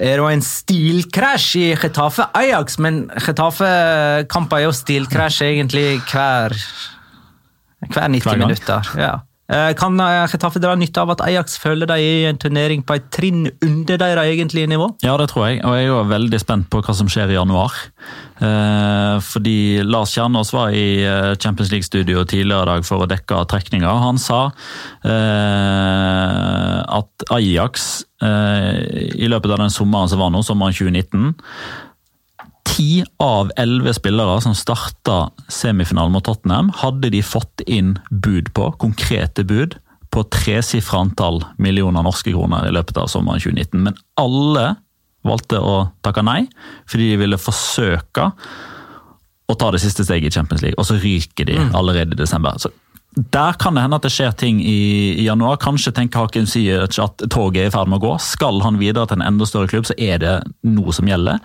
er 0.03 0.11
er 0.11 0.19
det 0.19 0.23
var 0.25 0.35
en 0.35 0.43
stilkrasj 0.43 1.49
i 1.61 1.67
Getafe 1.79 2.25
Ajax, 2.35 2.75
men 2.83 3.05
Getafe-kamper 3.23 4.59
er 4.59 4.65
jo 4.65 4.73
stilkrasj 4.75 5.45
egentlig 5.47 5.85
hver, 6.11 6.55
hver 7.87 8.09
90 8.11 8.27
Hver 8.27 8.41
minutter. 8.41 8.89
Ja. 8.99 9.13
Eh, 9.53 9.71
Kan 9.77 9.99
eh, 10.01 10.25
Getafe 10.31 10.61
dra 10.61 10.73
nytte 10.79 11.03
av 11.03 11.13
at 11.13 11.21
Ajax 11.27 11.59
føler 11.61 11.89
de 11.89 11.97
er 12.01 12.19
i 12.23 12.27
en 12.31 12.39
turnering 12.41 12.81
på 12.85 12.97
et 12.97 13.05
trinn 13.13 13.45
under 13.61 13.99
deres 14.01 14.31
egentlige 14.33 14.69
nivå? 14.71 14.89
Ja, 15.05 15.13
det 15.21 15.29
tror 15.29 15.47
jeg, 15.47 15.61
og 15.61 15.77
jeg 15.77 15.85
er 15.85 15.91
jo 15.91 15.99
veldig 16.09 16.39
spent 16.41 16.69
på 16.73 16.81
hva 16.81 16.95
som 16.97 17.11
skjer 17.11 17.33
i 17.33 17.37
januar. 17.37 17.75
Eh, 18.41 19.17
fordi 19.21 19.83
Lars 19.85 20.15
Kjernås 20.17 20.53
var 20.55 20.73
i 20.73 21.03
eh, 21.05 21.35
Champions 21.37 21.71
League-studio 21.73 22.25
tidligere 22.25 22.65
i 22.65 22.71
dag 22.73 22.87
for 22.87 23.05
å 23.05 23.09
dekke 23.09 23.43
trekninga. 23.51 23.93
Han 24.07 24.21
sa 24.21 24.47
eh, 25.05 26.77
at 26.97 27.29
Ajax 27.37 28.03
eh, 28.25 29.13
i 29.13 29.29
løpet 29.29 29.53
av 29.53 29.65
den 29.67 29.73
sommeren 29.73 30.09
som 30.09 30.23
var 30.23 30.33
nå, 30.33 30.41
sommeren 30.45 30.73
2019 30.73 31.35
Ti 32.67 33.03
av 33.21 33.51
elleve 33.59 33.93
spillere 33.93 34.39
som 34.41 34.55
starta 34.55 35.17
semifinalen 35.51 36.13
mot 36.15 36.25
Tottenham, 36.25 36.71
hadde 36.79 37.11
de 37.13 37.21
fått 37.25 37.63
inn 37.67 37.97
bud 38.09 38.53
på, 38.55 38.71
konkrete 38.81 39.45
bud, 39.47 39.77
på 40.13 40.23
tresifra 40.29 41.01
antall 41.01 41.41
millioner 41.57 42.05
norske 42.05 42.31
kroner 42.31 42.67
i 42.69 42.73
løpet 42.73 42.99
av 43.01 43.09
sommeren 43.09 43.41
2019. 43.41 43.81
Men 43.87 43.97
alle 44.21 44.75
valgte 45.25 45.59
å 45.59 45.87
takke 46.05 46.23
nei, 46.25 46.43
fordi 46.89 47.13
de 47.13 47.19
ville 47.23 47.41
forsøke 47.41 48.29
å 49.49 49.55
ta 49.59 49.71
det 49.73 49.81
siste 49.83 50.05
steget 50.05 50.31
i 50.31 50.37
Champions 50.37 50.63
League, 50.63 50.79
og 50.79 50.87
så 50.87 50.99
ryker 51.01 51.49
de 51.49 51.57
allerede 51.75 52.15
i 52.15 52.19
desember. 52.19 52.59
Så 52.61 52.71
der 53.13 53.57
kan 53.61 53.75
det 53.75 53.83
hende 53.83 53.97
at 53.99 54.05
det 54.05 54.13
skjer 54.13 54.33
ting 54.37 54.59
i, 54.61 55.13
i 55.21 55.25
januar. 55.27 55.59
Kanskje 55.61 55.93
tenker 55.93 56.23
Hakim 56.23 56.47
sier 56.49 56.87
at 56.87 57.25
toget 57.29 57.61
er 57.61 57.69
i 57.69 57.73
ferd 57.73 57.91
med 57.91 57.99
å 58.01 58.05
gå. 58.07 58.13
Skal 58.23 58.61
han 58.65 58.79
videre 58.81 59.05
til 59.09 59.19
en 59.19 59.27
enda 59.27 59.45
større 59.49 59.69
klubb, 59.69 59.85
så 59.85 59.95
er 60.01 60.21
det 60.23 60.33
noe 60.65 60.95
som 60.95 61.09
gjelder. 61.09 61.41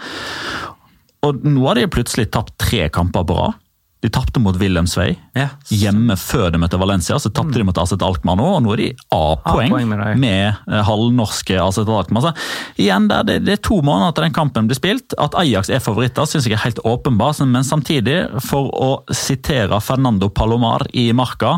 Og 1.26 1.40
nå 1.46 1.64
har 1.66 1.80
de 1.80 1.88
plutselig 1.90 2.28
tapt 2.34 2.54
tre 2.62 2.86
kamper 2.94 3.24
på 3.26 3.36
rad. 3.38 3.56
De 3.98 4.06
tapte 4.14 4.38
mot 4.38 4.54
Wilhelmsvei 4.54 5.16
Ja. 5.34 5.48
hjemme 5.74 6.14
før 6.14 6.52
de 6.54 6.58
møtte 6.62 6.78
Valencia. 6.78 7.16
Så 7.18 7.32
tapte 7.34 7.58
de 7.58 7.64
mot 7.66 7.76
Aset 7.82 7.98
Alkmaar 8.06 8.36
nå, 8.38 8.44
og 8.54 8.62
nå 8.62 8.72
er 8.76 8.76
de 8.76 8.86
A-poeng 9.10 9.88
med 9.90 10.18
med, 10.22 10.54
eh, 10.70 10.82
halvnorske 10.86 11.58
Aset 11.58 11.88
Alkmaar. 11.90 12.28
Så 12.28 12.34
igjen, 12.78 13.08
der, 13.10 13.24
det, 13.26 13.44
det 13.44 13.56
er 13.56 13.62
to 13.66 13.80
måneder 13.82 14.14
til 14.14 14.28
den 14.28 14.32
kampen 14.36 14.68
blir 14.70 14.78
spilt. 14.78 15.14
At 15.18 15.34
Ajax 15.34 15.68
er 15.68 15.82
favoritter, 15.82 16.30
syns 16.30 16.46
jeg 16.46 16.54
er 16.54 16.62
helt 16.62 16.78
åpenbart. 16.86 17.42
Men 17.50 17.66
samtidig, 17.66 18.40
for 18.46 18.70
å 18.70 19.02
sitere 19.10 19.80
Fernando 19.82 20.28
Palomar 20.30 20.86
i 20.94 21.10
Marka 21.12 21.56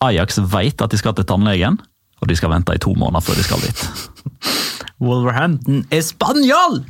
Ajax 0.00 0.38
vet 0.38 0.80
at 0.80 0.90
de 0.94 0.96
skal 1.00 1.14
til 1.18 1.24
tannlegen, 1.26 1.80
og 2.22 2.28
de 2.28 2.36
skal 2.38 2.50
vente 2.54 2.70
i 2.70 2.78
to 2.78 2.94
måneder 2.94 3.20
før 3.26 3.34
de 3.34 3.42
skal 3.42 3.58
dit. 3.66 3.82
Wolverhampton 5.02 5.84
er 5.90 6.02
spanjol! 6.06 6.84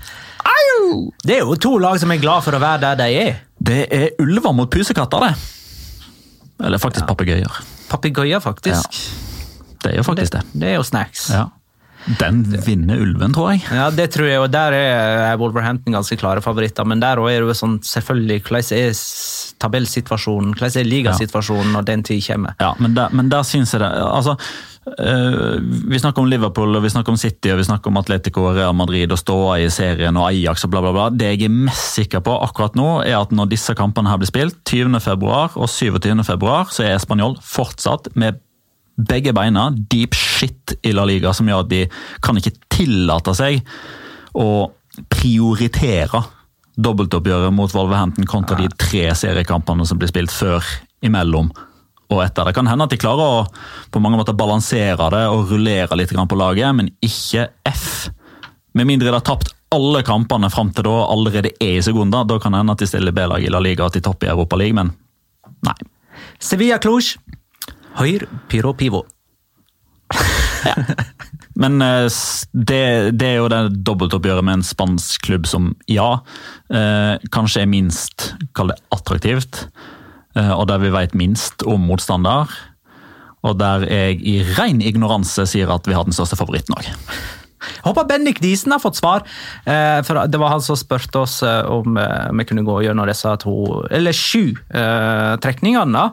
Det 1.24 1.36
er 1.36 1.44
jo 1.44 1.58
to 1.60 1.76
lag 1.82 1.98
som 2.00 2.12
er 2.14 2.20
glad 2.22 2.44
for 2.46 2.56
å 2.56 2.62
være 2.62 2.80
der 2.86 2.98
de 3.02 3.20
er. 3.26 3.38
Det 3.58 3.80
er 3.92 4.08
ulver 4.22 4.54
mot 4.56 4.70
pusekatter, 4.70 5.28
det. 5.28 5.34
Eller 6.66 6.80
faktisk 6.82 7.06
papegøyer. 7.08 7.60
Papegøyer, 7.90 8.40
faktisk. 8.42 8.98
Det 9.82 9.92
er 9.92 10.00
jo 10.00 10.06
faktisk 10.06 10.34
det. 10.34 10.42
Det 10.58 10.72
er 10.72 10.78
jo 10.78 10.86
snacks. 10.86 11.28
Ja. 11.34 11.46
Den 12.18 12.40
vinner 12.64 13.00
ulven, 13.02 13.34
tror 13.36 13.50
jeg. 13.52 13.64
Ja, 13.74 13.88
det 13.92 14.08
tror 14.14 14.28
jeg, 14.30 14.40
og 14.40 14.48
der 14.52 14.74
er 14.76 15.36
Wolverhampton 15.40 15.92
ganske 15.92 16.16
klare 16.16 16.40
favoritter. 16.40 16.86
Men 16.88 17.02
der 17.02 17.20
òg 17.20 17.28
er 17.32 17.42
det 17.42 17.50
jo 17.50 17.56
sånn, 17.58 17.76
selvfølgelig, 17.84 18.40
hvordan 18.46 18.78
er 18.78 19.02
tabellsituasjonen, 19.60 20.54
hvordan 20.56 20.80
er 20.80 20.88
ligasituasjonen 20.88 21.74
når 21.76 21.88
den 21.90 22.06
tid 22.08 22.24
kommer. 22.30 22.56
Ja, 22.62 22.72
men 22.80 22.96
der, 22.96 23.12
men 23.12 23.28
der 23.32 23.44
synes 23.46 23.74
jeg 23.74 23.82
det 23.84 23.90
altså, 24.06 24.38
Vi 24.96 25.98
snakker 26.00 26.22
om 26.22 26.28
Liverpool, 26.30 26.76
og 26.76 26.84
vi 26.84 26.90
snakker 26.92 27.12
om 27.12 27.18
City 27.20 27.52
og 27.52 27.60
vi 27.60 27.66
snakker 27.68 27.90
om 27.90 27.98
Atletico 28.00 28.46
og 28.48 28.56
Real 28.56 28.76
Madrid 28.76 29.12
og 29.12 29.20
ståa 29.20 29.58
i 29.62 29.68
serien 29.72 30.16
og 30.18 30.28
Ajax 30.30 30.64
og 30.66 30.72
bla, 30.72 30.82
bla, 30.84 30.92
bla. 30.96 31.08
Det 31.14 31.32
jeg 31.32 31.46
er 31.48 31.54
mest 31.54 31.98
sikker 31.98 32.22
på 32.24 32.34
akkurat 32.46 32.78
nå, 32.78 32.88
er 33.06 33.18
at 33.20 33.34
når 33.34 33.50
disse 33.52 33.74
kampene 33.78 34.10
her 34.10 34.20
blir 34.20 34.30
spilt, 34.30 34.58
20. 34.68 34.98
februar 35.04 35.54
og 35.56 35.70
27. 35.70 36.12
februar, 36.26 36.72
så 36.74 36.86
er 36.88 37.02
Spanjol 37.02 37.38
fortsatt 37.44 38.10
med 38.18 38.40
begge 38.98 39.32
beina 39.36 39.68
deep 39.90 40.16
shit 40.18 40.74
i 40.82 40.94
La 40.96 41.04
Liga, 41.06 41.32
som 41.34 41.46
gjør 41.48 41.66
at 41.66 41.70
de 41.70 41.84
kan 42.24 42.38
ikke 42.40 42.56
tillate 42.72 43.34
seg 43.38 43.62
å 44.34 44.48
prioritere 45.12 46.24
dobbeltoppgjøret 46.78 47.54
mot 47.54 47.72
Wolverhampton 47.74 48.26
kontra 48.30 48.58
de 48.58 48.68
tre 48.78 49.08
seriekampene 49.18 49.86
som 49.86 49.98
blir 49.98 50.10
spilt 50.10 50.34
før, 50.34 50.66
imellom 51.02 51.50
og 52.08 52.22
etter. 52.24 52.48
Det 52.48 52.56
kan 52.56 52.68
hende 52.70 52.86
at 52.88 52.92
de 52.94 53.00
klarer 53.00 53.24
å 53.24 53.46
på 53.92 54.00
mange 54.02 54.18
måter 54.20 54.36
balansere 54.36 55.10
det 55.12 55.24
og 55.28 55.52
rullere 55.52 55.98
litt 55.98 56.12
på 56.12 56.40
laget, 56.40 56.74
men 56.74 56.90
ikke 57.04 57.48
F. 57.68 58.08
Med 58.74 58.88
mindre 58.88 59.10
de 59.10 59.16
har 59.16 59.26
tapt 59.26 59.52
alle 59.74 60.00
kampene 60.06 60.48
fram 60.50 60.72
til 60.72 60.86
da 60.88 60.96
allerede 61.12 61.52
er 61.60 61.76
i 61.76 61.84
sekunder. 61.84 62.24
Da 62.24 62.38
kan 62.40 62.52
det 62.52 62.62
hende 62.62 62.76
at 62.76 62.80
de 62.80 62.88
stiller 62.88 63.12
B-lag 63.12 63.44
i 63.44 63.52
La 63.52 63.60
Liga 63.60 63.88
til 63.92 64.04
topp 64.04 64.24
i 64.24 64.32
Europa 64.32 64.56
League, 64.56 64.76
men 64.76 64.94
nei. 65.66 65.76
Sevilla 66.40 66.78
Cluj. 66.82 67.16
Høyr 67.98 68.28
pyro 68.48 68.72
pivo. 68.78 69.04
Men 71.58 71.82
eh, 71.82 72.06
det, 72.52 72.82
det, 73.18 73.26
er 73.26 73.40
jo 73.40 73.48
det 73.50 73.60
dobbeltoppgjøret 73.86 74.46
med 74.46 74.60
en 74.60 74.66
spansk 74.66 75.26
klubb 75.26 75.48
som 75.50 75.72
ja, 75.90 76.20
eh, 76.70 77.14
kanskje 77.34 77.64
er 77.64 77.70
minst 77.70 78.28
kall 78.54 78.70
det 78.70 78.78
attraktivt. 78.94 79.64
Eh, 80.38 80.52
og 80.54 80.68
der 80.70 80.82
vi 80.82 80.92
vet 80.94 81.16
minst 81.18 81.64
om 81.66 81.88
motstander. 81.88 82.50
Og 83.46 83.58
der 83.58 83.86
jeg 83.86 84.22
i 84.26 84.38
ren 84.58 84.82
ignoranse 84.82 85.46
sier 85.46 85.70
at 85.70 85.86
vi 85.86 85.96
har 85.96 86.06
den 86.06 86.16
største 86.16 86.38
favoritten 86.38 86.76
òg. 86.78 86.88
Jeg 87.68 87.84
håper 87.84 88.06
Bendik 88.06 88.40
Diesen 88.42 88.70
har 88.74 88.82
fått 88.82 88.98
svar. 88.98 89.24
for 90.06 90.26
Det 90.30 90.38
var 90.38 90.52
han 90.52 90.62
som 90.62 90.76
spurte 90.78 91.18
oss 91.18 91.42
om 91.42 91.98
vi 91.98 92.44
kunne 92.46 92.62
gå 92.62 92.76
gjennom 92.84 93.06
disse 93.10 93.32
to, 93.42 93.82
eller 93.90 94.14
sju 94.14 94.54
trekningene. 95.42 96.04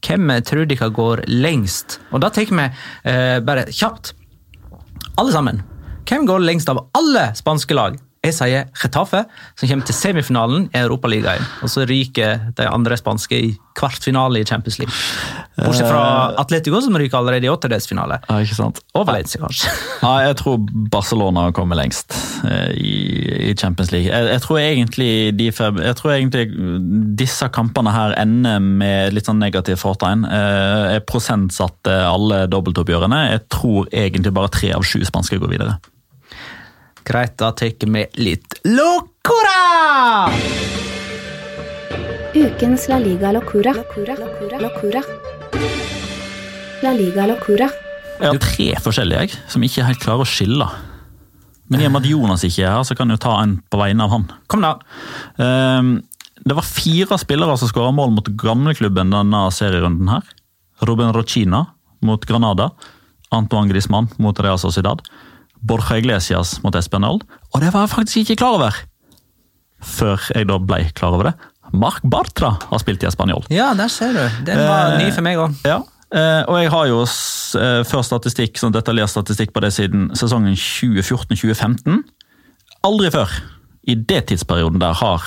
Hvem 0.00 0.32
tror 0.40 0.64
dere 0.64 0.88
går 0.88 1.24
lengst? 1.28 1.98
Og 2.12 2.20
Da 2.24 2.30
tar 2.32 2.48
vi 2.48 2.68
bare 3.44 3.66
kjapt 3.68 4.14
alle 5.20 5.32
sammen. 5.36 5.60
Hvem 6.08 6.24
går 6.26 6.48
lengst 6.48 6.72
av 6.72 6.86
alle 6.96 7.28
spanske 7.36 7.76
lag? 7.76 8.00
Jeg 8.20 8.34
sier 8.36 8.66
Getafe, 8.76 9.22
som 9.56 9.64
kommer 9.70 9.86
til 9.88 9.96
semifinalen 9.96 10.66
i 10.68 10.80
Europaligaen. 10.82 11.44
Og 11.64 11.70
så 11.72 11.86
ryker 11.88 12.50
de 12.58 12.66
andre 12.68 12.98
spanske 13.00 13.36
i 13.38 13.54
kvartfinale 13.78 14.42
i 14.42 14.44
Champions 14.44 14.76
League. 14.76 14.92
Bortsett 15.56 15.88
fra 15.88 16.02
eh, 16.02 16.40
Atletico, 16.42 16.82
som 16.84 16.98
ryker 17.00 17.16
allerede 17.16 17.48
i 17.48 17.50
åttedelsfinale. 17.52 18.18
Ja, 18.28 18.34
ikke 18.44 18.58
sant? 18.58 18.82
Og 18.92 19.06
Valencia, 19.08 19.40
kanskje. 19.40 19.72
Ja, 20.04 20.10
jeg 20.24 20.36
tror 20.36 20.58
Barcelona 20.92 21.46
kommer 21.56 21.80
lengst 21.80 22.12
eh, 22.44 22.74
i, 22.76 23.54
Champions 23.56 23.88
League. 23.92 24.12
Jeg, 24.12 24.28
jeg, 24.34 24.42
tror 24.44 24.58
egentlig 24.60 25.12
de, 25.38 25.46
jeg 25.48 25.96
tror 25.96 26.12
egentlig 26.12 26.44
disse 27.20 27.48
kampene 27.56 27.94
her 27.94 28.14
ender 28.20 28.60
med 28.60 29.16
litt 29.16 29.28
sånn 29.28 29.40
negativ 29.40 29.80
fortegn. 29.80 30.26
Eh, 30.28 30.90
jeg 30.98 31.06
prosentsatte 31.08 31.96
alle 32.04 32.42
dobbeltoppgjørene. 32.52 33.22
Jeg 33.32 33.46
tror 33.48 33.88
egentlig 33.88 34.34
bare 34.36 34.52
tre 34.52 34.74
av 34.76 34.84
sju 34.84 35.00
spanske 35.08 35.40
går 35.40 35.56
videre. 35.56 35.78
Greit, 37.10 37.32
da 37.42 37.48
tar 37.50 37.72
vi 37.90 38.04
litt 38.22 38.54
locora! 38.62 40.30
Ukens 42.38 42.84
La 42.86 42.98
Liga 43.02 43.32
Locura. 43.32 43.72
Locura. 44.60 45.00
La 46.84 46.92
Liga 46.94 47.24
Locura. 47.26 47.66
Jeg 48.20 48.28
har 48.28 48.38
tre 48.44 48.68
forskjellige 48.84 49.24
jeg, 49.24 49.40
som 49.50 49.64
ikke 49.66 49.86
helt 49.88 50.02
klarer 50.04 50.22
å 50.22 50.28
skille. 50.30 50.68
Men 51.66 51.82
i 51.82 51.88
og 51.88 51.96
med 51.96 52.04
at 52.04 52.10
Jonas 52.12 52.44
ikke 52.46 52.62
er 52.62 52.76
her, 52.76 52.86
så 52.86 52.94
kan 52.94 53.10
jeg 53.10 53.22
ta 53.24 53.32
en 53.40 53.56
på 53.66 53.80
vegne 53.80 54.06
av 54.06 54.14
han. 54.14 54.28
Kom 54.46 54.62
da. 54.62 54.76
Ehm, 55.42 55.90
det 56.46 56.54
var 56.60 56.68
fire 56.68 57.18
spillere 57.18 57.56
som 57.58 57.72
skåra 57.72 57.90
mål 57.96 58.14
mot 58.20 58.30
gamleklubben 58.44 59.10
denne 59.16 59.42
serierunden. 59.50 60.14
her. 60.14 60.30
Ruben 60.86 61.10
Rochina 61.18 61.64
mot 62.06 62.22
Granada. 62.22 62.70
Antoine 63.34 63.66
Griezmann 63.66 64.12
mot 64.22 64.38
Real 64.38 64.62
Sociedad. 64.62 65.02
Borja 65.66 65.98
Iglesias 66.00 66.58
mot 66.64 66.76
Espanol, 66.76 67.20
og 67.52 67.62
det 67.62 67.72
var 67.74 67.86
jeg 67.86 67.94
faktisk 67.94 68.22
ikke 68.24 68.40
klar 68.42 68.58
over! 68.58 68.76
Før 69.80 70.20
jeg 70.36 70.48
da 70.50 70.58
ble 70.60 70.82
klar 70.96 71.16
over 71.16 71.30
det. 71.30 71.34
Marc 71.72 72.02
Bartra 72.02 72.56
har 72.60 72.82
spilt 72.82 73.04
i 73.04 73.08
Espanol. 73.08 73.46
Ja, 73.52 73.70
der 73.78 73.88
ser 73.88 74.12
du. 74.12 74.22
Den 74.46 74.60
var 74.66 74.96
eh, 74.96 75.04
ny 75.04 75.12
for 75.14 75.24
meg 75.24 75.38
òg. 75.40 75.54
Ja, 75.64 75.78
eh, 76.12 76.42
og 76.50 76.58
jeg 76.58 76.72
har 76.74 76.88
jo 76.90 76.98
eh, 77.04 77.82
før 77.88 78.04
statistikk, 78.06 78.58
sånn 78.60 78.74
detaljert 78.74 79.12
statistikk 79.12 79.54
på 79.54 79.62
det 79.64 79.72
siden 79.76 80.10
sesongen 80.18 80.58
2014-2015. 80.58 82.02
Aldri 82.86 83.12
før 83.14 83.38
i 83.88 83.96
det 83.96 84.26
tidsperioden 84.30 84.82
der 84.82 84.98
har 85.00 85.24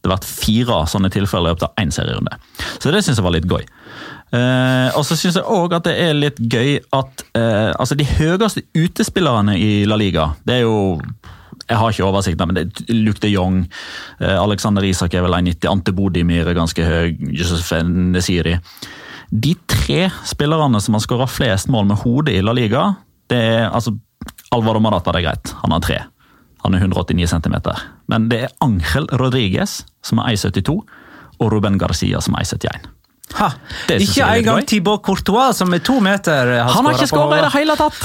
det 0.00 0.08
vært 0.08 0.24
fire 0.24 0.78
sånne 0.88 1.10
tilfeller 1.12 1.50
i 1.50 1.52
løpet 1.52 1.66
av 1.68 1.82
én 1.82 1.92
serierunde. 1.92 2.38
Så 2.80 2.92
det 2.92 3.02
syns 3.04 3.20
jeg 3.20 3.26
var 3.26 3.34
litt 3.34 3.48
gøy. 3.50 3.66
Eh, 4.30 4.88
og 4.94 5.02
så 5.06 5.16
syns 5.18 5.40
jeg 5.40 5.46
òg 5.50 5.74
at 5.74 5.88
det 5.88 5.96
er 5.98 6.14
litt 6.14 6.38
gøy 6.38 6.76
at 6.94 7.24
uh, 7.34 7.72
altså 7.74 7.96
de 7.98 8.06
høyeste 8.06 8.62
utespillerne 8.78 9.56
i 9.58 9.82
La 9.90 9.98
Liga, 9.98 10.30
det 10.46 10.60
er 10.60 10.68
jo 10.68 11.00
jeg 11.70 11.78
har 11.78 11.92
ikke 11.92 12.06
oversikt, 12.06 12.42
men 12.46 12.54
det 12.54 12.62
er 12.66 12.94
Luke 12.94 13.22
de 13.22 13.32
Jong, 13.32 13.64
uh, 14.22 14.36
Alexander 14.38 14.86
Isak 14.86 15.16
er 15.18 15.26
vel 15.26 15.34
1,90, 15.34 15.66
Ante 15.70 15.94
Bodimir 15.94 16.46
er 16.46 16.58
ganske 16.58 16.86
høy, 16.86 17.16
Josef 17.34 17.72
Nesiri. 17.86 18.54
De 19.30 19.56
tre 19.70 20.08
spillerne 20.26 20.78
som 20.82 20.94
har 20.94 21.02
skåra 21.04 21.26
flest 21.30 21.70
mål 21.70 21.90
med 21.90 22.02
hodet 22.04 22.38
i 22.38 22.44
La 22.46 22.54
Liga, 22.54 22.86
det 23.30 23.42
er 23.50 23.66
altså 23.68 23.96
Alvaro 24.54 24.82
Marata, 24.82 25.14
det 25.14 25.24
er 25.24 25.28
greit, 25.30 25.54
han 25.62 25.74
har 25.74 25.82
tre. 25.82 26.00
Han 26.62 26.74
er 26.76 26.82
189 26.84 27.30
cm. 27.30 27.58
Men 28.10 28.26
det 28.30 28.44
er 28.44 28.56
Angel 28.62 29.06
Rodriguez, 29.18 29.80
som 30.04 30.20
er 30.22 30.34
1,72, 30.34 30.74
og 31.40 31.52
Ruben 31.54 31.78
Garcia, 31.80 32.20
som 32.20 32.36
er 32.36 32.44
1,71. 32.44 32.90
Ha, 33.38 33.48
ikke 33.94 34.26
engang 34.26 34.66
Thibaut 34.66 35.04
Courtois, 35.06 35.54
som 35.56 35.70
er 35.74 35.82
to 35.86 36.00
meter, 36.02 36.56
har 36.58 36.72
Han 36.74 36.88
har 36.88 36.98
ikke 36.98 37.10
skåra 37.12 37.38
i 37.38 37.44
det 37.44 37.52
hele 37.54 37.76
tatt! 37.78 38.00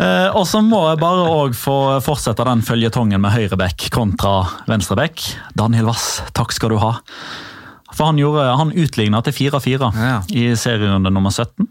uh, 0.00 0.28
og 0.38 0.44
så 0.50 0.62
må 0.64 0.82
jeg 0.90 1.00
bare 1.02 1.24
òg 1.30 1.56
få 1.58 1.78
fortsette 2.04 2.46
den 2.48 2.64
føljetongen 2.66 3.22
med 3.22 3.34
høyreback 3.36 3.88
kontra 3.94 4.42
venstreback. 4.70 5.22
Daniel 5.54 5.92
Wass, 5.92 6.18
takk 6.34 6.54
skal 6.56 6.74
du 6.74 6.80
ha. 6.82 6.96
For 7.94 8.10
han, 8.10 8.18
gjorde, 8.18 8.42
han 8.58 8.72
utligna 8.74 9.20
til 9.22 9.36
4-4 9.36 9.90
ja. 9.94 10.16
i 10.34 10.48
serierunde 10.58 11.12
nummer 11.14 11.30
17. 11.30 11.68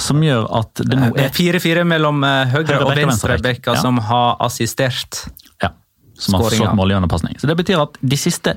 Som 0.00 0.22
gjør 0.24 0.46
at 0.62 0.80
det 0.80 0.96
nå 0.96 1.10
er 1.20 1.28
4-4 1.34 1.84
mellom 1.88 2.24
eh, 2.24 2.54
høyre, 2.54 2.78
og 2.86 2.94
venstrebacker 2.96 3.76
ja. 3.76 3.82
som 3.82 4.00
har 4.08 4.38
assistert. 4.46 5.26
Ja, 5.60 5.74
som 6.16 6.38
har 6.38 6.56
slått 6.56 6.78
mål 6.78 6.94
gjennom 6.94 7.12
pasning. 7.12 7.36
Så 7.40 7.50
det 7.50 7.58
betyr 7.60 7.84
at 7.84 8.00
de 8.00 8.20
siste 8.20 8.56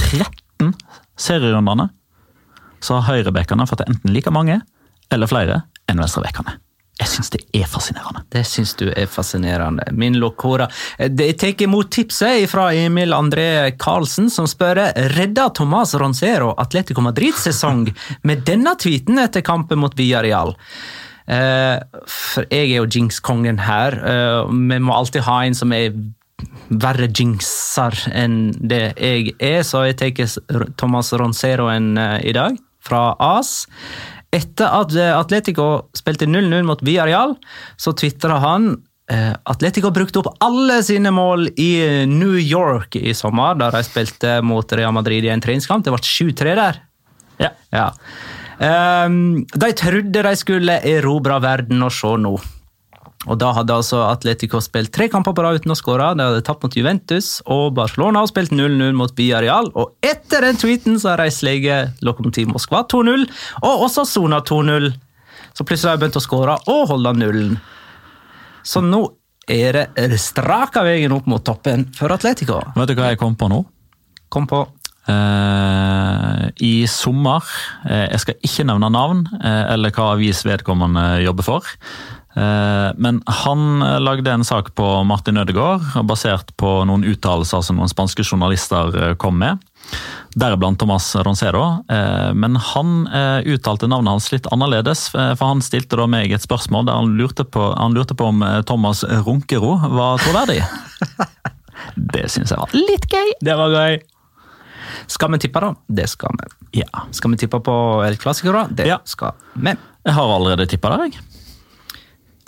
13 0.00 0.72
serierundene 1.20 1.90
så 2.80 3.00
har 3.00 3.16
høyrebekkene 3.16 3.66
fått 3.68 3.86
enten 3.86 4.14
like 4.14 4.32
mange 4.34 4.60
eller 5.12 5.30
flere 5.30 5.62
enn 5.90 6.00
venstrebekkene. 6.02 6.58
Jeg 6.96 7.10
syns 7.12 7.28
det 7.34 7.42
er 7.52 7.66
fascinerende. 7.68 8.22
Det 8.32 8.40
syns 8.48 8.72
du 8.80 8.86
er 8.88 9.08
fascinerende. 9.10 9.84
Min 9.92 10.16
lokora. 10.16 10.64
Jeg 10.96 11.34
tar 11.36 11.64
imot 11.66 11.90
tipset 11.92 12.46
fra 12.48 12.70
Emil 12.72 13.12
André 13.12 13.74
Karlsen, 13.76 14.30
som 14.32 14.48
spør 14.48 14.80
redda 15.12 15.50
Tomas 15.52 15.92
Roncero 16.00 16.54
Atletico 16.56 17.04
Madrid-sesong 17.04 17.90
med 18.24 18.46
denne 18.48 18.72
tweeten 18.80 19.20
etter 19.20 19.44
kampen 19.44 19.82
mot 19.82 19.92
Villarreal. 19.98 20.56
Eh, 21.26 21.76
for 22.08 22.48
jeg 22.48 22.70
er 22.70 22.78
jo 22.78 22.88
jinx-kongen 22.88 23.60
her. 23.66 24.00
Eh, 24.00 24.56
vi 24.72 24.80
må 24.80 24.96
alltid 24.96 25.26
ha 25.28 25.42
en 25.44 25.58
som 25.58 25.76
er 25.76 25.92
verre 26.68 27.08
jinxer 27.08 27.96
enn 28.14 28.50
det 28.58 28.96
jeg 28.98 29.36
er, 29.38 29.62
så 29.66 29.86
jeg 29.86 29.98
tar 30.00 30.72
Thomas 30.78 31.12
Ronceroen 31.14 31.94
uh, 31.98 32.18
i 32.22 32.34
dag 32.36 32.58
fra 32.86 33.14
AS. 33.22 33.64
Etter 34.34 34.68
at 34.68 34.92
eh, 34.98 35.12
Atletico 35.14 35.86
spilte 35.96 36.26
0-0 36.28 36.66
mot 36.66 36.82
Villarreal, 36.84 37.36
så 37.80 37.92
tvitra 37.96 38.36
han 38.42 38.68
eh, 39.10 39.32
Atletico 39.48 39.92
brukte 39.94 40.20
opp 40.20 40.32
alle 40.44 40.80
sine 40.84 41.12
mål 41.14 41.48
i 41.62 41.70
New 42.10 42.34
York 42.38 42.98
i 42.98 43.14
sommer, 43.16 43.56
da 43.58 43.70
de 43.74 43.82
spilte 43.86 44.40
mot 44.44 44.76
Real 44.76 44.94
Madrid 44.94 45.24
i 45.24 45.30
en 45.32 45.42
treningskamp. 45.42 45.86
Det 45.86 45.94
ble 45.94 46.02
7-3 46.02 46.56
der. 46.58 46.82
Ja. 47.40 47.52
ja. 47.74 47.86
Um, 48.56 49.44
de 49.52 49.72
trodde 49.78 50.22
de 50.26 50.36
skulle 50.36 50.78
erobre 50.88 51.38
verden, 51.44 51.82
og 51.86 51.94
se 51.94 52.12
nå. 52.20 52.36
Og 53.26 53.38
Da 53.40 53.50
hadde 53.56 53.74
altså 53.74 54.04
Atletico 54.06 54.60
spilt 54.62 54.92
tre 54.94 55.08
kamper 55.10 55.34
på 55.34 55.42
rad 55.44 55.58
uten 55.58 55.74
å 55.74 55.78
skåre. 55.78 56.12
De 56.14 56.26
hadde 56.26 56.44
tapt 56.46 56.62
mot 56.62 56.76
Juventus 56.78 57.40
og 57.50 57.74
Barcelona 57.78 58.22
har 58.22 58.30
spilt 58.30 58.54
0-0 58.54 58.94
mot 58.96 59.12
Villarreal. 59.18 59.72
Og 59.74 59.96
etter 60.06 60.46
den 60.46 60.60
tweeten 60.60 61.00
så 61.02 61.12
har 61.12 61.24
de 61.24 61.34
sleget 61.34 62.04
Lokomotiv 62.06 62.52
Moskva 62.52 62.84
2-0, 62.86 63.26
og 63.62 63.84
også 63.88 64.06
Sona 64.06 64.40
2-0. 64.46 64.92
Så 65.56 65.64
plutselig 65.66 65.90
har 65.90 65.98
de 65.98 66.04
begynt 66.04 66.20
å 66.20 66.24
skåre 66.24 66.58
og 66.70 66.82
holde 66.92 67.14
nullen. 67.18 67.56
Så 68.66 68.82
nå 68.84 69.02
er 69.50 69.86
det 69.94 70.18
straka 70.22 70.82
veien 70.86 71.14
opp 71.14 71.26
mot 71.30 71.42
toppen 71.46 71.86
for 71.94 72.14
Atletico. 72.14 72.60
Vet 72.76 72.90
du 72.90 72.98
hva 72.98 73.12
jeg 73.12 73.20
kom 73.20 73.36
på 73.38 73.50
nå? 73.50 73.62
Kom 74.32 74.48
på. 74.50 74.64
Eh, 75.06 76.46
I 76.66 76.74
sommer 76.90 77.44
eh, 77.86 78.08
Jeg 78.10 78.22
skal 78.24 78.38
ikke 78.48 78.64
nevne 78.66 78.90
navn 78.90 79.22
eh, 79.38 79.64
eller 79.76 79.94
hva 79.94 80.14
avis 80.16 80.42
vedkommende 80.46 81.22
jobber 81.26 81.46
for. 81.46 81.74
Men 82.36 83.22
han 83.24 83.80
lagde 84.04 84.28
en 84.28 84.42
sak 84.44 84.66
på 84.76 84.84
Martin 85.08 85.38
Ødegaard, 85.40 85.86
basert 86.04 86.50
på 86.60 86.68
noen 86.84 87.06
uttalelser 87.08 87.62
som 87.64 87.78
noen 87.80 87.88
spanske 87.88 88.26
journalister 88.26 89.14
kom 89.16 89.38
med. 89.40 89.62
Deriblant 90.36 90.76
Thomas 90.76 91.06
Roncero. 91.16 91.62
Men 92.36 92.58
han 92.60 92.90
uttalte 93.40 93.88
navnet 93.88 94.18
hans 94.18 94.28
litt 94.34 94.50
annerledes, 94.52 95.06
for 95.14 95.46
han 95.46 95.64
stilte 95.64 95.96
da 95.96 96.04
meg 96.12 96.34
et 96.36 96.44
spørsmål 96.44 96.90
der 96.90 97.00
han 97.00 97.16
lurte 97.16 97.46
på, 97.48 97.70
han 97.72 97.96
lurte 97.96 98.12
på 98.12 98.28
om 98.28 98.44
Thomas 98.68 99.00
Runkero 99.24 99.78
var 99.96 100.20
troverdig. 100.20 100.60
Det 102.16 102.28
syns 102.28 102.52
jeg 102.52 102.60
var 102.60 102.76
litt 102.76 103.08
gøy. 103.08 103.32
Det 103.48 103.56
var 103.56 103.72
gøy. 103.72 103.96
Skal 105.06 105.30
vi 105.32 105.38
tippe, 105.38 105.60
da? 105.62 105.72
Det 105.88 106.08
skal 106.10 106.36
vi. 106.40 106.80
Ja. 106.82 107.04
Skal 107.14 107.30
vi 107.32 107.36
tippe 107.40 107.60
på 107.64 107.76
El 108.06 108.16
Clásico, 108.20 108.52
da? 108.52 108.66
Det 108.70 108.86
Ja. 108.86 108.98
skal 109.04 109.32
vi. 109.54 109.74
Jeg 110.06 110.14
har 110.14 110.34
allerede 110.36 110.66
tippa 110.70 110.92
der, 110.96 111.08
jeg. 111.08 111.18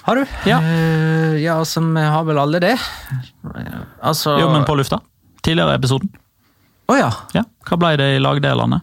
Har 0.02 0.16
du? 0.16 0.24
Ja. 0.48 0.58
uh, 0.62 1.34
ja, 1.42 1.58
altså, 1.58 1.80
vi 1.84 2.00
har 2.00 2.24
vel 2.24 2.38
alle 2.38 2.60
det. 2.60 2.76
Altså 4.00 4.38
Jo, 4.40 4.48
men 4.52 4.64
på 4.64 4.76
lufta. 4.78 5.00
Tidligere 5.44 5.74
i 5.74 5.80
episoden. 5.80 6.08
Å 6.88 6.96
ja. 6.96 7.10
Ja. 7.36 7.42
Hva 7.68 7.76
ble 7.76 7.96
det 8.00 8.06
i 8.16 8.20
lagdelene? 8.22 8.80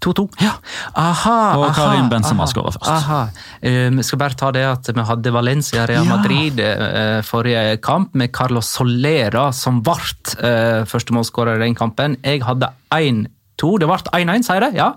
2-2. 0.00 0.24
Ja. 0.40 0.54
Aha, 0.96 1.36
Og 1.58 1.66
aha, 1.66 1.74
Karim 1.76 2.08
Benzema 2.12 2.46
skårer 2.48 2.72
først. 2.76 2.88
Aha. 2.88 3.20
Um, 3.60 4.00
skal 4.06 4.20
bare 4.22 4.38
ta 4.40 4.50
det 4.56 4.64
at 4.64 4.88
vi 4.96 5.04
hadde 5.10 5.32
Valencia 5.34 5.84
Real 5.88 6.06
Ja. 6.08 6.16
Madrid 6.16 6.60
eh, 6.64 7.20
forrige 7.26 7.76
kamp, 7.84 8.14
med 8.14 8.32
Carlos 8.32 8.70
Solera 8.72 9.50
som 9.52 9.82
ble 9.84 9.98
uh, 10.40 10.86
førstemålsskårer 10.88 11.60
i 11.60 11.64
den 11.66 11.76
kampen. 11.76 12.16
Jeg 12.24 12.42
hadde 12.46 12.72
1-2. 12.96 13.76
Det 13.82 13.90
ble 13.90 14.00
1-1, 14.24 14.46
sier 14.48 14.64
det? 14.64 14.72
Ja. 14.80 14.94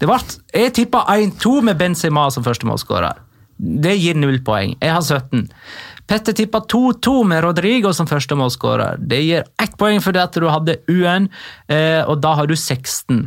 Det 0.00 0.08
ble, 0.10 0.18
jeg 0.52 0.74
tippa 0.76 1.06
1-2 1.14 1.60
med 1.70 1.78
Benzema 1.80 2.26
som 2.34 2.44
førstemålsskårer. 2.44 3.22
Det 3.56 3.94
gir 3.96 4.18
null 4.18 4.42
poeng. 4.44 4.74
Jeg 4.82 4.92
har 4.92 5.00
17. 5.06 5.46
Petter 6.06 6.36
tippa 6.36 6.60
2-2 6.70 7.24
med 7.26 7.42
Rodrigo 7.42 7.90
som 7.96 8.06
førstemålsskårer. 8.06 9.00
Det 9.00 9.22
gir 9.24 9.46
ett 9.62 9.74
poeng 9.80 9.98
fordi 10.04 10.20
at 10.22 10.36
du 10.38 10.46
hadde 10.52 10.76
UN, 10.92 11.30
eh, 11.72 12.02
og 12.06 12.20
da 12.22 12.34
har 12.38 12.46
du 12.46 12.54
16. 12.54 13.24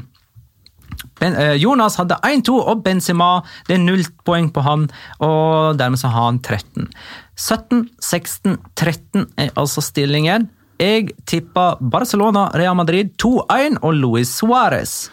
Ben, 1.19 1.35
eh, 1.35 1.55
Jonas 1.59 1.97
hadde 1.99 2.19
1-2 2.23 2.55
og 2.59 2.83
Benzema. 2.83 3.41
Det 3.67 3.75
er 3.75 3.83
null 3.83 4.05
poeng 4.25 4.49
på 4.53 4.63
han, 4.65 4.87
og 5.19 5.77
dermed 5.79 5.99
så 5.99 6.11
har 6.13 6.29
han 6.29 6.39
13. 6.39 6.87
17, 7.35 7.89
16, 7.99 8.57
13 8.75 9.27
er 9.37 9.51
altså 9.55 9.83
stillingen. 9.83 10.49
Jeg 10.79 11.11
tippa 11.27 11.73
Barcelona, 11.81 12.49
Real 12.55 12.75
Madrid 12.79 13.11
2-1 13.19 13.81
og 13.83 13.93
Luis 13.99 14.31
Suárez. 14.31 15.09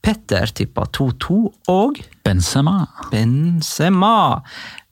Petter 0.00 0.52
tippa 0.56 0.84
2-2 0.92 1.38
og 1.68 2.00
Benzema. 2.24 2.86
Benzema. 3.12 4.40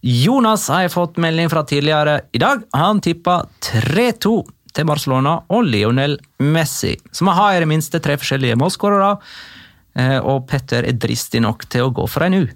Jonas 0.01 0.69
har 0.73 0.87
jeg 0.87 0.95
fått 0.95 1.21
melding 1.21 1.51
fra 1.53 1.65
tidligere 1.69 2.21
i 2.33 2.41
dag. 2.41 2.65
Han 2.77 3.01
tippa 3.05 3.43
3-2 3.65 4.35
til 4.77 4.89
Barcelona 4.89 5.39
og 5.53 5.65
Lionel 5.67 6.19
Messi. 6.45 6.95
Så 7.13 7.27
vi 7.27 7.37
har 7.37 7.57
i 7.57 7.63
det 7.65 7.71
minste 7.71 8.01
tre 8.05 8.17
forskjellige 8.21 8.59
målskårere, 8.61 9.17
og 10.23 10.47
Petter 10.51 10.87
er 10.87 10.97
dristig 11.01 11.41
nok 11.43 11.67
til 11.73 11.89
å 11.89 11.93
gå 11.95 12.05
for 12.11 12.27
en 12.27 12.37
U. 12.39 12.47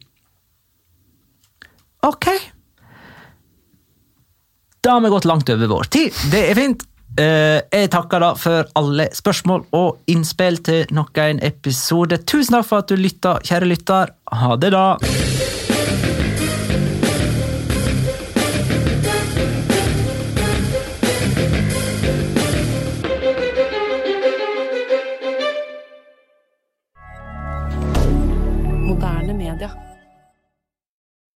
Ok. 2.06 2.26
Da 4.82 4.96
har 4.96 5.04
vi 5.04 5.12
gått 5.14 5.28
langt 5.30 5.50
over 5.54 5.70
vår 5.70 5.90
tid. 5.94 6.16
Det 6.32 6.42
er 6.50 6.58
fint. 6.58 6.82
Eh, 7.18 7.60
Jeg 7.70 7.90
takker 7.92 8.22
da 8.24 8.32
for 8.40 8.66
alle 8.78 9.08
spørsmål 9.14 9.66
og 9.76 9.98
innspill 10.10 10.58
til 10.64 10.86
nok 10.96 11.18
en 11.22 11.42
episode. 11.44 12.18
Tusen 12.26 12.56
takk 12.56 12.66
for 12.70 12.82
at 12.82 12.90
du 12.90 12.96
lytta, 12.96 13.36
kjære 13.44 13.68
lytter. 13.74 14.14
Ha 14.32 14.56
det, 14.56 14.72
da. 14.74 14.86